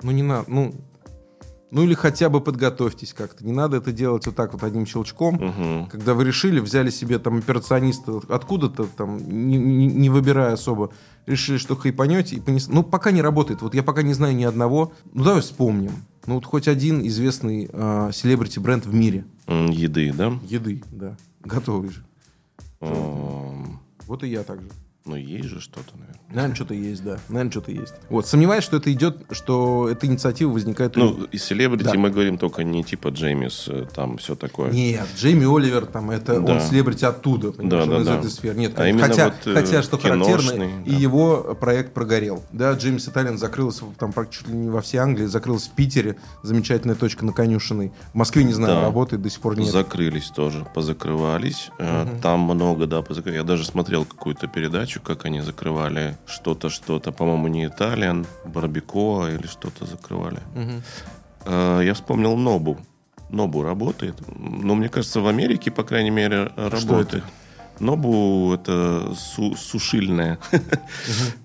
ну 0.03 0.11
не 0.13 0.23
надо, 0.23 0.45
ну, 0.49 0.73
ну 1.71 1.83
или 1.85 1.95
хотя 1.95 2.29
бы 2.29 2.41
подготовьтесь 2.41 3.13
как-то. 3.13 3.45
Не 3.45 3.53
надо 3.53 3.77
это 3.77 3.93
делать 3.93 4.27
вот 4.27 4.35
так 4.37 4.53
вот 4.53 4.63
одним 4.63 4.87
щелчком. 4.87 5.35
Мгм. 5.37 5.87
Когда 5.87 6.15
вы 6.15 6.25
решили, 6.25 6.61
взяли 6.61 6.91
себе 6.91 7.19
там 7.19 7.39
операциониста 7.39 8.21
откуда-то, 8.29 8.85
там, 8.97 9.19
не, 9.19 9.57
не- 9.57 9.87
не 9.87 10.11
выбирая 10.11 10.55
особо, 10.55 10.91
решили, 11.27 11.59
что 11.59 11.77
хайпанете 11.77 12.37
и 12.37 12.41
понесли. 12.41 12.75
Ну, 12.75 12.83
пока 12.83 13.11
не 13.13 13.23
работает. 13.23 13.63
Вот 13.63 13.75
я 13.75 13.83
пока 13.83 14.03
не 14.03 14.15
знаю 14.15 14.35
ни 14.37 14.45
одного. 14.45 14.93
Ну, 15.13 15.25
давай 15.25 15.41
вспомним. 15.43 15.93
Ну, 16.27 16.35
вот 16.35 16.45
хоть 16.45 16.69
один 16.69 17.07
известный 17.07 17.69
а, 17.73 18.11
селебрити 18.13 18.59
бренд 18.59 18.85
в 18.87 18.95
мире. 18.95 19.25
Еды, 19.49 20.13
да? 20.13 20.33
Еды, 20.47 20.83
да. 20.93 21.17
Готовый 21.45 21.91
же. 21.91 22.05
Вот 24.07 24.25
и 24.25 24.29
я 24.29 24.43
также. 24.43 24.69
Ну, 25.11 25.17
есть 25.17 25.49
же 25.49 25.61
что-то, 25.61 25.91
наверное. 25.95 26.21
Наверное, 26.33 26.55
что-то 26.55 26.75
есть, 26.75 27.03
да. 27.03 27.19
Наверное, 27.29 27.51
что-то 27.51 27.73
есть. 27.73 27.95
Вот, 28.09 28.27
сомневаюсь, 28.27 28.63
что 28.63 28.77
это 28.77 28.93
идет, 28.93 29.25
что 29.33 29.89
эта 29.91 30.07
инициатива 30.07 30.53
возникает... 30.53 30.97
у- 30.97 31.01
Ну, 31.01 31.25
из 31.25 31.43
селебрити 31.45 31.85
Да. 31.85 31.95
мы 31.95 32.11
говорим 32.11 32.39
только 32.39 32.63
не 32.63 32.85
типа 32.85 33.09
Джеймис, 33.09 33.65
э, 33.69 33.87
там 33.93 34.19
все 34.19 34.37
такое. 34.37 34.71
Нет, 34.71 35.07
Джейми 35.17 35.45
Оливер, 35.53 35.87
там, 35.87 36.11
это 36.13 36.41
Да. 36.41 36.53
он 36.55 36.61
селебрити 36.61 37.05
оттуда, 37.05 37.51
понимаешь, 37.51 37.87
Да, 37.87 37.91
он 37.97 37.97
да, 37.97 38.03
из 38.03 38.07
да. 38.07 38.19
этой 38.21 38.31
сферы. 38.31 38.57
Нет, 38.59 38.79
А 38.79 38.87
именно 38.89 39.07
хотя, 39.09 39.25
вот, 39.27 39.35
э, 39.47 39.55
хотя, 39.55 39.83
что 39.83 39.99
характерно, 39.99 40.25
киношный, 40.43 40.71
и 40.87 40.91
да. 40.93 40.97
его 40.97 41.57
проект 41.61 41.93
прогорел. 41.95 42.45
Да, 42.53 42.73
Джеймс 42.75 43.09
Италиан 43.09 43.37
закрылся 43.37 43.85
там 43.99 44.13
практически 44.13 44.31
чуть 44.45 44.49
ли 44.49 44.55
не 44.57 44.71
во 44.71 44.81
всей 44.81 44.99
Англии, 44.99 45.27
закрылся 45.27 45.69
в 45.71 45.75
Питере, 45.75 46.17
замечательная 46.45 46.95
точка 46.95 47.25
на 47.25 47.33
конюшиной. 47.33 47.93
В 48.13 48.15
Москве, 48.15 48.45
не 48.45 48.53
знаю, 48.53 48.77
Да. 48.77 48.83
работает, 48.83 49.21
до 49.23 49.29
сих 49.31 49.41
пор 49.41 49.59
нет. 49.59 49.69
Закрылись 49.73 50.29
тоже, 50.31 50.65
позакрывались. 50.73 51.71
Э, 51.79 52.07
Там 52.23 52.41
много, 52.41 52.87
да, 52.87 53.01
позакры- 53.01 53.35
Я 53.35 53.43
даже 53.43 53.65
смотрел 53.65 54.05
какую-то 54.05 54.47
передачу, 54.47 55.00
как 55.01 55.25
они 55.25 55.41
закрывали 55.41 56.17
что-то, 56.27 56.69
что-то. 56.71 57.13
По-моему, 57.13 57.49
не 57.49 57.67
Италиан, 57.67 58.27
Барбикоа 58.45 59.31
или 59.31 59.47
что-то 59.47 59.87
закрывали. 59.87 60.39
Э, 61.45 61.81
Я 61.85 61.95
вспомнил 61.95 62.37
Нобу. 62.37 62.79
Нобу 63.31 63.63
работает. 63.63 64.15
Но 64.37 64.75
мне 64.75 64.89
кажется, 64.89 65.21
в 65.21 65.27
Америке, 65.29 65.71
по 65.71 65.83
крайней 65.85 66.11
мере, 66.11 66.51
работает. 66.57 67.25
Нобу 67.79 68.53
это 68.53 69.15
су- 69.15 69.57
сушильная. 69.57 70.39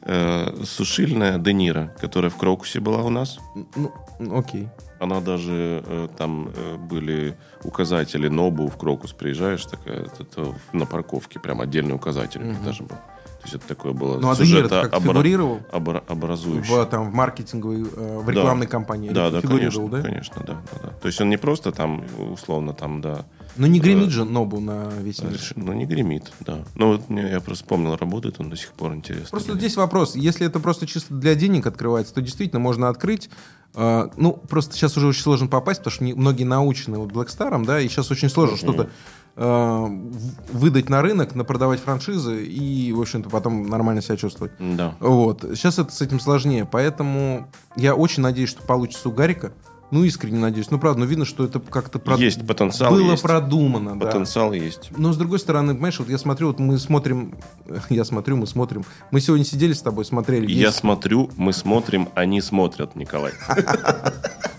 Э, 0.01 0.63
Сушильная 0.65 1.37
Денира, 1.37 1.93
которая 2.01 2.29
в 2.29 2.35
Крокусе 2.37 2.79
была 2.79 3.03
у 3.03 3.09
нас. 3.09 3.39
Ну, 3.75 3.91
окей. 4.37 4.67
Она 4.99 5.19
даже 5.19 5.83
э, 5.85 6.07
там 6.17 6.49
были 6.89 7.35
указатели 7.63 8.27
Нобу 8.29 8.67
в 8.67 8.77
Крокус 8.77 9.11
приезжаешь, 9.13 9.65
такая 9.65 10.05
это 10.19 10.43
в- 10.43 10.73
на 10.73 10.85
парковке 10.85 11.39
прям 11.39 11.61
отдельный 11.61 11.95
указатель 11.95 12.41
у 12.41 12.45
них 12.45 12.63
даже 12.63 12.83
был. 12.83 12.97
То 13.45 13.51
есть 13.51 13.55
это 13.63 13.67
такое 13.75 13.93
было 13.93 14.17
Ну, 14.19 14.31
а 14.31 14.35
Денир 14.35 14.67
как 14.67 14.91
сюжетообра- 14.95 15.01
фигурировал 15.01 15.59
обра- 15.71 16.03
образующее. 16.07 16.83
в, 16.83 16.85
там, 16.87 17.11
в 17.11 17.13
маркетинговой, 17.13 17.81
э, 17.83 18.19
в 18.23 18.27
рекламной 18.29 18.65
кампании? 18.65 19.11
Да, 19.11 19.27
Или 19.27 19.33
да, 19.33 19.41
фигурировал, 19.41 19.89
конечно, 19.89 19.97
да? 19.97 20.01
конечно, 20.01 20.43
да, 20.47 20.53
да, 20.71 20.79
да. 20.83 20.89
То 20.99 21.07
есть 21.07 21.21
он 21.21 21.29
не 21.29 21.37
просто 21.37 21.71
там 21.71 22.03
условно 22.33 22.73
там, 22.73 23.01
да, 23.01 23.25
Ну, 23.55 23.67
не 23.67 23.79
гремит 23.79 24.09
же 24.09 24.25
Нобу 24.25 24.59
на 24.59 24.89
весь 24.99 25.21
мир. 25.21 25.33
реши- 25.33 25.53
ну 25.55 25.73
не 25.73 25.85
гремит, 25.85 26.31
да. 26.39 26.59
Ну 26.73 26.93
вот 26.93 27.07
мне, 27.09 27.21
я 27.29 27.39
просто 27.39 27.63
вспомнил, 27.63 27.95
работает 27.95 28.37
он 28.39 28.49
до 28.49 28.55
сих 28.57 28.71
пор 28.71 28.95
интересно. 28.95 29.27
Просто 29.29 29.51
или 29.51 29.59
здесь 29.59 29.77
вопрос. 29.77 30.15
Если 30.15 30.47
это 30.47 30.59
просто 30.59 30.87
чисто 30.87 31.13
для 31.13 31.35
денег 31.35 31.67
открывается, 31.67 32.15
то 32.15 32.21
действительно 32.21 32.59
можно 32.59 32.89
открыть. 32.89 33.29
э, 33.77 34.07
ну, 34.15 34.31
просто 34.31 34.73
сейчас 34.73 34.95
уже 34.95 35.07
очень 35.07 35.21
сложно 35.21 35.47
попасть, 35.47 35.81
потому 35.81 35.91
что 35.93 36.03
не- 36.05 36.13
многие 36.13 36.45
научены 36.45 36.97
вот 36.97 37.11
Blackstar, 37.11 37.61
да, 37.65 37.81
и 37.81 37.89
сейчас 37.89 38.09
очень 38.09 38.29
сложно 38.29 38.55
что-то 38.55 38.83
э, 38.83 38.85
в- 38.85 38.89
выдать 39.35 40.89
на 40.89 41.01
рынок, 41.01 41.35
напродавать 41.35 41.81
франшизы 41.81 42.45
и, 42.45 42.91
в 42.93 43.01
общем-то, 43.01 43.29
потом 43.29 43.67
нормально 43.67 44.01
себя 44.01 44.15
чувствовать. 44.17 44.53
Да. 44.59 44.95
Вот. 44.99 45.41
Сейчас 45.55 45.77
это 45.79 45.91
с 45.91 46.01
этим 46.01 46.19
сложнее, 46.19 46.65
поэтому 46.69 47.47
я 47.75 47.95
очень 47.95 48.23
надеюсь, 48.23 48.49
что 48.49 48.63
получится 48.63 49.09
у 49.09 49.11
Гарика. 49.11 49.51
Ну, 49.91 50.03
искренне 50.03 50.39
надеюсь. 50.39 50.71
Ну, 50.71 50.79
правда, 50.79 51.01
ну, 51.01 51.05
видно, 51.05 51.25
что 51.25 51.45
это 51.45 51.59
как-то 51.59 51.99
прод- 51.99 52.19
Есть 52.19 52.45
потенциал, 52.45 52.91
было 52.91 53.11
есть. 53.11 53.21
продумано. 53.21 53.97
да. 53.99 54.07
Потенциал 54.07 54.51
есть. 54.51 54.89
Но 54.97 55.13
с 55.13 55.17
другой 55.17 55.37
стороны, 55.37 55.73
понимаешь, 55.75 55.99
вот 55.99 56.09
я 56.09 56.17
смотрю, 56.17 56.47
вот 56.47 56.59
мы 56.59 56.79
смотрим, 56.79 57.35
я 57.89 58.03
смотрю, 58.03 58.35
мы 58.37 58.47
смотрим. 58.47 58.83
Мы 59.11 59.21
сегодня 59.21 59.45
сидели 59.45 59.73
с 59.73 59.81
тобой, 59.81 60.03
смотрели. 60.03 60.51
Я 60.51 60.67
есть- 60.67 60.77
смотрю, 60.79 61.29
мы 61.37 61.53
смотрим, 61.53 62.09
они 62.15 62.41
смотрят, 62.41 62.95
Николай. 62.95 63.33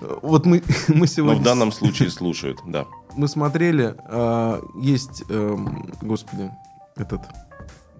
Вот 0.00 0.46
мы, 0.46 0.62
мы 0.88 0.94
Но 1.00 1.06
сегодня... 1.06 1.40
в 1.40 1.44
данном 1.44 1.72
случае 1.72 2.10
слушают, 2.10 2.58
да. 2.66 2.86
Мы 3.16 3.28
смотрели, 3.28 3.94
а, 4.04 4.60
есть, 4.80 5.24
эм, 5.28 5.92
господи, 6.02 6.50
этот... 6.96 7.20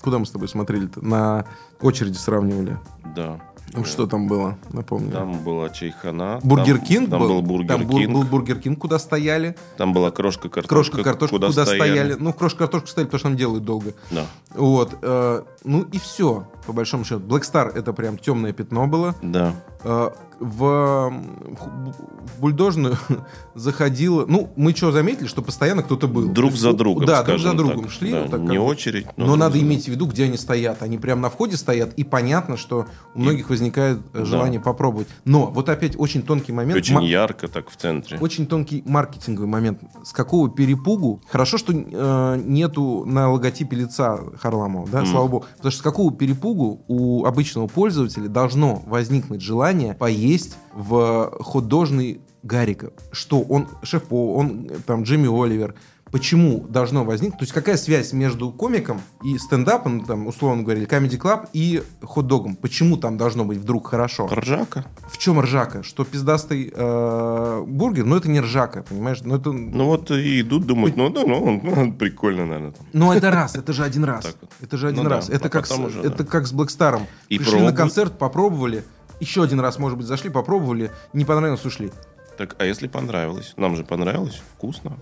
Куда 0.01 0.19
мы 0.19 0.27
с 0.27 0.31
тобой 0.31 0.49
смотрели-то? 0.49 1.05
На 1.05 1.45
очереди 1.81 2.17
сравнивали. 2.17 2.79
Да. 3.17 3.41
Ну, 3.75 3.85
Что 3.85 4.07
там 4.07 4.29
было, 4.29 4.57
напомню. 4.71 5.11
Там 5.13 5.41
была 5.45 5.69
чайхана. 5.69 6.41
Бургер 6.43 6.79
там- 6.79 6.87
Кинг 6.87 7.11
Там 7.11 7.21
был 7.21 7.43
Бургер 7.43 7.69
там 7.69 7.87
был, 7.87 7.99
Кинг. 7.99 8.13
был 8.15 8.23
Burger 8.23 8.59
King, 8.61 8.79
куда 8.79 8.99
стояли. 8.99 9.57
Там 9.77 9.93
была 9.93 10.11
крошка 10.11 10.49
картошка. 10.49 10.69
Крошка 10.69 11.03
картошка, 11.03 11.37
куда, 11.37 11.53
стояли. 11.53 11.77
стояли. 11.79 12.17
Ну, 12.19 12.33
крошка 12.33 12.59
картошка 12.61 12.87
стояли, 12.89 13.09
потому 13.09 13.19
что 13.19 13.29
там 13.29 13.37
делают 13.37 13.65
долго. 13.65 13.93
Да, 14.11 14.25
Вот. 14.55 14.97
э, 15.03 15.43
ну 15.65 15.83
и 15.83 15.99
все, 15.99 16.49
по 16.69 16.75
большому 16.75 17.03
счету. 17.05 17.23
Black 17.27 17.45
Star 17.51 17.73
это 17.75 17.95
прям 17.95 18.19
темное 18.19 18.53
пятно 18.53 18.87
было. 18.87 19.15
да. 19.23 19.55
Э, 19.85 20.11
в, 20.41 21.11
в 21.11 22.41
бульдожную 22.41 22.97
заходило... 23.55 24.25
Ну, 24.27 24.51
мы 24.57 24.73
что, 24.75 24.93
заметили, 24.93 25.27
что 25.27 25.43
постоянно 25.43 25.83
кто-то 25.83 26.07
был. 26.07 26.29
Друг 26.29 26.51
есть, 26.51 26.63
за 26.63 26.71
ну, 26.71 26.77
другом, 26.77 27.07
Да, 27.07 27.23
друг 27.25 27.41
за 27.41 27.55
другом 27.55 27.83
так. 27.85 27.91
шли. 27.91 28.13
Да, 28.13 28.23
вот 28.23 28.31
так 28.31 28.41
не 28.43 28.57
как 28.57 28.67
очередь, 28.67 29.07
но 29.17 29.27
Но 29.27 29.37
надо 29.37 29.59
иметь 29.61 29.87
в 29.87 29.89
виду, 29.89 30.07
где 30.07 30.25
они 30.25 30.37
стоят. 30.37 30.83
Они 30.83 30.99
прям 30.99 31.21
на 31.21 31.31
входе 31.31 31.57
стоят, 31.57 31.95
и 31.95 32.05
понятно, 32.05 32.57
что 32.57 32.87
у 33.15 33.21
многих 33.21 33.51
возникает 33.51 33.99
э, 34.13 34.19
Да. 34.21 34.25
желание 34.25 34.61
попробовать. 34.61 35.09
Но 35.25 35.47
вот 35.47 35.69
опять 35.69 35.95
очень 35.99 36.23
тонкий 36.23 36.53
момент. 36.53 36.77
Очень 36.77 36.97
Ма- 36.97 37.03
ярко 37.05 37.49
так 37.49 37.69
в 37.71 37.77
центре. 37.77 38.19
очень 38.21 38.47
тонкий 38.47 38.83
маркетинговый 38.87 39.49
момент. 39.49 39.81
С 40.05 40.13
какого 40.13 40.49
перепугу? 40.51 41.21
Хорошо, 41.29 41.59
что 41.59 41.73
э, 41.75 42.43
нету 42.45 43.05
на 43.07 43.31
логотипе 43.33 43.75
лица 43.77 44.21
Харламова, 44.41 44.89
да, 44.89 44.99
Мгм. 45.01 45.07
слава 45.11 45.27
богу. 45.29 45.47
Потому 45.57 45.71
что 45.73 45.81
с 45.81 45.83
какого 45.83 46.13
перепугу 46.13 46.58
у 46.59 47.25
обычного 47.25 47.67
пользователя 47.67 48.29
должно 48.29 48.83
возникнуть 48.87 49.41
желание 49.41 49.95
поесть 49.95 50.57
в 50.75 51.33
хот-дожный 51.41 52.21
Гарика? 52.43 52.93
Что 53.13 53.41
он 53.41 53.69
шеф 53.83 54.05
он 54.11 54.71
там 54.87 55.03
Джимми 55.03 55.29
Оливер. 55.29 55.75
Почему 56.11 56.67
должно 56.69 57.05
возникнуть? 57.05 57.39
То 57.39 57.43
есть 57.45 57.53
какая 57.53 57.77
связь 57.77 58.13
между 58.13 58.51
комиком 58.51 59.01
и 59.25 59.37
стендапом, 59.39 60.05
там, 60.05 60.27
условно 60.27 60.63
говоря, 60.63 60.81
или 60.81 60.89
Comedy 60.89 61.19
Club 61.21 61.49
и 61.53 61.83
хот-догом? 62.03 62.57
Почему 62.57 62.97
там 62.97 63.17
должно 63.19 63.45
быть 63.45 63.59
вдруг 63.59 63.89
хорошо? 63.89 64.27
Ржака. 64.33 64.85
В 65.11 65.19
чем 65.19 65.41
ржака? 65.41 65.83
Что 65.83 66.05
пиздастый 66.05 66.73
э, 66.75 67.65
бургер, 67.67 68.05
но 68.05 68.17
это 68.17 68.29
не 68.29 68.41
ржака, 68.41 68.83
понимаешь? 68.89 69.21
Ну, 69.23 69.37
это, 69.37 69.53
Ну 69.53 69.85
вот 69.85 70.11
и 70.11 70.41
идут, 70.41 70.67
думают, 70.67 70.97
ну 70.97 71.11
да, 71.11 71.23
ну, 71.27 71.43
он- 71.45 71.61
ну, 71.63 71.93
прикольно, 71.93 72.47
наверное. 72.47 72.73
Там. 72.73 72.87
ну, 72.93 73.13
это 73.13 73.31
раз, 73.31 73.55
это 73.57 73.73
же 73.73 73.85
один 73.85 74.05
раз. 74.05 74.25
Вот. 74.41 74.51
Это 74.61 74.77
же 74.77 74.89
один 74.89 75.03
Ну 75.05 75.09
да, 75.09 75.17
раз. 75.17 75.29
Это, 75.29 75.47
а 75.47 75.51
как, 75.51 75.67
с, 75.67 75.79
уже, 75.79 76.01
это 76.01 76.19
да. 76.19 76.25
как 76.25 76.47
с 76.47 76.53
Блэкстаром. 76.53 77.07
И 77.29 77.37
Пришли 77.39 77.53
пробуют. 77.55 77.73
на 77.75 77.77
концерт, 77.77 78.19
попробовали, 78.19 78.85
еще 79.21 79.43
один 79.43 79.61
раз, 79.61 79.79
может 79.79 79.99
быть, 79.99 80.07
зашли, 80.07 80.31
попробовали, 80.31 80.91
не 81.13 81.25
понравилось, 81.25 81.65
ушли. 81.65 81.91
Так, 82.37 82.55
а 82.59 82.65
если 82.65 82.87
понравилось? 82.87 83.53
Нам 83.57 83.77
же 83.77 83.85
понравилось, 83.85 84.41
вкусно. 84.57 84.97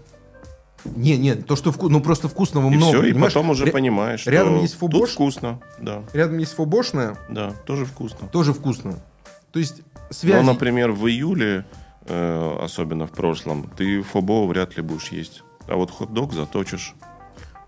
Не, 0.95 1.16
не, 1.18 1.34
то, 1.34 1.57
что 1.57 1.72
вку... 1.72 1.89
ну 1.89 2.01
просто 2.01 2.28
вкусного 2.28 2.66
И 2.70 2.76
много. 2.76 2.93
все, 2.99 3.03
и 3.09 3.12
понимаешь? 3.12 3.32
потом 3.34 3.51
уже 3.51 3.64
Ря- 3.66 3.72
понимаешь, 3.72 4.20
что 4.20 4.30
рядом 4.30 4.61
есть 4.61 4.78
тут 4.78 4.93
фобош. 4.93 5.11
вкусно. 5.12 5.61
Да, 5.80 6.03
Рядом 6.12 6.39
есть 6.39 6.55
фобошная, 6.55 7.16
да, 7.28 7.53
тоже 7.64 7.84
вкусно. 7.84 8.28
тоже 8.28 8.53
вкусно. 8.53 8.99
То 9.53 9.59
есть 9.59 9.78
Ну, 9.95 10.01
связь. 10.11 10.45
например, 10.47 10.93
в 10.93 11.07
июле, 11.09 11.64
э, 12.07 12.59
особенно 12.62 13.07
в 13.07 13.11
прошлом, 13.12 13.70
ты 13.76 14.03
фобо 14.03 14.47
вряд 14.47 14.76
ли 14.76 14.82
будешь 14.82 15.09
есть. 15.09 15.43
А 15.68 15.74
вот 15.76 15.91
хот-дог 15.91 16.32
заточишь. 16.32 16.95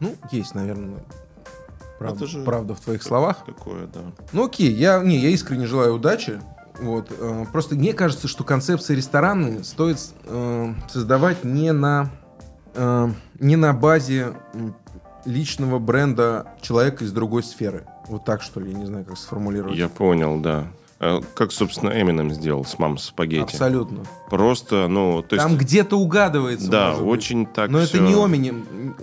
Ну, 0.00 0.14
есть, 0.30 0.54
наверное, 0.54 1.02
правда, 1.98 2.24
Это 2.24 2.26
же- 2.26 2.44
правда 2.44 2.74
в 2.74 2.80
твоих 2.80 3.02
словах. 3.02 3.44
Такое, 3.44 3.86
да. 3.86 4.00
Ну 4.32 4.44
окей, 4.46 4.70
я, 4.72 5.00
не, 5.02 5.16
я 5.18 5.30
искренне 5.30 5.66
желаю 5.66 5.94
удачи. 5.96 6.40
Вот, 6.80 7.10
э, 7.10 7.44
просто 7.50 7.74
мне 7.74 7.92
кажется, 7.92 8.28
что 8.28 8.44
концепции 8.44 8.94
рестораны 8.94 9.64
стоит 9.64 9.98
э, 10.26 10.74
создавать 10.88 11.42
не 11.42 11.72
на, 11.72 12.08
э, 12.78 13.08
не 13.40 13.56
на 13.56 13.72
базе 13.72 14.34
личного 15.24 15.78
бренда 15.78 16.46
человека 16.62 17.04
из 17.04 17.12
другой 17.12 17.42
сферы. 17.42 17.84
Вот 18.06 18.24
так, 18.24 18.40
что 18.42 18.60
ли, 18.60 18.70
я 18.72 18.78
не 18.78 18.86
знаю, 18.86 19.04
как 19.04 19.18
сформулировать. 19.18 19.76
Я 19.76 19.88
понял, 19.88 20.40
да. 20.40 20.68
А 21.00 21.20
Как, 21.34 21.52
собственно, 21.52 21.90
Эминем 21.90 22.32
сделал 22.32 22.64
с 22.64 22.78
мам 22.78 22.98
спагетти. 22.98 23.42
Абсолютно. 23.42 24.04
Просто, 24.30 24.88
ну, 24.88 25.22
то 25.22 25.36
есть... 25.36 25.46
Там 25.46 25.56
где-то 25.56 25.96
угадывается. 25.98 26.70
да, 26.70 26.94
очень 26.94 27.46
так 27.46 27.70
Но 27.70 27.78
это 27.78 27.88
всё- 27.88 28.02
не 28.06 28.14
Оминем. 28.14 28.94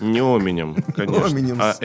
Не 0.00 0.20
Оменем, 0.20 0.74
конечно, 0.96 1.70
а 1.70 1.74
с- 1.74 1.78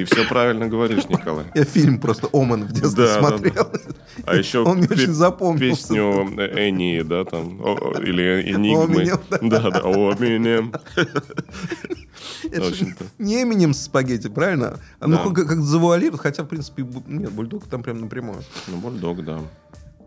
Ты 0.00 0.14
все 0.14 0.26
правильно 0.28 0.66
говоришь, 0.68 1.08
Николай. 1.08 1.44
Я 1.54 1.64
фильм 1.64 1.98
просто 2.00 2.28
Омен 2.32 2.64
в 2.64 2.72
детстве 2.72 3.04
Да, 3.06 3.20
да, 3.20 3.28
смотрел. 3.28 3.70
А 4.24 4.34
еще 4.36 4.60
Он 4.60 4.78
мне 4.78 4.88
очень 4.90 5.12
запомнился. 5.12 5.88
песню 5.88 6.40
Энни, 6.40 7.02
да, 7.02 7.24
там, 7.24 7.60
о- 7.60 7.98
или 8.00 8.50
Энигмы. 8.52 9.04
Да. 9.30 9.38
Да, 9.42 9.70
да, 9.70 9.80
Оменем. 9.80 10.72
Это 12.44 12.72
не 13.18 13.42
Эминем 13.42 13.74
спагетти, 13.74 14.28
правильно? 14.28 14.78
А 14.98 15.06
Ну, 15.06 15.16
Да. 15.16 15.34
как, 15.34 15.48
как 15.48 15.60
завуалируют, 15.60 16.20
хотя, 16.20 16.42
в 16.42 16.46
принципе, 16.46 16.86
нет, 17.06 17.30
бульдог 17.32 17.66
там 17.66 17.82
прям 17.82 18.00
напрямую. 18.00 18.42
Ну, 18.68 18.78
бульдог, 18.78 19.24
да. 19.24 19.40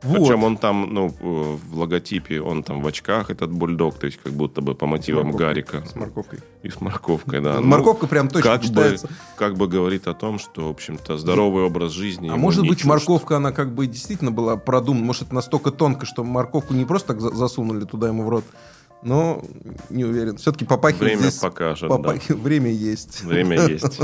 Вот. 0.03 0.17
Причем 0.17 0.43
он 0.43 0.57
там, 0.57 0.93
ну, 0.93 1.07
э, 1.19 1.57
в 1.69 1.77
логотипе, 1.77 2.41
он 2.41 2.63
там 2.63 2.81
в 2.81 2.87
очках, 2.87 3.29
этот 3.29 3.51
бульдог, 3.51 3.95
то 3.97 4.05
есть 4.05 4.19
как 4.21 4.33
будто 4.33 4.61
бы 4.61 4.75
по 4.75 4.85
мотивам 4.85 5.27
морковкой. 5.27 5.47
Гарика. 5.47 5.83
С 5.85 5.95
морковкой. 5.95 6.39
И 6.61 6.69
с 6.69 6.81
морковкой, 6.81 7.41
да. 7.41 7.59
Ну, 7.59 7.67
Морковка 7.67 8.07
прям 8.07 8.27
точно 8.27 8.51
как 8.51 8.61
бы, 8.61 8.67
читается. 8.67 9.09
как 9.37 9.55
бы 9.57 9.67
говорит 9.67 10.07
о 10.07 10.13
том, 10.13 10.39
что, 10.39 10.67
в 10.67 10.71
общем-то, 10.71 11.17
здоровый 11.17 11.63
образ 11.63 11.91
жизни 11.91 12.29
А 12.29 12.35
может 12.35 12.61
быть, 12.61 12.79
чужд. 12.79 12.85
морковка, 12.85 13.37
она 13.37 13.51
как 13.51 13.73
бы 13.73 13.87
действительно 13.87 14.31
была 14.31 14.57
продумана. 14.57 15.05
Может, 15.05 15.23
это 15.23 15.35
настолько 15.35 15.71
тонко, 15.71 16.05
что 16.05 16.23
морковку 16.23 16.73
не 16.73 16.85
просто 16.85 17.09
так 17.09 17.21
за- 17.21 17.33
засунули 17.35 17.85
туда 17.85 18.07
ему 18.09 18.23
в 18.23 18.29
рот. 18.29 18.43
Но 19.03 19.41
не 19.89 20.05
уверен. 20.05 20.37
Все-таки 20.37 20.65
попахивает 20.65 21.13
Время 21.13 21.21
здесь... 21.29 21.39
покажет, 21.39 21.89
да. 21.89 21.95
попахивает- 21.97 22.41
Время 22.41 22.71
есть. 22.71 23.23
Время 23.23 23.61
есть. 23.67 23.99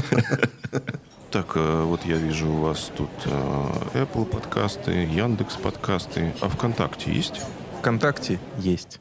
Так, 1.31 1.51
э, 1.55 1.83
вот 1.83 2.05
я 2.05 2.17
вижу 2.17 2.49
у 2.49 2.61
вас 2.61 2.91
тут 2.97 3.09
э, 3.25 3.99
Apple 4.03 4.25
подкасты, 4.25 4.91
Яндекс 4.91 5.57
подкасты. 5.57 6.33
А 6.41 6.49
ВКонтакте 6.49 7.13
есть? 7.13 7.41
Вконтакте 7.79 8.39
есть. 8.57 8.99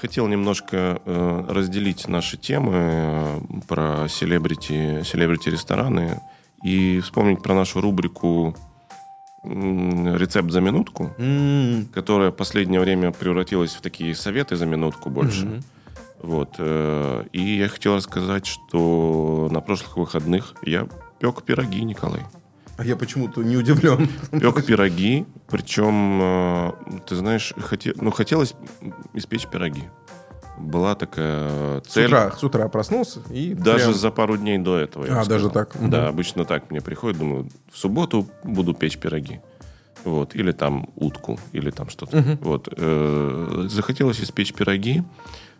Хотел 0.00 0.28
немножко 0.28 1.00
э, 1.04 1.44
разделить 1.48 2.08
наши 2.08 2.36
темы 2.36 2.72
э, 2.74 3.40
про 3.68 4.06
селебрити, 4.08 5.02
селебрити 5.04 5.48
рестораны 5.50 6.20
и 6.64 7.00
вспомнить 7.00 7.42
про 7.42 7.54
нашу 7.54 7.80
рубрику 7.80 8.56
«Рецепт 9.44 10.50
за 10.50 10.60
минутку», 10.60 11.10
М, 11.18 11.86
которая 11.92 12.30
в 12.30 12.36
последнее 12.36 12.80
время 12.80 13.10
превратилась 13.12 13.74
в 13.74 13.80
такие 13.80 14.14
советы 14.14 14.56
за 14.56 14.66
минутку 14.66 15.10
больше. 15.10 15.46
мгм. 15.46 15.62
Вот. 16.22 16.54
э, 16.58 17.24
И 17.32 17.40
я 17.58 17.68
хотел 17.68 17.96
рассказать, 17.96 18.46
что 18.46 19.48
на 19.50 19.60
прошлых 19.60 19.96
выходных 19.96 20.54
я 20.62 20.86
пек 21.18 21.42
пироги, 21.42 21.82
Николай. 21.82 22.20
А 22.78 22.84
я 22.84 22.96
почему-то 22.96 23.42
не 23.42 23.56
удивлен. 23.56 24.08
Пек 24.30 24.64
пироги, 24.64 25.26
причем, 25.48 26.20
э, 26.22 26.72
ты 27.08 27.16
знаешь, 27.16 27.52
хоте- 27.56 27.94
ну, 28.00 28.10
хотелось 28.12 28.54
испечь 29.14 29.46
пироги. 29.48 29.82
Была 30.62 30.94
такая 30.94 31.80
С 31.82 31.88
цель. 31.92 32.06
утра, 32.06 32.32
с 32.32 32.42
утра 32.44 32.68
проснулся 32.68 33.20
и 33.30 33.52
Даже 33.54 33.84
прям- 33.86 33.94
за 33.94 34.10
пару 34.10 34.36
дней 34.36 34.58
до 34.58 34.78
этого. 34.78 35.06
А, 35.10 35.24
даже 35.26 35.50
так? 35.50 35.76
Да, 35.80 36.08
обычно 36.08 36.44
так 36.44 36.70
мне 36.70 36.80
приходит, 36.80 37.18
думаю, 37.18 37.48
в 37.70 37.76
субботу 37.78 38.26
буду 38.44 38.72
печь 38.74 38.98
пироги. 38.98 39.40
Вот, 40.04 40.34
или 40.34 40.50
там 40.52 40.88
утку, 40.96 41.38
или 41.52 41.70
там 41.70 41.88
что-то. 41.88 42.16
Мгм. 42.16 42.38
Вот. 42.42 42.68
э, 42.76 43.66
захотелось 43.68 44.20
испечь 44.20 44.52
пироги, 44.52 45.04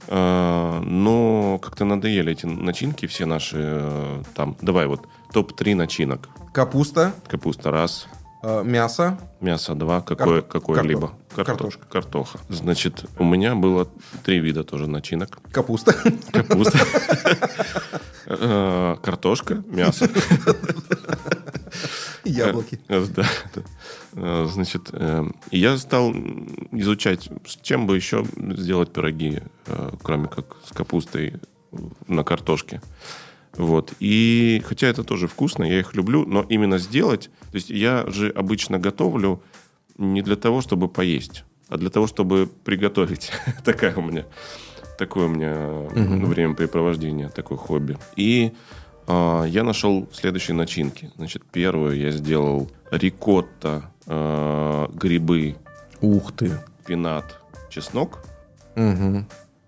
э, 0.09 0.81
но 0.85 1.59
как-то 1.63 1.85
надоели 1.85 2.33
эти 2.33 2.47
начинки 2.47 3.07
все 3.07 3.25
наши. 3.27 3.57
э, 3.61 4.23
Там, 4.35 4.57
давай 4.61 4.87
вот 4.87 5.07
топ-3 5.33 5.75
начинок. 5.77 6.29
Капуста, 6.53 7.13
Капуста 7.29 7.71
раз, 7.71 8.09
э, 8.13 8.17
мясо. 8.43 9.19
мясо 9.41 9.75
два, 9.75 10.01
какое, 10.01 10.43
Карто- 10.43 10.49
какое-либо. 10.61 11.09
карто- 11.09 11.35
Карто- 11.35 11.45
картошка. 11.45 11.87
Картоха. 11.89 12.39
Значит, 12.49 13.05
у 13.19 13.25
меня 13.25 13.55
было 13.55 13.89
три 14.25 14.41
вида 14.41 14.65
тоже 14.65 14.87
начинок. 14.89 15.39
Капуста. 15.53 15.95
Капуста. 16.33 16.79
Э, 18.25 18.97
Картошка, 19.03 19.63
мясо. 19.67 20.09
Яблоки. 22.25 22.81
Э, 22.89 23.05
Да. 23.15 23.27
Э, 24.15 24.47
Значит, 24.51 24.91
э, 24.93 25.25
я 25.51 25.77
стал 25.79 26.13
изучать, 26.71 27.29
с 27.47 27.57
чем 27.63 27.87
бы 27.87 27.97
еще 27.97 28.25
сделать 28.37 28.93
пироги, 28.93 29.43
э, 29.67 29.91
кроме 30.03 30.29
как 30.29 30.57
с 30.65 30.73
капустой 30.73 31.35
на 32.07 32.23
картошке. 32.23 32.81
Вот. 33.57 33.93
И 34.01 34.63
хотя 34.65 34.87
это 34.87 35.05
тоже 35.05 35.27
вкусно, 35.29 35.65
я 35.65 35.79
их 35.81 35.95
люблю, 35.95 36.25
но 36.27 36.43
именно 36.49 36.79
сделать... 36.79 37.31
То 37.51 37.57
есть 37.57 37.71
я 37.71 38.05
же 38.09 38.31
обычно 38.31 38.79
готовлю 38.79 39.43
не 39.99 40.23
для 40.23 40.37
того, 40.37 40.61
чтобы 40.63 40.89
поесть, 40.89 41.45
а 41.69 41.77
для 41.77 41.91
того, 41.91 42.07
чтобы 42.07 42.49
приготовить. 42.65 43.31
Такая 43.65 43.95
у 43.95 44.03
меня... 44.03 44.25
Такое 44.99 45.27
у 45.27 45.29
меня 45.29 45.55
Мгм. 45.95 46.27
времяпрепровождение, 46.27 47.29
такое 47.29 47.59
хобби. 47.59 47.99
И 48.17 48.53
а, 49.07 49.45
я 49.45 49.65
нашел 49.65 50.09
следующие 50.13 50.55
начинки. 50.55 51.11
Значит, 51.17 51.43
первую 51.51 51.99
я 51.99 52.11
сделал 52.11 52.71
рикотта, 52.91 53.91
а, 54.07 54.89
грибы, 54.95 55.57
Ух 56.01 56.33
ты. 56.33 56.53
пинат, 56.87 57.39
чеснок. 57.71 58.21
Мгм. 58.77 59.27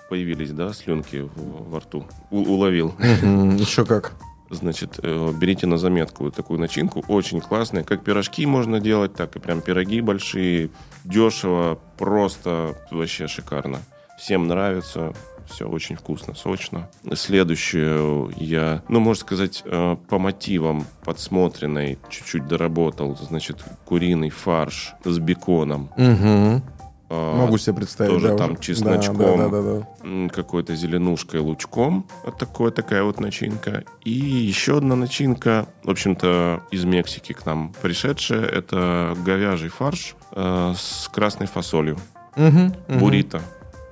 Появились, 0.09 0.51
да, 0.51 0.73
слюнки 0.73 1.29
во 1.37 1.81
рту? 1.81 2.07
У- 2.31 2.43
уловил. 2.55 2.95
Еще 3.01 3.85
как. 3.85 4.13
Значит, 4.51 5.01
э, 5.03 5.33
берите 5.37 5.67
на 5.67 5.79
заметку 5.79 6.25
вот 6.25 6.35
такую 6.35 6.61
начинку. 6.61 7.03
Очень 7.09 7.41
классная. 7.41 7.83
Как 7.83 8.05
пирожки 8.05 8.47
можно 8.47 8.79
делать, 8.79 9.15
так 9.15 9.35
и 9.37 9.39
прям 9.41 9.61
пироги 9.63 10.01
большие. 10.01 10.71
Дешево, 11.05 11.79
просто 11.99 12.77
вообще 12.91 13.27
шикарно. 13.27 13.79
Всем 14.19 14.47
нравится. 14.47 15.13
Все 15.47 15.69
очень 15.69 15.97
вкусно, 15.97 16.35
сочно. 16.35 16.89
Следующее 17.15 18.31
я, 18.37 18.83
ну, 18.89 19.01
можно 19.01 19.21
сказать, 19.21 19.63
э, 19.67 19.97
по 20.09 20.19
мотивам 20.19 20.87
подсмотренной 21.05 21.99
чуть-чуть 22.09 22.47
доработал. 22.47 23.17
Значит, 23.17 23.63
куриный 23.85 24.31
фарш 24.31 24.95
с 25.05 25.19
беконом. 25.19 25.91
Мгм. 25.97 26.63
А, 27.11 27.37
Могу 27.37 27.59
себе 27.59 27.77
представить. 27.77 28.13
тоже 28.13 28.29
да, 28.29 28.37
там 28.37 28.57
чесночком. 28.57 29.17
Да, 29.19 29.49
да, 29.49 29.63
да, 29.63 29.87
да, 30.03 30.29
какой-то 30.31 30.75
зеленушкой, 30.75 31.41
лучком. 31.41 32.07
Вот 32.25 32.39
такое, 32.39 32.71
такая 32.71 33.03
вот 33.05 33.21
начинка. 33.21 33.85
И 34.05 34.11
еще 34.11 34.79
одна 34.79 34.97
начинка, 34.97 35.67
в 35.83 35.91
общем-то, 35.91 36.63
из 36.71 36.85
Мексики 36.85 37.33
к 37.33 37.45
нам 37.47 37.73
пришедшая. 37.83 38.45
Это 38.47 39.15
говяжий 39.25 39.69
фарш 39.69 40.17
э, 40.33 40.73
с 40.77 41.09
красной 41.13 41.47
фасолью. 41.47 41.99
Мгм, 42.37 42.75
мгм. 42.89 42.99
Буррито. 42.99 43.43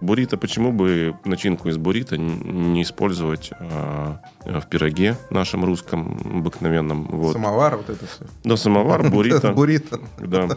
Буррито, 0.01 0.37
почему 0.37 0.73
бы 0.73 1.15
начинку 1.25 1.69
из 1.69 1.77
буррито 1.77 2.17
н- 2.17 2.73
не 2.73 2.83
использовать 2.83 3.53
э, 3.61 4.15
в 4.47 4.67
пироге 4.69 5.17
нашем 5.31 5.65
русском 5.65 6.39
обыкновенном? 6.39 7.05
Вот. 7.05 7.35
Самовар, 7.35 7.77
вот 7.77 7.89
это 7.91 8.05
все. 8.07 8.25
Да, 8.43 8.57
самовар, 8.57 9.09
буррито. 9.11 9.53
Буррито. 9.53 10.01
Да. 10.19 10.49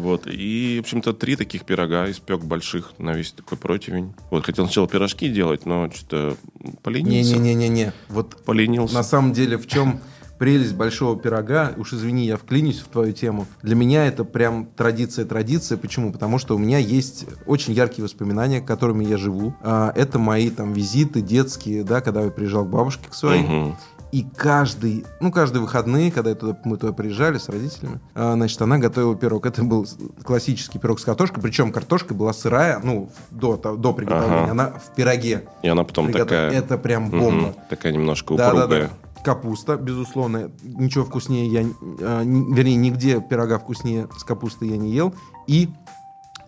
Вот. 0.00 0.26
И, 0.26 0.76
в 0.78 0.80
общем-то, 0.80 1.12
три 1.12 1.36
таких 1.36 1.64
пирога 1.64 2.10
испек 2.10 2.40
больших 2.42 2.92
на 2.98 3.12
весь 3.12 3.32
такой 3.32 3.58
противень. 3.58 4.12
Вот, 4.30 4.44
хотел 4.44 4.64
сначала 4.64 4.88
пирожки 4.88 5.28
делать, 5.28 5.66
но 5.66 5.90
что-то 5.90 6.36
поленился. 6.82 7.36
Не-не-не-не. 7.36 7.92
Вот 8.08 8.42
Поленился. 8.44 8.94
на 8.94 9.02
самом 9.02 9.32
деле 9.32 9.56
в 9.58 9.66
чем 9.66 10.00
прелесть 10.38 10.74
большого 10.74 11.18
пирога, 11.20 11.74
уж 11.76 11.92
извини, 11.92 12.24
я 12.26 12.38
вклинюсь 12.38 12.78
в 12.78 12.88
твою 12.88 13.12
тему. 13.12 13.46
Для 13.62 13.74
меня 13.76 14.06
это 14.06 14.24
прям 14.24 14.64
традиция-традиция. 14.74 15.76
Почему? 15.76 16.12
Потому 16.12 16.38
что 16.38 16.54
у 16.54 16.58
меня 16.58 16.78
есть 16.78 17.26
очень 17.44 17.74
яркие 17.74 18.04
воспоминания, 18.04 18.62
которыми 18.62 19.04
я 19.04 19.18
живу. 19.18 19.54
А, 19.60 19.92
Это 19.94 20.18
мои 20.18 20.48
там 20.48 20.72
визиты 20.72 21.20
детские, 21.20 21.84
да, 21.84 22.00
когда 22.00 22.22
я 22.22 22.30
приезжал 22.30 22.64
к 22.64 22.70
бабушке 22.70 23.04
к 23.10 23.14
своей. 23.14 23.42
Мгм. 23.42 23.76
И 24.12 24.24
каждый, 24.36 25.04
ну, 25.20 25.30
каждые 25.30 25.62
выходные, 25.62 26.10
когда 26.10 26.34
туда, 26.34 26.58
мы 26.64 26.76
туда 26.76 26.92
приезжали 26.92 27.38
с 27.38 27.48
родителями, 27.48 28.00
а, 28.14 28.34
значит, 28.34 28.60
она 28.60 28.78
готовила 28.78 29.14
пирог. 29.14 29.46
Это 29.46 29.62
был 29.62 29.86
классический 30.24 30.80
пирог 30.80 30.98
с 30.98 31.04
картошкой, 31.04 31.40
причем 31.42 31.70
картошка 31.70 32.12
была 32.12 32.32
сырая, 32.32 32.80
ну, 32.82 33.08
до, 33.30 33.56
до 33.56 33.92
приготовления, 33.92 34.42
Ага. 34.42 34.50
она 34.50 34.66
в 34.70 34.94
пироге. 34.96 35.46
И 35.62 35.68
она 35.68 35.84
потом 35.84 36.08
приготов- 36.08 36.18
такая... 36.24 36.50
Это 36.50 36.76
прям 36.76 37.08
бомба. 37.10 37.54
такая 37.68 37.92
немножко 37.92 38.34
Да, 38.34 38.52
да, 38.52 38.64
упругая. 38.64 38.88
да. 38.88 39.22
Капуста, 39.22 39.76
безусловно. 39.76 40.50
Ничего 40.62 41.04
вкуснее 41.04 41.46
я... 41.46 41.60
э, 41.62 42.22
ни- 42.24 42.52
вернее, 42.54 42.76
нигде 42.76 43.20
пирога 43.20 43.58
вкуснее 43.58 44.08
с 44.18 44.24
капустой 44.24 44.70
я 44.70 44.76
не 44.76 44.90
ел. 44.92 45.14
И 45.46 45.68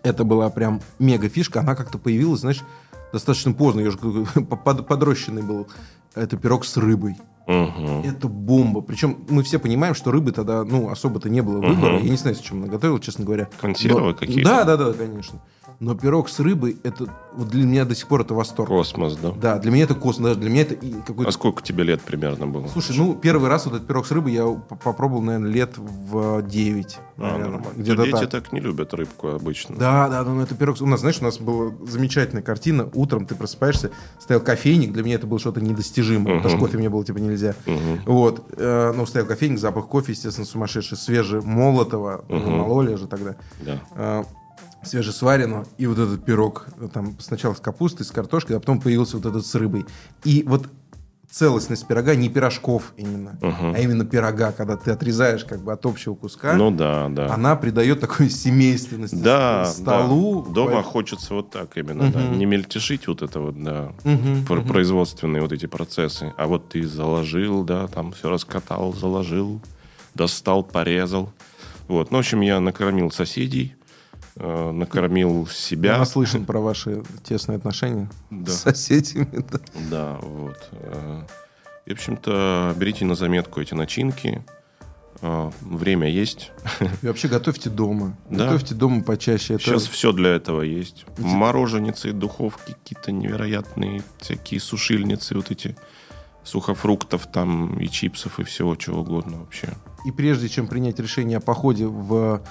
это 0.01 0.23
была 0.25 0.49
прям 0.49 0.81
мега 0.99 1.29
фишка. 1.29 1.59
Она 1.61 1.75
как-то 1.75 1.97
появилась, 1.99 2.41
знаешь, 2.41 2.61
достаточно 3.13 3.53
поздно. 3.53 3.81
Я 3.81 3.91
же 3.91 3.97
подрощенный 4.87 5.43
был. 5.43 5.67
Это 6.15 6.35
пирог 6.35 6.65
с 6.65 6.75
рыбой. 6.77 7.15
Мгм. 7.47 8.01
Это 8.03 8.27
бомба. 8.27 8.81
Причем 8.81 9.25
мы 9.29 9.43
все 9.43 9.59
понимаем, 9.59 9.95
что 9.95 10.11
рыбы 10.11 10.31
тогда, 10.31 10.63
ну, 10.63 10.89
особо-то 10.89 11.29
не 11.29 11.41
было 11.41 11.59
выбора. 11.59 11.93
Мгм. 11.95 12.03
Я 12.05 12.09
не 12.11 12.17
знаю, 12.17 12.35
с 12.35 12.39
чем 12.39 12.59
она 12.63 12.71
готовила, 12.71 12.99
честно 12.99 13.25
говоря. 13.25 13.49
Консервы 13.59 13.99
Но- 13.99 14.13
какие-то? 14.13 14.49
Да, 14.49 14.63
да, 14.65 14.77
да, 14.77 14.93
конечно. 14.93 15.39
Но 15.79 15.95
пирог 15.95 16.29
с 16.29 16.39
рыбой, 16.39 16.77
это 16.83 17.05
вот 17.35 17.47
для 17.49 17.65
меня 17.65 17.85
до 17.85 17.95
сих 17.95 18.07
пор 18.07 18.21
это 18.21 18.33
восторг. 18.33 18.69
Космос, 18.69 19.15
да? 19.17 19.31
Да, 19.31 19.57
для 19.59 19.71
меня 19.71 19.83
это 19.83 19.95
космос, 19.95 20.29
даже 20.29 20.39
для 20.39 20.49
меня 20.49 20.61
это 20.61 20.75
и 20.75 20.93
А 20.93 21.01
какой-то... 21.01 21.31
сколько 21.31 21.61
тебе 21.63 21.83
лет 21.83 22.01
примерно 22.01 22.47
было? 22.47 22.67
Слушай, 22.67 22.95
ну, 22.97 23.15
первый 23.15 23.49
раз 23.49 23.65
вот 23.65 23.75
этот 23.75 23.87
пирог 23.87 24.05
с 24.05 24.11
рыбой 24.11 24.33
я 24.33 24.45
попробовал, 24.47 25.21
наверное, 25.21 25.51
лет 25.51 25.77
в 25.77 26.41
9. 26.43 26.99
А, 27.17 27.21
наверное, 27.21 27.51
нормально. 27.51 27.73
где-то 27.81 28.03
Дети 28.03 28.11
так. 28.11 28.29
так. 28.29 28.53
не 28.53 28.59
любят 28.59 28.93
рыбку 28.93 29.29
обычно. 29.29 29.75
Да, 29.75 30.09
да, 30.09 30.23
ну 30.23 30.41
это 30.41 30.55
пирог. 30.55 30.77
У 30.81 30.85
нас, 30.85 30.99
знаешь, 31.01 31.19
у 31.21 31.23
нас 31.23 31.39
была 31.39 31.71
замечательная 31.85 32.43
картина. 32.43 32.89
Утром 32.93 33.25
ты 33.25 33.35
просыпаешься, 33.35 33.91
стоял 34.19 34.41
кофейник. 34.41 34.93
Для 34.93 35.03
меня 35.03 35.15
это 35.15 35.27
было 35.27 35.39
что-то 35.39 35.61
недостижимое. 35.61 36.37
Потому 36.37 36.49
что 36.49 36.59
кофе 36.59 36.77
мне 36.77 36.89
было 36.89 37.03
типа 37.03 37.17
нельзя. 37.17 37.55
Мгм. 37.65 38.01
Вот. 38.05 38.45
э, 38.57 38.93
ну, 38.95 39.05
стоял 39.05 39.27
кофейник, 39.27 39.59
запах 39.59 39.87
кофе, 39.87 40.11
естественно, 40.13 40.45
сумасшедший, 40.45 40.97
свежий, 40.97 41.41
молотого. 41.41 42.25
Мгм. 42.29 42.51
Мололи 42.57 42.95
же 42.95 43.07
тогда. 43.07 43.35
Да. 43.61 44.25
Свежесваренного, 44.85 45.65
и 45.77 45.87
вот 45.87 45.97
этот 45.99 46.23
пирог, 46.25 46.67
э, 46.79 46.87
там 46.93 47.15
сначала 47.19 47.53
с 47.53 47.59
капустой, 47.59 48.05
с 48.05 48.11
картошкой, 48.11 48.57
а 48.57 48.59
потом 48.59 48.79
появился 48.81 49.17
вот 49.17 49.25
этот 49.25 49.45
с 49.45 49.55
рыбой. 49.55 49.85
И 50.23 50.43
вот 50.47 50.67
целостность 51.29 51.87
пирога 51.87 52.13
не 52.13 52.29
пирожков 52.29 52.93
именно, 52.95 53.39
Мгм. 53.41 53.73
а 53.73 53.79
именно 53.79 54.05
пирога, 54.05 54.51
когда 54.51 54.77
ты 54.77 54.91
отрезаешь 54.91 55.43
как 55.45 55.63
бы 55.63 55.73
от 55.73 55.83
общего 55.83 56.13
куска, 56.13 56.53
Ну 56.53 56.69
да, 56.69 57.09
да. 57.09 57.33
она 57.33 57.55
придает 57.55 57.99
такой 58.01 58.29
семейственности 58.29 59.15
Да, 59.15 59.65
столу. 59.65 60.43
да. 60.43 60.51
Дома 60.53 60.71
Поэтому- 60.73 60.91
хочется 60.91 61.33
вот 61.33 61.49
так 61.49 61.75
именно, 61.75 62.11
да. 62.11 62.19
Мгм. 62.19 62.37
Не 62.37 62.45
мельтешить 62.45 63.07
вот 63.07 63.23
это 63.23 63.39
вот, 63.39 63.61
да. 63.63 63.93
Мгм. 64.03 64.45
производственные 64.45 65.41
вот 65.41 65.51
эти 65.51 65.65
процессы. 65.65 66.33
А 66.37 66.45
вот 66.45 66.69
ты 66.69 66.85
заложил, 66.87 67.63
да, 67.63 67.87
там 67.87 68.11
все 68.11 68.29
раскатал, 68.29 68.93
заложил, 68.93 69.59
достал, 70.13 70.63
порезал. 70.63 71.31
Вот. 71.87 72.11
Ну, 72.11 72.17
в 72.17 72.19
общем, 72.19 72.41
я 72.41 72.59
накормил 72.59 73.09
соседей, 73.09 73.75
э, 74.35 74.71
накормил 74.71 75.45
Я 75.45 75.51
себя. 75.53 75.97
наслышан 75.97 76.45
про 76.45 76.59
ваши 76.59 77.03
тесные 77.23 77.57
отношения 77.57 78.09
Да. 78.29 78.51
с 78.51 78.61
соседями. 78.61 79.43
да. 79.51 79.59
Да, 79.89 80.17
вот. 80.21 80.69
э. 80.71 81.21
И, 81.85 81.89
в 81.89 81.93
общем-то, 81.93 82.73
берите 82.77 83.05
на 83.05 83.15
заметку 83.15 83.59
эти 83.61 83.73
начинки. 83.73 84.43
Э, 85.21 85.51
Время 85.61 86.09
есть. 86.09 86.51
И 87.01 87.07
вообще 87.07 87.27
готовьте 87.27 87.69
дома. 87.69 88.17
Да. 88.29 88.45
Готовьте 88.45 88.75
дома 88.75 89.03
почаще. 89.03 89.55
Это... 89.55 89.63
Сейчас 89.63 89.87
все 89.87 90.11
для 90.11 90.29
этого 90.31 90.61
есть. 90.61 91.05
Мороженицы, 91.17 92.11
духовки 92.13 92.71
какие-то 92.73 93.11
невероятные, 93.11 94.03
всякие 94.19 94.59
сушильницы, 94.59 95.35
вот 95.35 95.51
эти 95.51 95.75
сухофруктов 96.43 97.25
там 97.31 97.79
и 97.79 97.87
чипсов 97.87 98.39
и 98.39 98.43
всего 98.43 98.75
чего 98.75 99.01
угодно 99.01 99.39
вообще. 99.39 99.69
И 100.05 100.11
прежде 100.11 100.49
чем 100.49 100.67
принять 100.67 100.99
решение 100.99 101.37
о 101.37 101.41
походе 101.41 101.85
в 101.87 102.41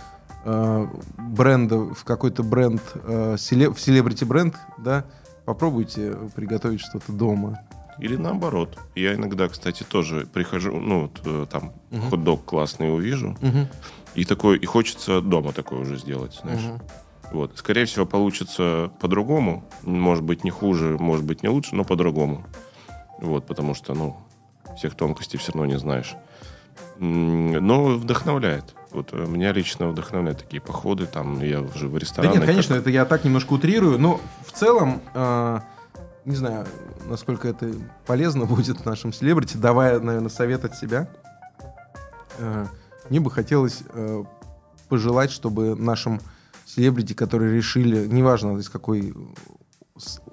э, 0.44 0.86
бренда, 1.18 1.78
в 1.78 2.04
какой-то 2.04 2.42
бренд, 2.42 2.82
э, 2.94 3.34
селе- 3.38 3.72
в 3.72 3.80
селебрити 3.80 4.24
бренд, 4.24 4.56
да, 4.78 5.04
попробуйте 5.44 6.16
приготовить 6.34 6.80
что-то 6.80 7.12
дома. 7.12 7.60
Или 7.98 8.16
наоборот. 8.16 8.78
Я 8.94 9.14
иногда, 9.14 9.48
кстати, 9.48 9.82
тоже 9.82 10.26
прихожу, 10.32 10.78
ну, 10.80 11.02
вот, 11.02 11.20
э, 11.24 11.46
там 11.50 11.72
Мгм. 11.90 12.10
хот-дог 12.10 12.44
классный 12.44 12.92
увижу, 12.94 13.36
Мгм, 13.40 13.68
и 14.14 14.24
такой, 14.24 14.58
и 14.58 14.66
хочется 14.66 15.20
дома 15.20 15.52
такое 15.52 15.80
уже 15.80 15.98
сделать, 15.98 16.38
знаешь. 16.42 16.60
мгм. 16.62 16.80
Вот. 17.32 17.52
Скорее 17.58 17.84
всего, 17.86 18.04
получится 18.06 18.90
по-другому. 19.00 19.64
Может 19.82 20.22
быть, 20.24 20.44
не 20.44 20.50
хуже, 20.50 20.96
может 20.98 21.24
быть, 21.24 21.42
не 21.42 21.48
лучше, 21.48 21.74
но 21.74 21.84
по-другому. 21.84 22.44
Вот, 23.18 23.46
потому 23.46 23.74
что, 23.74 23.94
ну, 23.94 24.16
всех 24.76 24.94
тонкостей 24.96 25.38
все 25.38 25.52
равно 25.52 25.66
не 25.66 25.78
знаешь. 25.78 26.14
Но 26.98 27.84
вдохновляет. 27.96 28.74
Вот 28.92 29.10
э, 29.12 29.26
меня 29.26 29.52
лично 29.52 29.88
вдохновляют 29.88 30.40
такие 30.40 30.60
походы. 30.60 31.06
Там 31.06 31.40
я 31.42 31.60
уже 31.62 31.88
в 31.88 31.92
Да 31.92 31.98
рестораны. 31.98 32.34
нет, 32.36 32.44
конечно, 32.44 32.74
как- 32.74 32.82
это 32.82 32.90
я 32.90 33.04
так 33.04 33.24
немножко 33.24 33.52
утрирую, 33.54 33.98
но 33.98 34.20
в 34.46 34.52
целом, 34.52 35.00
э, 35.14 35.60
не 36.24 36.36
знаю, 36.36 36.66
насколько 37.08 37.48
это 37.48 37.72
полезно 38.06 38.44
будет 38.46 38.84
нашим 38.84 39.12
селебрити, 39.12 39.56
давая, 39.56 39.98
наверное, 40.00 40.28
совет 40.30 40.64
от 40.64 40.76
себя. 40.76 41.08
Э, 42.38 42.66
мне 43.08 43.20
бы 43.20 43.30
хотелось 43.30 43.82
э, 43.94 44.24
пожелать, 44.88 45.30
чтобы 45.30 45.74
нашим 45.74 46.20
селебрити, 46.66 47.12
которые 47.14 47.54
решили, 47.56 48.06
неважно 48.06 48.56
из 48.58 48.68
какой 48.68 49.14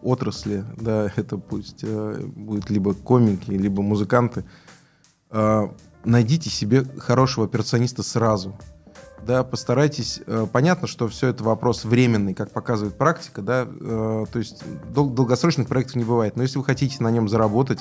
отрасли, 0.01 0.63
да, 0.77 1.11
это 1.15 1.37
пусть 1.37 1.79
э, 1.83 2.21
будет 2.25 2.69
либо 2.69 2.93
комики, 2.93 3.51
либо 3.51 3.81
музыканты, 3.81 4.43
э, 5.31 5.67
найдите 6.05 6.49
себе 6.49 6.85
хорошего 6.97 7.45
операциониста 7.45 8.03
сразу. 8.03 8.57
Да, 9.25 9.43
постарайтесь. 9.43 10.21
э, 10.25 10.47
понятно, 10.51 10.87
что 10.87 11.07
все 11.07 11.27
это 11.27 11.43
вопрос 11.43 11.83
временный, 11.83 12.33
как 12.33 12.51
показывает 12.51 12.97
практика, 12.97 13.41
да. 13.41 13.67
э, 13.69 14.25
то 14.31 14.39
есть 14.39 14.63
дол- 14.93 15.09
долгосрочных 15.09 15.67
проектов 15.67 15.95
не 15.95 16.05
бывает. 16.05 16.37
Но 16.37 16.43
если 16.43 16.57
вы 16.57 16.63
хотите 16.63 17.03
на 17.03 17.11
нем 17.11 17.27
заработать, 17.27 17.79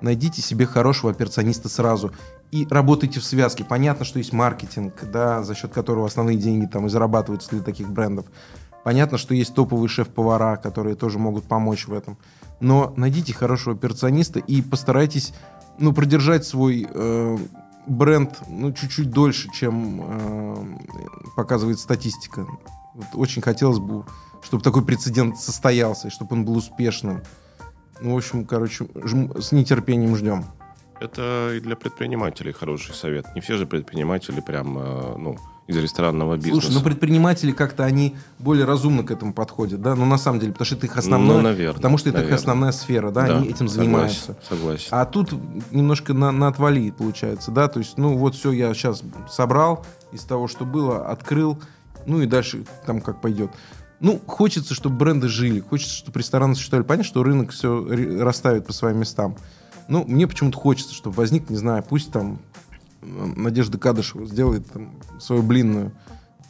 найдите 0.00 0.40
себе 0.40 0.66
хорошего 0.66 1.10
операциониста 1.10 1.68
сразу 1.68 2.12
и 2.52 2.66
работайте 2.70 3.20
в 3.20 3.24
связке. 3.24 3.64
Понятно, 3.64 4.04
что 4.04 4.18
есть 4.18 4.32
маркетинг, 4.32 4.94
да, 5.02 5.42
за 5.42 5.54
счет 5.54 5.72
которого 5.72 6.06
основные 6.06 6.36
деньги 6.36 6.66
там 6.66 6.86
и 6.86 6.88
зарабатываются 6.88 7.50
для 7.50 7.60
таких 7.60 7.90
брендов. 7.90 8.26
Понятно, 8.84 9.18
что 9.18 9.34
есть 9.34 9.54
топовые 9.54 9.88
шеф-повара, 9.88 10.56
которые 10.56 10.94
тоже 10.94 11.18
могут 11.18 11.44
помочь 11.44 11.88
в 11.88 11.92
этом. 11.92 12.16
Но 12.60 12.94
найдите 12.96 13.34
хорошего 13.34 13.74
операциониста 13.74 14.38
и 14.38 14.62
постарайтесь, 14.62 15.34
ну, 15.78 15.92
продержать 15.92 16.44
свой 16.44 16.86
э, 16.88 17.38
бренд, 17.86 18.38
ну, 18.48 18.72
чуть-чуть 18.72 19.10
дольше, 19.10 19.48
чем 19.52 20.00
э, 20.02 20.78
показывает 21.36 21.78
статистика. 21.78 22.46
Вот 22.94 23.06
очень 23.14 23.42
хотелось 23.42 23.78
бы, 23.78 24.04
чтобы 24.42 24.62
такой 24.62 24.84
прецедент 24.84 25.38
состоялся, 25.38 26.08
и 26.08 26.10
чтобы 26.10 26.36
он 26.36 26.44
был 26.44 26.56
успешным. 26.56 27.22
Ну, 28.00 28.14
в 28.14 28.16
общем, 28.16 28.44
короче, 28.44 28.84
жм- 28.84 29.40
с 29.40 29.52
нетерпением 29.52 30.16
ждем. 30.16 30.44
Это 31.00 31.52
и 31.56 31.60
для 31.60 31.76
предпринимателей 31.76 32.52
хороший 32.52 32.94
совет. 32.94 33.26
Не 33.34 33.40
все 33.40 33.56
же 33.56 33.66
предприниматели 33.66 34.40
прям, 34.40 34.78
э, 34.78 35.16
ну, 35.16 35.36
из 35.68 35.76
ресторанного 35.76 36.36
бизнеса. 36.36 36.60
Слушай, 36.62 36.74
ну 36.74 36.80
предприниматели 36.82 37.52
как-то 37.52 37.84
они 37.84 38.16
более 38.38 38.64
разумно 38.64 39.04
к 39.04 39.10
этому 39.10 39.34
подходят, 39.34 39.82
да? 39.82 39.94
Ну, 39.94 40.06
на 40.06 40.16
самом 40.16 40.40
деле, 40.40 40.52
потому 40.52 40.64
что 40.66 40.76
это 40.76 40.86
их 40.86 40.96
основное, 40.96 41.36
Ну, 41.36 41.42
наверное, 41.42 41.74
потому 41.74 41.98
что 41.98 42.08
это 42.08 42.18
их 42.18 42.24
наверное. 42.24 42.38
основная 42.40 42.72
сфера, 42.72 43.10
да, 43.10 43.24
они 43.24 43.48
этим 43.48 43.68
согласен, 43.68 43.74
занимаются. 43.74 44.36
Согласен. 44.48 44.88
А 44.90 45.04
тут 45.04 45.34
немножко 45.70 46.14
на, 46.14 46.32
на 46.32 46.48
отвали 46.48 46.90
получается, 46.90 47.50
да, 47.50 47.68
то 47.68 47.80
есть, 47.80 47.98
ну 47.98 48.16
вот 48.16 48.34
все 48.34 48.50
я 48.50 48.72
сейчас 48.72 49.02
собрал 49.30 49.84
из 50.10 50.22
того, 50.22 50.48
что 50.48 50.64
было, 50.64 51.06
открыл, 51.06 51.60
ну 52.06 52.22
и 52.22 52.26
дальше 52.26 52.64
там 52.86 53.02
как 53.02 53.20
пойдет. 53.20 53.50
Ну, 54.00 54.18
хочется, 54.26 54.72
чтобы 54.72 54.96
бренды 54.96 55.28
жили, 55.28 55.60
хочется, 55.60 55.94
чтобы 55.94 56.18
рестораны 56.18 56.54
существовали. 56.54 56.86
Понятно, 56.86 57.08
что 57.08 57.22
рынок 57.22 57.50
все 57.50 57.84
расставит 58.22 58.64
по 58.66 58.72
своим 58.72 59.00
местам. 59.00 59.36
Ну, 59.88 60.04
мне 60.06 60.26
почему-то 60.26 60.56
хочется, 60.56 60.94
чтобы 60.94 61.16
возник, 61.16 61.50
не 61.50 61.56
знаю, 61.56 61.84
пусть 61.86 62.10
там 62.12 62.38
Надежда 63.02 63.78
Кадышева 63.78 64.26
сделает 64.26 64.66
там 64.70 64.92
свою 65.20 65.42
блинную 65.42 65.92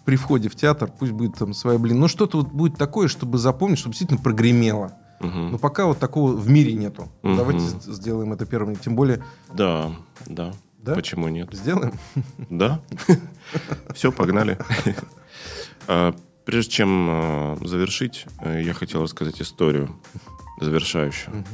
при 0.05 0.17
входе 0.17 0.49
в 0.49 0.55
театр, 0.57 0.91
пусть 0.99 1.13
будет 1.13 1.37
там 1.37 1.53
своя 1.53 1.79
блин. 1.79 2.01
Ну, 2.01 2.09
что-то 2.09 2.39
вот 2.39 2.49
будет 2.49 2.77
такое, 2.79 3.09
чтобы 3.09 3.37
запомнить, 3.39 3.79
чтобы 3.79 3.93
действительно 3.93 4.21
прогремело. 4.21 4.93
Мгм. 5.21 5.51
Но 5.53 5.59
пока 5.59 5.85
вот 5.87 5.99
такого 5.99 6.33
в 6.33 6.49
мире 6.49 6.73
нету. 6.73 7.09
Мгм. 7.23 7.37
Давайте 7.37 7.61
сделаем 7.93 8.33
это 8.33 8.47
первым. 8.47 8.77
Тем 8.77 8.97
более, 8.97 9.23
Да, 9.53 9.91
да, 10.27 10.53
Да? 10.79 10.95
Почему 10.95 11.29
нет? 11.29 11.53
сделаем. 11.53 11.93
Да. 12.49 12.81
Все, 13.95 14.11
погнали. 14.13 14.59
А, 15.87 16.15
Прежде 16.45 16.71
чем 16.71 17.09
э, 17.11 17.57
завершить, 17.67 18.25
э, 18.41 18.63
я 18.65 18.73
хотел 18.73 19.03
рассказать 19.03 19.43
историю 19.43 19.95
завершающую. 20.59 21.45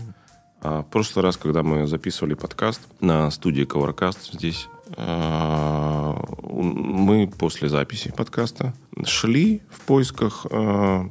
А, 0.65 0.81
В 0.83 0.87
прошлый 0.87 1.23
раз, 1.23 1.37
когда 1.37 1.63
мы 1.63 1.87
записывали 1.87 2.33
подкаст 2.33 2.81
на 3.01 3.31
студии 3.31 3.67
Covercast 3.67 4.33
здесь, 4.33 4.67
а, 4.97 6.17
мы 6.43 7.29
после 7.39 7.69
записи 7.69 8.11
подкаста 8.17 8.73
шли 9.05 9.61
в 9.71 9.81
поисках, 9.83 10.47
а, 10.51 11.11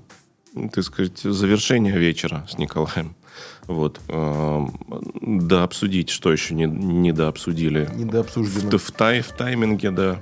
так 0.74 0.84
сказать, 0.84 1.20
завершения 1.20 1.96
вечера 1.96 2.48
с 2.50 2.58
Николаем. 2.58 3.16
Вот. 3.68 4.00
Да 4.08 5.64
обсудить, 5.64 6.10
что 6.10 6.32
еще 6.32 6.54
не, 6.54 6.66
не 6.66 7.12
дообсудили 7.12 7.90
Недообсуждено. 7.96 8.78
в, 8.78 8.82
в, 8.82 8.92
тай- 8.92 9.22
в 9.22 9.30
тайминге, 9.30 9.90
да, 9.92 10.22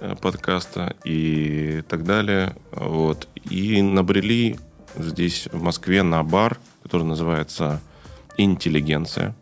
э, 0.00 0.16
подкаста 0.20 0.96
и 1.04 1.82
так 1.88 2.04
далее. 2.04 2.56
Вот. 2.72 3.28
И 3.50 3.82
набрели 3.82 4.58
здесь, 4.96 5.48
в 5.52 5.62
Москве, 5.62 6.02
на 6.02 6.22
бар, 6.22 6.58
который 6.82 7.04
называется 7.04 7.80
«Интеллигенция», 8.38 9.34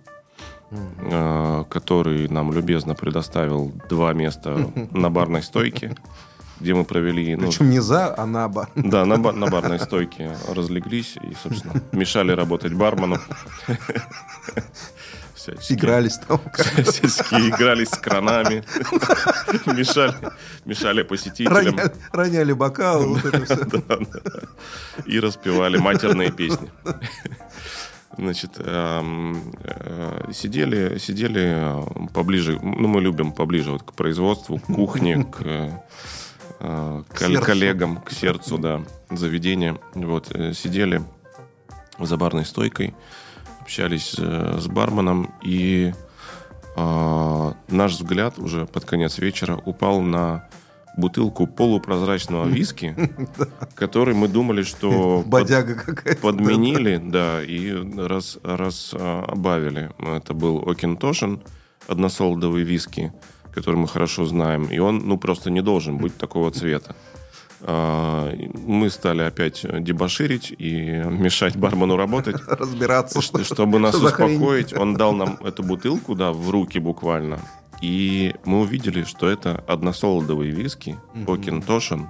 э, 0.71 1.65
который 1.71 2.29
нам 2.29 2.53
любезно 2.53 2.95
предоставил 2.95 3.73
два 3.89 4.13
места 4.13 4.71
на 4.91 5.11
барной 5.11 5.43
стойке, 5.43 5.95
где 6.61 6.75
мы 6.75 6.85
провели... 6.85 7.37
ну, 7.37 7.47
Причем 7.49 7.71
не 7.71 7.81
за, 7.81 8.15
а 8.17 8.27
на 8.27 8.49
бар. 8.49 8.69
да, 8.75 9.05
на, 9.05 9.19
ба- 9.19 9.33
на 9.33 9.47
барной 9.47 9.79
стойке 9.79 10.37
разлеглись 10.49 11.17
и, 11.23 11.35
собственно, 11.43 11.81
мешали 11.93 12.33
работать 12.33 12.73
бармену. 12.73 13.19
Всячески. 15.35 15.75
Игрались 15.75 16.19
там. 16.27 16.41
Всячески 16.55 17.35
игрались 17.35 17.91
с 17.91 17.99
кранами, 17.99 18.65
мешали, 19.67 20.15
мешали 20.65 21.03
посетителям 21.03 21.55
Роняли, 21.77 21.93
роняли 22.13 22.53
бокалы. 22.53 23.07
Вот 23.15 23.25
это 23.27 23.45
все. 23.45 23.57
Да, 23.67 23.97
да. 23.99 24.41
и 25.05 25.21
распевали 25.21 25.77
матерные 25.77 26.33
песни. 26.33 26.71
Значит, 28.19 28.53
эм, 28.59 29.53
э, 29.63 30.31
сидели, 30.33 30.97
сидели 30.99 31.43
э, 31.45 32.09
поближе, 32.15 32.59
ну, 32.63 32.89
мы 32.89 33.03
любим 33.03 33.33
поближе 33.33 33.73
вот 33.73 33.83
к 33.83 33.93
производству, 33.93 34.59
к 34.59 34.67
кухне, 34.67 35.25
к, 35.33 35.43
э, 35.43 37.03
К 37.09 37.19
сердцу. 37.19 37.45
коллегам, 37.45 38.01
к 38.01 38.11
сердцу, 38.11 38.57
да, 38.57 38.83
заведения. 39.11 39.77
Вот, 39.95 40.29
сидели 40.55 41.03
за 41.99 42.17
барной 42.17 42.47
стойкой, 42.47 42.95
общались 43.61 44.15
с 44.15 44.67
барменом, 44.67 45.35
и 45.43 45.93
э, 46.77 47.53
наш 47.69 47.93
взгляд 47.93 48.39
уже 48.39 48.65
под 48.67 48.87
конец 48.87 49.19
вечера 49.19 49.61
упал 49.67 50.01
на 50.01 50.49
бутылку 50.97 51.47
полупрозрачного 51.47 52.47
виски, 52.49 52.95
который 53.75 54.15
мы 54.15 54.29
думали, 54.29 54.63
что 54.63 55.23
Бодяга 55.27 55.75
какая-то. 55.75 56.21
подменили, 56.21 57.01
да, 57.03 57.43
и 57.43 57.73
раз, 57.97 58.39
раз 58.43 58.95
а, 58.95 59.25
обавили. 59.29 59.91
Это 59.99 60.35
был 60.35 60.69
Окинтошин, 60.69 61.43
односолодовый 61.87 62.63
виски, 62.65 63.13
который 63.53 63.77
мы 63.77 63.89
хорошо 63.89 64.25
знаем, 64.25 64.65
и 64.65 64.79
он, 64.79 65.07
ну, 65.07 65.19
просто 65.19 65.51
не 65.51 65.63
должен 65.63 65.99
быть 65.99 66.17
такого 66.17 66.51
цвета. 66.51 66.97
А, 67.61 68.33
Мы 68.67 68.91
стали 68.91 69.23
опять 69.23 69.65
дебоширить 69.83 70.55
и 70.59 70.73
мешать 71.09 71.57
бармену 71.57 71.97
работать. 71.97 72.37
Разбираться. 72.47 73.21
Чтобы 73.23 73.79
нас 73.79 73.95
успокоить, 73.95 74.73
он 74.77 74.95
дал 74.95 75.13
нам 75.13 75.39
эту 75.43 75.63
бутылку, 75.63 76.15
да, 76.15 76.33
в 76.33 76.51
руки 76.51 76.79
буквально. 76.79 77.41
И 77.81 78.35
мы 78.45 78.61
увидели, 78.61 79.05
что 79.05 79.29
это 79.29 79.63
односолодовый 79.67 80.51
виски, 80.51 80.97
Окинтошин, 81.27 82.09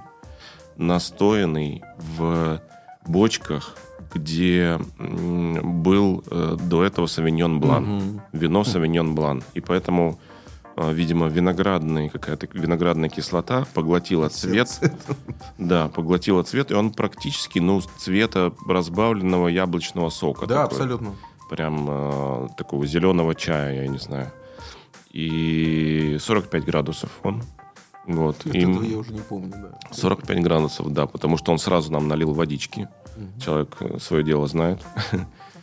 настоянный 0.77 1.83
в 1.97 2.61
бочках, 3.05 3.75
где 4.13 4.79
был 4.97 6.23
э, 6.29 6.57
до 6.61 6.83
этого 6.83 7.07
савиньон 7.07 7.59
блан. 7.59 7.83
Мгм. 7.83 8.21
Вино 8.31 8.63
савиньон 8.63 9.15
блан. 9.15 9.43
И 9.53 9.59
поэтому, 9.59 10.19
э, 10.75 10.93
видимо, 10.93 11.27
виноградный, 11.27 12.09
какая-то 12.09 12.47
виноградная 12.53 13.09
кислота 13.09 13.65
поглотила 13.73 14.29
цвет. 14.29 14.79
Да, 15.57 15.89
поглотила 15.89 16.43
цвет, 16.43 16.71
и 16.71 16.73
он 16.73 16.91
практически, 16.91 17.59
ну, 17.59 17.81
цвета 17.97 18.53
разбавленного 18.67 19.47
яблочного 19.47 20.09
сока. 20.09 20.45
Да, 20.45 20.63
такой. 20.63 20.77
абсолютно. 20.77 21.15
Прям 21.49 21.87
э, 21.89 22.47
такого 22.57 22.85
зеленого 22.85 23.35
чая, 23.35 23.83
я 23.83 23.87
не 23.87 23.97
знаю. 23.97 24.31
И 25.17 26.17
45 26.19 26.63
градусов 26.63 27.09
он. 27.23 27.41
Вот. 28.05 28.37
Вот 28.45 28.55
И 28.55 28.59
я 28.59 28.97
уже 28.97 29.11
не 29.13 29.19
помню, 29.21 29.51
да. 29.51 29.79
45 29.91 30.43
градусов, 30.43 30.93
да, 30.93 31.07
потому 31.07 31.37
что 31.37 31.51
он 31.51 31.57
сразу 31.57 31.91
нам 31.91 32.07
налил 32.07 32.33
водички. 32.33 32.87
Человек 33.43 33.75
э, 33.79 33.97
свое 33.99 34.23
дело 34.23 34.45
знает. 34.47 34.79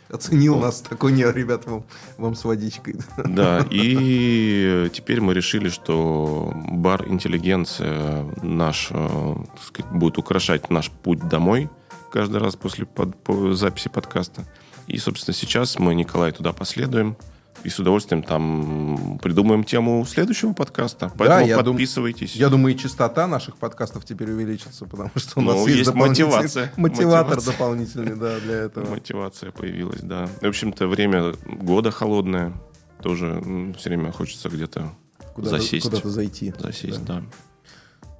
Оценил 0.09 0.59
нас 0.59 0.81
такой, 0.81 1.13
не, 1.13 1.23
ребят, 1.23 1.65
вам, 1.67 1.85
вам 2.17 2.35
с 2.35 2.43
водичкой. 2.43 2.95
Да, 3.23 3.65
и 3.71 4.89
теперь 4.93 5.21
мы 5.21 5.33
решили, 5.33 5.69
что 5.69 6.51
бар 6.71 7.07
«Интеллигенция» 7.07 8.25
наш, 8.43 8.89
э, 8.91 9.35
так 9.55 9.63
сказать, 9.63 9.91
будет 9.93 10.17
украшать 10.17 10.69
наш 10.69 10.91
путь 10.91 11.25
домой 11.29 11.69
каждый 12.11 12.41
раз 12.41 12.57
после 12.57 12.85
под- 12.85 13.15
по 13.23 13.53
записи 13.53 13.87
подкаста. 13.87 14.43
И, 14.87 14.97
собственно, 14.97 15.33
сейчас 15.33 15.79
мы, 15.79 15.95
Николай, 15.95 16.33
туда 16.33 16.51
последуем. 16.51 17.15
И 17.63 17.69
с 17.69 17.79
удовольствием 17.79 18.21
там 18.21 19.17
придумаем 19.23 19.63
тему 19.63 20.05
следующего 20.05 20.53
подкаста. 20.53 21.11
Поэтому 21.17 21.47
я 21.47 21.55
дум- 21.63 21.75
подписывайтесь. 21.75 22.35
Я 22.35 22.49
думаю, 22.49 22.75
и 22.75 22.77
частота 22.77 23.25
наших 23.27 23.57
подкастов 23.57 24.05
теперь 24.05 24.29
увеличится, 24.31 24.85
потому 24.85 25.09
что 25.15 25.39
у 25.39 25.41
Ну, 25.41 25.51
нас 25.53 25.61
есть, 25.67 25.77
есть 25.79 25.91
дополнительный- 25.91 26.27
мотивация. 26.29 26.73
Мотиватор 26.77 27.35
Мотивация. 27.37 27.51
дополнительный, 27.53 28.15
да, 28.15 28.39
для 28.39 28.53
этого. 28.55 28.89
Мотивация 28.91 29.51
появилась, 29.51 30.01
да. 30.01 30.27
В 30.41 30.45
общем-то, 30.45 30.87
время 30.87 31.33
года 31.45 31.89
холодное. 31.91 32.53
Тоже 33.01 33.41
все 33.77 33.89
время 33.89 34.11
хочется 34.11 34.49
где-то 34.49 34.91
Куда-то, 35.33 35.57
засесть. 35.57 35.85
куда-то 35.85 36.09
зайти. 36.09 36.53
Засесть, 36.59 37.03
да. 37.03 37.23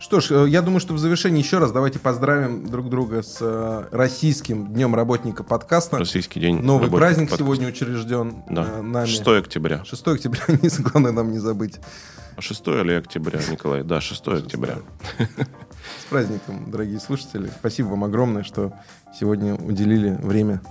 Что 0.05 0.19
ж, 0.19 0.29
э, 0.29 0.45
я 0.49 0.61
думаю, 0.61 0.79
что 0.79 0.93
в 0.93 0.99
завершении 0.99 1.41
еще 1.41 1.57
раз 1.57 1.71
давайте 1.71 1.97
поздравим 1.97 2.67
друг 2.67 2.91
друга 2.91 3.23
с 3.23 3.39
э, 3.41 3.85
российским 3.91 4.71
днем 4.71 4.93
работника 4.93 5.43
подкаста. 5.43 5.97
Российский 5.97 6.39
день. 6.39 6.61
Новый 6.61 6.91
праздник 6.91 7.31
подкаста. 7.31 7.43
сегодня 7.43 7.67
учрежден 7.69 8.43
Да. 8.47 8.67
э, 8.71 8.81
нами. 8.83 9.07
6 9.07 9.27
октября. 9.29 9.83
6 9.83 10.07
октября, 10.09 10.41
главное 10.77 11.11
нам 11.11 11.31
не 11.31 11.39
забыть. 11.39 11.79
А 12.37 12.41
6 12.41 12.67
или 12.67 12.93
октября, 12.93 13.39
Николай? 13.49 13.81
Да, 13.81 13.99
6 13.99 14.27
октября. 14.27 14.77
С 15.17 16.05
праздником, 16.07 16.69
дорогие 16.69 16.99
слушатели. 16.99 17.49
Спасибо 17.59 17.87
вам 17.87 18.03
огромное, 18.03 18.43
что 18.43 18.73
сегодня 19.19 19.55
уделили 19.55 20.15
время. 20.21 20.61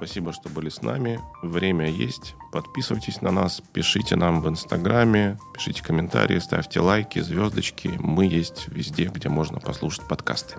Спасибо, 0.00 0.32
что 0.32 0.48
были 0.48 0.70
с 0.70 0.80
нами. 0.80 1.20
Время 1.42 1.86
есть. 1.90 2.34
Подписывайтесь 2.52 3.20
на 3.20 3.30
нас, 3.30 3.62
пишите 3.74 4.16
нам 4.16 4.40
в 4.40 4.48
Инстаграме, 4.48 5.38
пишите 5.52 5.82
комментарии, 5.82 6.38
ставьте 6.38 6.80
лайки, 6.80 7.18
звездочки. 7.18 7.88
Мы 7.98 8.24
есть 8.24 8.68
везде, 8.68 9.10
где 9.12 9.28
можно 9.28 9.60
послушать 9.60 10.08
подкасты. 10.08 10.54